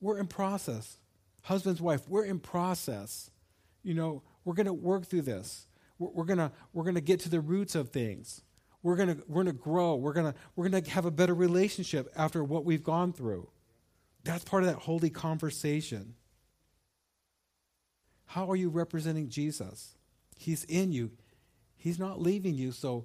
We're 0.00 0.16
in 0.16 0.28
process. 0.28 0.96
Husband's 1.42 1.80
wife, 1.80 2.08
we're 2.08 2.24
in 2.24 2.40
process. 2.40 3.30
You 3.82 3.92
know, 3.92 4.22
we're 4.46 4.54
going 4.54 4.64
to 4.64 4.72
work 4.72 5.04
through 5.04 5.22
this. 5.22 5.66
We're, 5.98 6.08
we're 6.08 6.24
going 6.24 6.50
we're 6.72 6.84
gonna 6.84 7.02
get 7.02 7.20
to 7.20 7.28
the 7.28 7.40
roots 7.40 7.74
of 7.74 7.90
things. 7.90 8.40
We're 8.82 8.96
going 8.96 9.22
we're 9.28 9.44
gonna 9.44 9.52
grow. 9.52 9.96
We're 9.96 10.14
going 10.14 10.34
we're 10.56 10.68
gonna 10.68 10.88
have 10.88 11.04
a 11.04 11.10
better 11.10 11.34
relationship 11.34 12.10
after 12.16 12.42
what 12.42 12.64
we've 12.64 12.82
gone 12.82 13.12
through. 13.12 13.48
That's 14.24 14.44
part 14.44 14.62
of 14.64 14.70
that 14.70 14.78
holy 14.78 15.10
conversation. 15.10 16.14
How 18.26 18.50
are 18.50 18.56
you 18.56 18.70
representing 18.70 19.28
Jesus? 19.28 19.94
He's 20.36 20.64
in 20.64 20.92
you, 20.92 21.12
He's 21.76 21.98
not 21.98 22.20
leaving 22.20 22.54
you. 22.54 22.72
So 22.72 23.04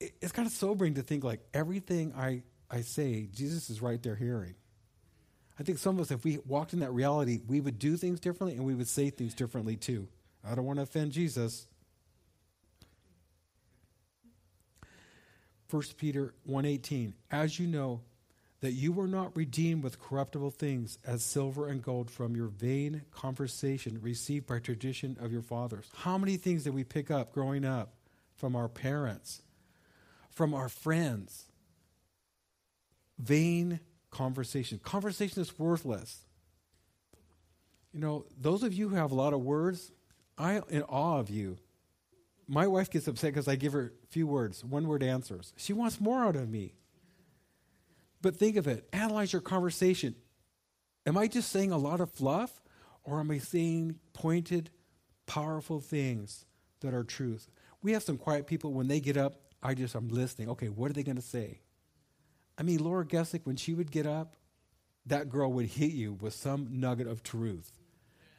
it's 0.00 0.32
kind 0.32 0.46
of 0.46 0.52
sobering 0.52 0.94
to 0.94 1.02
think 1.02 1.24
like 1.24 1.40
everything 1.54 2.12
I, 2.16 2.42
I 2.70 2.82
say, 2.82 3.28
Jesus 3.32 3.70
is 3.70 3.82
right 3.82 4.02
there 4.02 4.14
hearing. 4.14 4.54
I 5.58 5.64
think 5.64 5.78
some 5.78 5.96
of 5.96 6.02
us, 6.02 6.10
if 6.12 6.24
we 6.24 6.38
walked 6.46 6.72
in 6.72 6.80
that 6.80 6.92
reality, 6.92 7.40
we 7.46 7.60
would 7.60 7.78
do 7.78 7.96
things 7.96 8.20
differently 8.20 8.56
and 8.56 8.64
we 8.64 8.74
would 8.74 8.86
say 8.86 9.10
things 9.10 9.34
differently 9.34 9.76
too. 9.76 10.06
I 10.44 10.54
don't 10.54 10.64
want 10.64 10.78
to 10.78 10.84
offend 10.84 11.12
Jesus. 11.12 11.66
1 15.70 15.82
Peter 15.96 16.34
1:18 16.48 17.12
As 17.30 17.58
you 17.58 17.66
know 17.66 18.00
that 18.60 18.72
you 18.72 18.92
were 18.92 19.06
not 19.06 19.36
redeemed 19.36 19.84
with 19.84 20.00
corruptible 20.00 20.50
things 20.50 20.98
as 21.06 21.22
silver 21.22 21.68
and 21.68 21.82
gold 21.82 22.10
from 22.10 22.34
your 22.34 22.48
vain 22.48 23.02
conversation 23.12 24.00
received 24.02 24.46
by 24.46 24.58
tradition 24.58 25.16
of 25.20 25.32
your 25.32 25.42
fathers. 25.42 25.88
How 25.98 26.18
many 26.18 26.36
things 26.36 26.64
did 26.64 26.74
we 26.74 26.84
pick 26.84 27.10
up 27.10 27.32
growing 27.32 27.64
up 27.64 27.94
from 28.34 28.56
our 28.56 28.68
parents, 28.68 29.42
from 30.30 30.54
our 30.54 30.68
friends? 30.68 31.44
Vain 33.18 33.80
conversation. 34.10 34.80
Conversation 34.82 35.40
is 35.40 35.56
worthless. 35.58 36.24
You 37.92 38.00
know, 38.00 38.26
those 38.38 38.62
of 38.62 38.72
you 38.72 38.88
who 38.88 38.96
have 38.96 39.12
a 39.12 39.16
lot 39.16 39.32
of 39.32 39.40
words, 39.40 39.92
I 40.36 40.54
am 40.54 40.64
in 40.68 40.82
awe 40.82 41.18
of 41.18 41.30
you. 41.30 41.58
My 42.48 42.66
wife 42.66 42.90
gets 42.90 43.06
upset 43.06 43.34
because 43.34 43.48
I 43.48 43.56
give 43.56 43.72
her 43.72 43.92
few 44.10 44.26
words, 44.26 44.64
one 44.64 44.88
word 44.88 45.02
answers. 45.02 45.52
She 45.56 45.72
wants 45.72 46.00
more 46.00 46.24
out 46.24 46.34
of 46.34 46.48
me. 46.48 46.74
But 48.20 48.36
think 48.36 48.56
of 48.56 48.66
it 48.66 48.88
analyze 48.92 49.32
your 49.32 49.42
conversation. 49.42 50.14
Am 51.06 51.16
I 51.16 51.26
just 51.26 51.50
saying 51.50 51.72
a 51.72 51.78
lot 51.78 52.00
of 52.00 52.10
fluff, 52.10 52.60
or 53.04 53.20
am 53.20 53.30
I 53.30 53.38
saying 53.38 53.98
pointed, 54.12 54.70
powerful 55.26 55.80
things 55.80 56.44
that 56.80 56.92
are 56.92 57.04
truth? 57.04 57.48
We 57.82 57.92
have 57.92 58.02
some 58.02 58.18
quiet 58.18 58.46
people 58.46 58.72
when 58.72 58.88
they 58.88 59.00
get 59.00 59.16
up, 59.16 59.40
I 59.62 59.74
just, 59.74 59.94
I'm 59.94 60.08
listening. 60.08 60.50
Okay, 60.50 60.68
what 60.68 60.90
are 60.90 60.94
they 60.94 61.02
going 61.02 61.16
to 61.16 61.22
say? 61.22 61.60
I 62.58 62.62
mean, 62.62 62.82
Laura 62.82 63.04
Gessick, 63.04 63.42
when 63.44 63.56
she 63.56 63.74
would 63.74 63.90
get 63.90 64.06
up, 64.06 64.36
that 65.06 65.28
girl 65.28 65.52
would 65.52 65.66
hit 65.66 65.92
you 65.92 66.12
with 66.12 66.34
some 66.34 66.80
nugget 66.80 67.06
of 67.06 67.22
truth. 67.22 67.72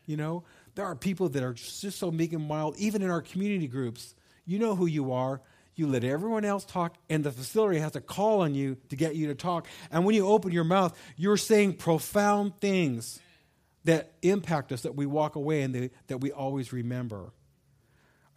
You 0.05 0.17
know, 0.17 0.43
there 0.75 0.85
are 0.85 0.95
people 0.95 1.29
that 1.29 1.43
are 1.43 1.53
just 1.53 1.97
so 1.97 2.11
meek 2.11 2.33
and 2.33 2.47
mild, 2.47 2.75
even 2.77 3.01
in 3.01 3.09
our 3.09 3.21
community 3.21 3.67
groups. 3.67 4.15
You 4.45 4.59
know 4.59 4.75
who 4.75 4.85
you 4.85 5.11
are 5.11 5.41
you 5.79 5.87
let 5.87 6.03
everyone 6.03 6.45
else 6.45 6.65
talk, 6.65 6.95
and 7.09 7.23
the 7.23 7.31
facility 7.31 7.79
has 7.79 7.93
to 7.93 8.01
call 8.01 8.41
on 8.41 8.53
you 8.53 8.77
to 8.89 8.95
get 8.95 9.15
you 9.15 9.27
to 9.27 9.35
talk. 9.35 9.67
And 9.91 10.05
when 10.05 10.15
you 10.15 10.27
open 10.27 10.51
your 10.51 10.63
mouth, 10.63 10.97
you're 11.15 11.37
saying 11.37 11.73
profound 11.77 12.59
things 12.59 13.19
that 13.85 14.11
impact 14.21 14.71
us, 14.71 14.81
that 14.81 14.95
we 14.95 15.05
walk 15.05 15.35
away 15.35 15.61
and 15.61 15.73
they, 15.73 15.89
that 16.07 16.19
we 16.19 16.31
always 16.31 16.73
remember. 16.73 17.31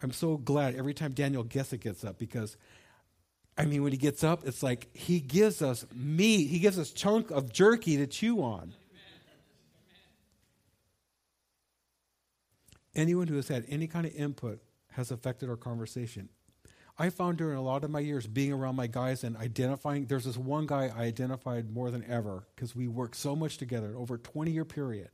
I'm 0.01 0.11
so 0.11 0.37
glad 0.37 0.75
every 0.75 0.93
time 0.93 1.13
Daniel 1.13 1.43
Gessick 1.43 1.81
gets 1.81 2.03
up 2.03 2.17
because 2.17 2.57
I 3.57 3.65
mean, 3.65 3.83
when 3.83 3.91
he 3.91 3.97
gets 3.97 4.23
up, 4.23 4.47
it's 4.47 4.63
like 4.63 4.95
he 4.95 5.19
gives 5.19 5.61
us 5.61 5.85
meat. 5.93 6.47
He 6.47 6.59
gives 6.59 6.79
us 6.79 6.91
chunk 6.91 7.29
of 7.29 7.53
jerky 7.53 7.97
to 7.97 8.07
chew 8.07 8.41
on. 8.41 8.73
Anyone 12.95 13.27
who 13.27 13.35
has 13.35 13.47
had 13.47 13.65
any 13.69 13.87
kind 13.87 14.05
of 14.05 14.15
input 14.15 14.61
has 14.91 15.11
affected 15.11 15.49
our 15.49 15.55
conversation. 15.55 16.29
I 16.97 17.09
found 17.09 17.37
during 17.37 17.57
a 17.57 17.61
lot 17.61 17.83
of 17.83 17.89
my 17.89 17.99
years 17.99 18.27
being 18.27 18.53
around 18.53 18.75
my 18.75 18.87
guys 18.87 19.23
and 19.23 19.35
identifying, 19.35 20.05
there's 20.05 20.25
this 20.25 20.37
one 20.37 20.67
guy 20.67 20.91
I 20.95 21.03
identified 21.03 21.71
more 21.71 21.89
than 21.89 22.05
ever 22.07 22.47
because 22.55 22.75
we 22.75 22.87
worked 22.87 23.15
so 23.15 23.35
much 23.35 23.57
together 23.57 23.95
over 23.97 24.15
a 24.15 24.19
20 24.19 24.51
year 24.51 24.65
period. 24.65 25.09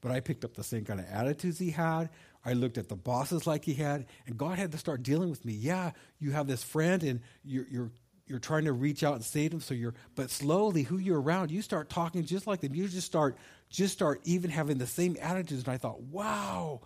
But 0.00 0.12
I 0.12 0.20
picked 0.20 0.46
up 0.46 0.54
the 0.54 0.64
same 0.64 0.84
kind 0.86 0.98
of 0.98 1.06
attitudes 1.06 1.58
he 1.58 1.70
had. 1.70 2.08
I 2.42 2.54
looked 2.54 2.78
at 2.78 2.88
the 2.88 2.96
bosses 2.96 3.46
like 3.46 3.66
he 3.66 3.74
had, 3.74 4.06
and 4.26 4.38
God 4.38 4.58
had 4.58 4.72
to 4.72 4.78
start 4.78 5.02
dealing 5.02 5.28
with 5.28 5.44
me. 5.44 5.52
Yeah, 5.52 5.90
you 6.18 6.30
have 6.30 6.46
this 6.46 6.64
friend, 6.64 7.02
and 7.02 7.20
you're, 7.44 7.66
you're 7.70 7.90
you're 8.26 8.38
trying 8.38 8.64
to 8.64 8.72
reach 8.72 9.02
out 9.02 9.16
and 9.16 9.24
save 9.24 9.50
them 9.50 9.60
so 9.60 9.74
you're 9.74 9.92
but 10.14 10.30
slowly 10.30 10.84
who 10.84 10.98
you're 10.98 11.20
around 11.20 11.50
you 11.50 11.60
start 11.60 11.90
talking 11.90 12.24
just 12.24 12.46
like 12.46 12.60
them 12.60 12.72
you 12.76 12.86
just 12.86 13.04
start 13.04 13.36
just 13.68 13.92
start 13.92 14.20
even 14.22 14.50
having 14.50 14.78
the 14.78 14.86
same 14.86 15.16
attitudes 15.20 15.64
and 15.64 15.68
i 15.68 15.76
thought 15.76 16.00
wow 16.00 16.80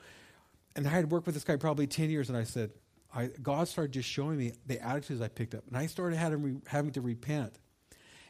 and 0.75 0.87
i 0.87 0.91
had 0.91 1.11
worked 1.11 1.27
with 1.27 1.35
this 1.35 1.45
guy 1.45 1.55
probably 1.57 1.87
10 1.87 2.09
years 2.09 2.31
and 2.31 2.39
i 2.39 2.45
said 2.45 2.71
I, 3.15 3.31
god 3.43 3.69
started 3.69 3.93
just 3.93 4.09
showing 4.09 4.39
me 4.39 4.53
the 4.67 4.85
attitudes 4.85 5.21
i 5.21 5.29
picked 5.29 5.55
up 5.55 5.65
and 5.69 5.77
i 5.77 5.87
started 5.87 6.17
having, 6.17 6.63
having 6.67 6.93
to 6.93 7.01
repent 7.01 7.59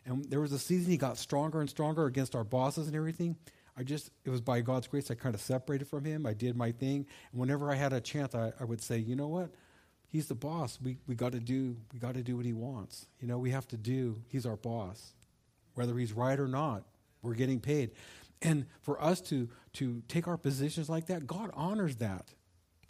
and 0.07 0.25
there 0.27 0.41
was 0.41 0.53
a 0.53 0.59
season 0.59 0.91
he 0.91 0.97
got 0.99 1.17
stronger 1.17 1.61
and 1.61 1.71
stronger 1.71 2.07
against 2.07 2.35
our 2.35 2.45
bosses 2.45 2.87
and 2.87 2.97
everything 2.97 3.37
I 3.77 3.83
just, 3.83 4.11
it 4.25 4.31
was 4.31 4.41
by 4.41 4.61
God's 4.61 4.87
grace, 4.87 5.11
I 5.11 5.15
kind 5.15 5.35
of 5.35 5.41
separated 5.41 5.89
from 5.89 6.05
him. 6.05 6.27
I 6.27 6.33
did 6.33 6.57
my 6.57 6.71
thing. 6.73 7.07
And 7.33 7.41
whenever 7.41 7.71
I 7.71 7.75
had 7.75 7.93
a 7.93 8.01
chance, 8.01 8.35
I, 8.35 8.53
I 8.61 8.65
would 8.65 8.81
say, 8.81 8.99
you 8.99 9.17
know 9.17 9.27
what? 9.27 9.51
He's 10.09 10.29
the 10.29 10.35
boss. 10.35 10.79
We, 10.81 10.99
we 11.09 11.17
got 11.17 11.33
to 11.33 11.41
do, 11.41 11.77
we 11.93 11.99
got 11.99 12.15
to 12.15 12.23
do 12.23 12.37
what 12.37 12.47
he 12.47 12.53
wants. 12.53 13.07
You 13.21 13.27
know, 13.27 13.39
we 13.39 13.51
have 13.51 13.67
to 13.69 13.77
do, 13.77 14.23
he's 14.29 14.47
our 14.47 14.57
boss. 14.57 15.13
Whether 15.75 15.99
he's 15.99 16.13
right 16.13 16.39
or 16.39 16.47
not, 16.47 16.85
we're 17.21 17.35
getting 17.35 17.59
paid. 17.59 17.91
And 18.41 18.67
for 18.83 19.03
us 19.03 19.21
to, 19.23 19.49
to 19.75 20.03
take 20.07 20.29
our 20.29 20.37
positions 20.37 20.89
like 20.89 21.07
that, 21.07 21.27
God 21.27 21.51
honors 21.55 21.97
that. 21.97 22.29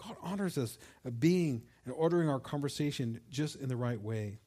God 0.04 0.16
honors 0.22 0.58
us 0.58 0.78
of 1.04 1.20
being 1.20 1.62
and 1.84 1.94
ordering 1.94 2.28
our 2.28 2.40
conversation 2.40 3.20
just 3.30 3.56
in 3.56 3.68
the 3.68 3.76
right 3.76 4.00
way. 4.00 4.38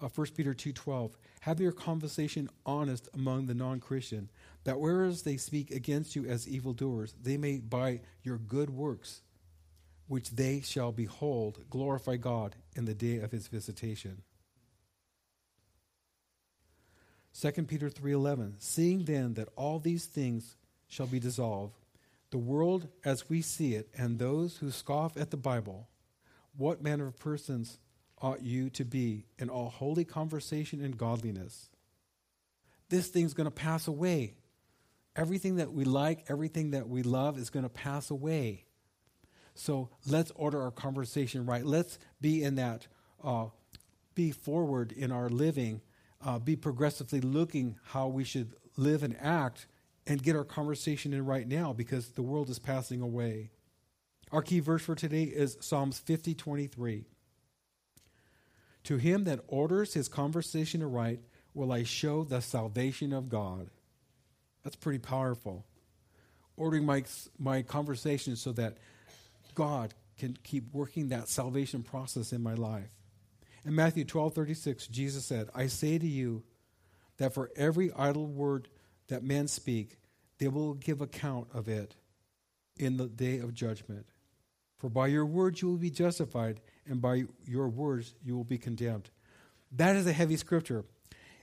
Uh, 0.00 0.08
1 0.14 0.26
Peter 0.36 0.52
2.12 0.52 1.12
have 1.40 1.58
your 1.58 1.72
conversation 1.72 2.50
honest 2.66 3.08
among 3.14 3.46
the 3.46 3.54
non 3.54 3.80
Christian, 3.80 4.28
that 4.64 4.78
whereas 4.78 5.22
they 5.22 5.38
speak 5.38 5.70
against 5.70 6.14
you 6.14 6.26
as 6.26 6.46
evildoers, 6.46 7.14
they 7.22 7.36
may 7.36 7.58
by 7.58 8.00
your 8.22 8.36
good 8.36 8.68
works, 8.68 9.22
which 10.06 10.30
they 10.30 10.60
shall 10.60 10.92
behold, 10.92 11.64
glorify 11.70 12.16
God 12.16 12.56
in 12.74 12.84
the 12.84 12.94
day 12.94 13.18
of 13.18 13.32
his 13.32 13.48
visitation. 13.48 14.22
2 17.40 17.66
Peter 17.66 17.88
3:11 17.88 18.56
Seeing 18.58 19.04
then 19.04 19.34
that 19.34 19.48
all 19.56 19.78
these 19.78 20.04
things 20.04 20.56
shall 20.88 21.06
be 21.06 21.18
dissolved 21.18 21.74
the 22.30 22.38
world 22.38 22.88
as 23.04 23.28
we 23.28 23.40
see 23.42 23.74
it 23.74 23.88
and 23.96 24.18
those 24.18 24.58
who 24.58 24.70
scoff 24.70 25.16
at 25.16 25.30
the 25.30 25.36
Bible 25.36 25.88
what 26.56 26.82
manner 26.82 27.06
of 27.06 27.18
persons 27.18 27.78
ought 28.20 28.42
you 28.42 28.70
to 28.70 28.84
be 28.84 29.26
in 29.38 29.50
all 29.50 29.68
holy 29.68 30.04
conversation 30.04 30.82
and 30.82 30.96
godliness. 30.96 31.68
This 32.88 33.08
thing's 33.08 33.34
going 33.34 33.46
to 33.46 33.50
pass 33.50 33.88
away. 33.88 34.34
Everything 35.14 35.56
that 35.56 35.72
we 35.72 35.84
like, 35.84 36.24
everything 36.28 36.70
that 36.70 36.88
we 36.88 37.02
love 37.02 37.38
is 37.38 37.50
going 37.50 37.64
to 37.64 37.68
pass 37.68 38.10
away. 38.10 38.64
So 39.54 39.90
let's 40.06 40.30
order 40.34 40.62
our 40.62 40.70
conversation 40.70 41.46
right. 41.46 41.64
Let's 41.64 41.98
be 42.20 42.42
in 42.42 42.56
that, 42.56 42.86
uh, 43.24 43.46
be 44.14 44.30
forward 44.30 44.92
in 44.92 45.10
our 45.10 45.28
living, 45.28 45.80
uh, 46.24 46.38
be 46.38 46.56
progressively 46.56 47.20
looking 47.20 47.76
how 47.84 48.08
we 48.08 48.24
should 48.24 48.54
live 48.76 49.02
and 49.02 49.16
act, 49.20 49.66
and 50.06 50.22
get 50.22 50.36
our 50.36 50.44
conversation 50.44 51.12
in 51.12 51.24
right 51.24 51.46
now 51.46 51.72
because 51.72 52.10
the 52.10 52.22
world 52.22 52.48
is 52.48 52.58
passing 52.58 53.02
away. 53.02 53.50
Our 54.32 54.42
key 54.42 54.60
verse 54.60 54.82
for 54.82 54.94
today 54.94 55.24
is 55.24 55.56
Psalms 55.60 55.98
50 55.98 56.34
23. 56.34 57.04
To 58.84 58.96
him 58.98 59.24
that 59.24 59.40
orders 59.48 59.94
his 59.94 60.08
conversation 60.08 60.82
aright 60.82 61.20
will 61.54 61.72
I 61.72 61.82
show 61.82 62.22
the 62.22 62.40
salvation 62.40 63.12
of 63.12 63.28
God. 63.28 63.68
That's 64.62 64.76
pretty 64.76 64.98
powerful. 65.00 65.64
Ordering 66.56 66.86
my, 66.86 67.04
my 67.38 67.62
conversation 67.62 68.36
so 68.36 68.52
that 68.52 68.78
God 69.54 69.94
can 70.18 70.36
keep 70.42 70.72
working 70.72 71.08
that 71.08 71.28
salvation 71.28 71.82
process 71.82 72.32
in 72.32 72.42
my 72.42 72.54
life. 72.54 72.90
In 73.64 73.74
Matthew 73.74 74.04
12 74.04 74.34
36, 74.34 74.86
Jesus 74.86 75.24
said, 75.24 75.48
I 75.54 75.66
say 75.66 75.98
to 75.98 76.06
you 76.06 76.44
that 77.18 77.34
for 77.34 77.50
every 77.56 77.92
idle 77.92 78.26
word 78.26 78.68
that 79.08 79.22
men 79.22 79.48
speak, 79.48 79.98
they 80.38 80.48
will 80.48 80.74
give 80.74 81.00
account 81.00 81.48
of 81.54 81.68
it 81.68 81.96
in 82.78 82.96
the 82.96 83.06
day 83.06 83.38
of 83.38 83.54
judgment. 83.54 84.06
For 84.78 84.90
by 84.90 85.06
your 85.06 85.24
words 85.24 85.62
you 85.62 85.68
will 85.68 85.78
be 85.78 85.90
justified, 85.90 86.60
and 86.86 87.00
by 87.00 87.24
your 87.44 87.68
words 87.68 88.14
you 88.22 88.36
will 88.36 88.44
be 88.44 88.58
condemned. 88.58 89.10
That 89.72 89.96
is 89.96 90.06
a 90.06 90.12
heavy 90.12 90.36
scripture. 90.36 90.84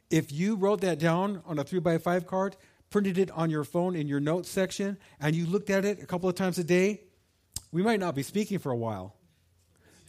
If 0.10 0.32
you 0.32 0.56
wrote 0.56 0.82
that 0.82 1.00
down 1.00 1.42
on 1.46 1.58
a 1.58 1.64
three 1.64 1.80
by 1.80 1.98
five 1.98 2.28
card, 2.28 2.56
printed 2.90 3.18
it 3.18 3.32
on 3.32 3.50
your 3.50 3.64
phone 3.64 3.96
in 3.96 4.08
your 4.08 4.20
notes 4.20 4.50
section, 4.50 4.98
and 5.20 5.36
you 5.36 5.46
looked 5.46 5.70
at 5.70 5.86
it 5.86 6.02
a 6.02 6.06
couple 6.06 6.30
of 6.30 6.36
times 6.36 6.60
a 6.60 6.64
day, 6.64 7.02
we 7.72 7.82
might 7.82 8.00
not 8.00 8.14
be 8.14 8.22
speaking 8.22 8.60
for 8.60 8.72
a 8.72 8.78
while. 8.78 9.16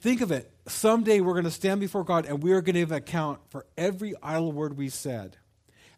Think 0.00 0.20
of 0.20 0.30
it. 0.30 0.52
Someday 0.68 1.22
we're 1.22 1.32
going 1.32 1.44
to 1.44 1.50
stand 1.50 1.80
before 1.80 2.04
God 2.04 2.26
and 2.26 2.42
we 2.42 2.52
are 2.52 2.60
going 2.60 2.74
to 2.74 2.80
give 2.80 2.92
account 2.92 3.40
for 3.48 3.64
every 3.78 4.12
idle 4.22 4.52
word 4.52 4.76
we 4.76 4.90
said. 4.90 5.38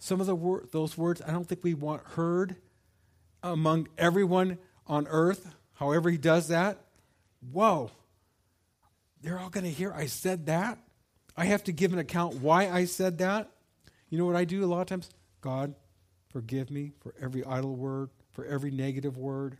Some 0.06 0.20
of 0.20 0.28
the 0.28 0.36
wor- 0.36 0.62
those 0.70 0.96
words 0.96 1.20
I 1.26 1.32
don't 1.32 1.48
think 1.48 1.64
we 1.64 1.74
want 1.74 2.00
heard 2.04 2.54
among 3.42 3.88
everyone 3.98 4.58
on 4.86 5.08
earth. 5.08 5.52
However, 5.74 6.08
He 6.10 6.16
does 6.16 6.46
that. 6.46 6.78
Whoa, 7.50 7.90
they're 9.20 9.36
all 9.36 9.50
going 9.50 9.64
to 9.64 9.70
hear 9.70 9.92
I 9.92 10.06
said 10.06 10.46
that. 10.46 10.78
I 11.36 11.46
have 11.46 11.64
to 11.64 11.72
give 11.72 11.92
an 11.92 11.98
account 11.98 12.36
why 12.36 12.70
I 12.70 12.84
said 12.84 13.18
that. 13.18 13.50
You 14.08 14.16
know 14.16 14.26
what 14.26 14.36
I 14.36 14.44
do 14.44 14.64
a 14.64 14.66
lot 14.66 14.82
of 14.82 14.86
times? 14.86 15.10
God, 15.40 15.74
forgive 16.30 16.70
me 16.70 16.92
for 17.00 17.12
every 17.20 17.44
idle 17.44 17.74
word, 17.74 18.10
for 18.30 18.44
every 18.44 18.70
negative 18.70 19.18
word. 19.18 19.58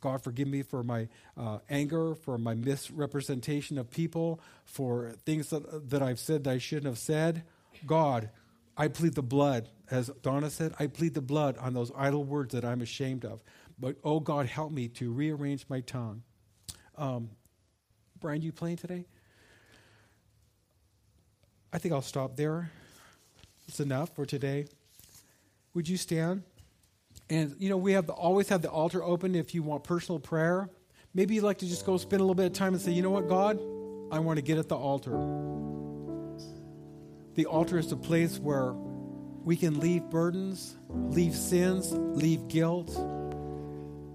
God, 0.00 0.24
forgive 0.24 0.48
me 0.48 0.62
for 0.62 0.82
my 0.82 1.06
uh, 1.36 1.58
anger, 1.70 2.16
for 2.16 2.36
my 2.36 2.54
misrepresentation 2.54 3.78
of 3.78 3.92
people, 3.92 4.40
for 4.64 5.12
things 5.24 5.50
that, 5.50 5.88
that 5.90 6.02
I've 6.02 6.18
said 6.18 6.42
that 6.44 6.50
I 6.50 6.58
shouldn't 6.58 6.86
have 6.86 6.98
said. 6.98 7.44
God, 7.86 8.30
I 8.76 8.88
plead 8.88 9.14
the 9.14 9.22
blood. 9.22 9.68
As 9.90 10.08
Donna 10.22 10.50
said, 10.50 10.74
I 10.78 10.86
plead 10.86 11.14
the 11.14 11.22
blood 11.22 11.58
on 11.58 11.74
those 11.74 11.92
idle 11.96 12.24
words 12.24 12.54
that 12.54 12.64
I'm 12.64 12.82
ashamed 12.82 13.24
of. 13.24 13.42
But, 13.78 13.96
oh 14.04 14.20
God, 14.20 14.46
help 14.46 14.72
me 14.72 14.88
to 14.88 15.12
rearrange 15.12 15.66
my 15.68 15.80
tongue. 15.80 16.22
Um, 16.96 17.30
Brian, 18.20 18.42
you 18.42 18.52
playing 18.52 18.76
today? 18.76 19.06
I 21.72 21.78
think 21.78 21.92
I'll 21.92 22.02
stop 22.02 22.36
there. 22.36 22.70
It's 23.68 23.80
enough 23.80 24.14
for 24.14 24.24
today. 24.24 24.66
Would 25.74 25.88
you 25.88 25.96
stand? 25.96 26.42
And 27.30 27.56
you 27.58 27.68
know, 27.68 27.76
we 27.76 27.92
have 27.92 28.06
the, 28.06 28.12
always 28.12 28.48
have 28.48 28.62
the 28.62 28.70
altar 28.70 29.02
open 29.02 29.34
if 29.34 29.54
you 29.54 29.62
want 29.62 29.82
personal 29.84 30.18
prayer. 30.18 30.68
Maybe 31.14 31.34
you'd 31.34 31.44
like 31.44 31.58
to 31.58 31.66
just 31.66 31.86
go 31.86 31.96
spend 31.96 32.20
a 32.20 32.24
little 32.24 32.34
bit 32.34 32.46
of 32.46 32.52
time 32.52 32.74
and 32.74 32.82
say, 32.82 32.92
you 32.92 33.02
know 33.02 33.10
what, 33.10 33.28
God, 33.28 33.58
I 34.12 34.18
want 34.18 34.36
to 34.36 34.42
get 34.42 34.58
at 34.58 34.68
the 34.68 34.76
altar. 34.76 35.53
The 37.34 37.46
altar 37.46 37.78
is 37.78 37.90
a 37.92 37.96
place 37.96 38.38
where 38.38 38.72
we 38.72 39.56
can 39.56 39.80
leave 39.80 40.04
burdens, 40.04 40.76
leave 40.88 41.34
sins, 41.34 41.92
leave 41.92 42.48
guilt, 42.48 42.90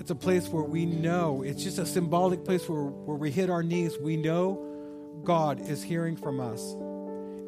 it's 0.09 0.11
a 0.11 0.15
place 0.15 0.47
where 0.47 0.63
we 0.63 0.87
know, 0.87 1.43
it's 1.43 1.63
just 1.63 1.77
a 1.77 1.85
symbolic 1.85 2.43
place 2.43 2.67
where, 2.67 2.81
where 2.81 3.15
we 3.15 3.29
hit 3.29 3.47
our 3.49 3.61
knees. 3.61 3.95
We 3.99 4.17
know 4.17 5.21
God 5.23 5.59
is 5.69 5.83
hearing 5.83 6.15
from 6.15 6.39
us. 6.39 6.71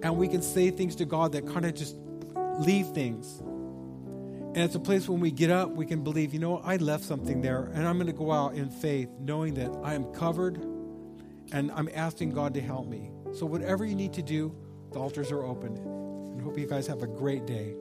And 0.03 0.15
we 0.15 0.27
can 0.27 0.43
say 0.43 0.69
things 0.69 0.95
to 0.97 1.05
God 1.05 1.31
that 1.31 1.47
kind 1.47 1.65
of 1.65 1.73
just 1.73 1.95
leave 2.59 2.89
things. 2.89 3.39
And 3.39 4.57
it's 4.57 4.75
a 4.75 4.79
place 4.79 5.09
when 5.09 5.21
we 5.21 5.31
get 5.31 5.49
up, 5.49 5.71
we 5.71 5.87
can 5.87 6.03
believe, 6.03 6.35
you 6.35 6.39
know, 6.39 6.57
I 6.57 6.75
left 6.75 7.03
something 7.03 7.41
there, 7.41 7.71
and 7.73 7.87
I'm 7.87 7.95
going 7.95 8.05
to 8.05 8.13
go 8.13 8.31
out 8.31 8.53
in 8.53 8.69
faith, 8.69 9.09
knowing 9.19 9.55
that 9.55 9.75
I 9.81 9.95
am 9.95 10.03
covered 10.13 10.57
and 11.53 11.71
I'm 11.71 11.89
asking 11.95 12.31
God 12.31 12.53
to 12.53 12.61
help 12.61 12.85
me. 12.85 13.09
So, 13.33 13.47
whatever 13.47 13.85
you 13.85 13.95
need 13.95 14.13
to 14.13 14.21
do, 14.21 14.55
the 14.91 14.99
altars 14.99 15.31
are 15.31 15.43
open. 15.43 15.77
And 15.77 16.41
hope 16.41 16.57
you 16.57 16.67
guys 16.67 16.87
have 16.87 17.01
a 17.01 17.07
great 17.07 17.45
day. 17.45 17.75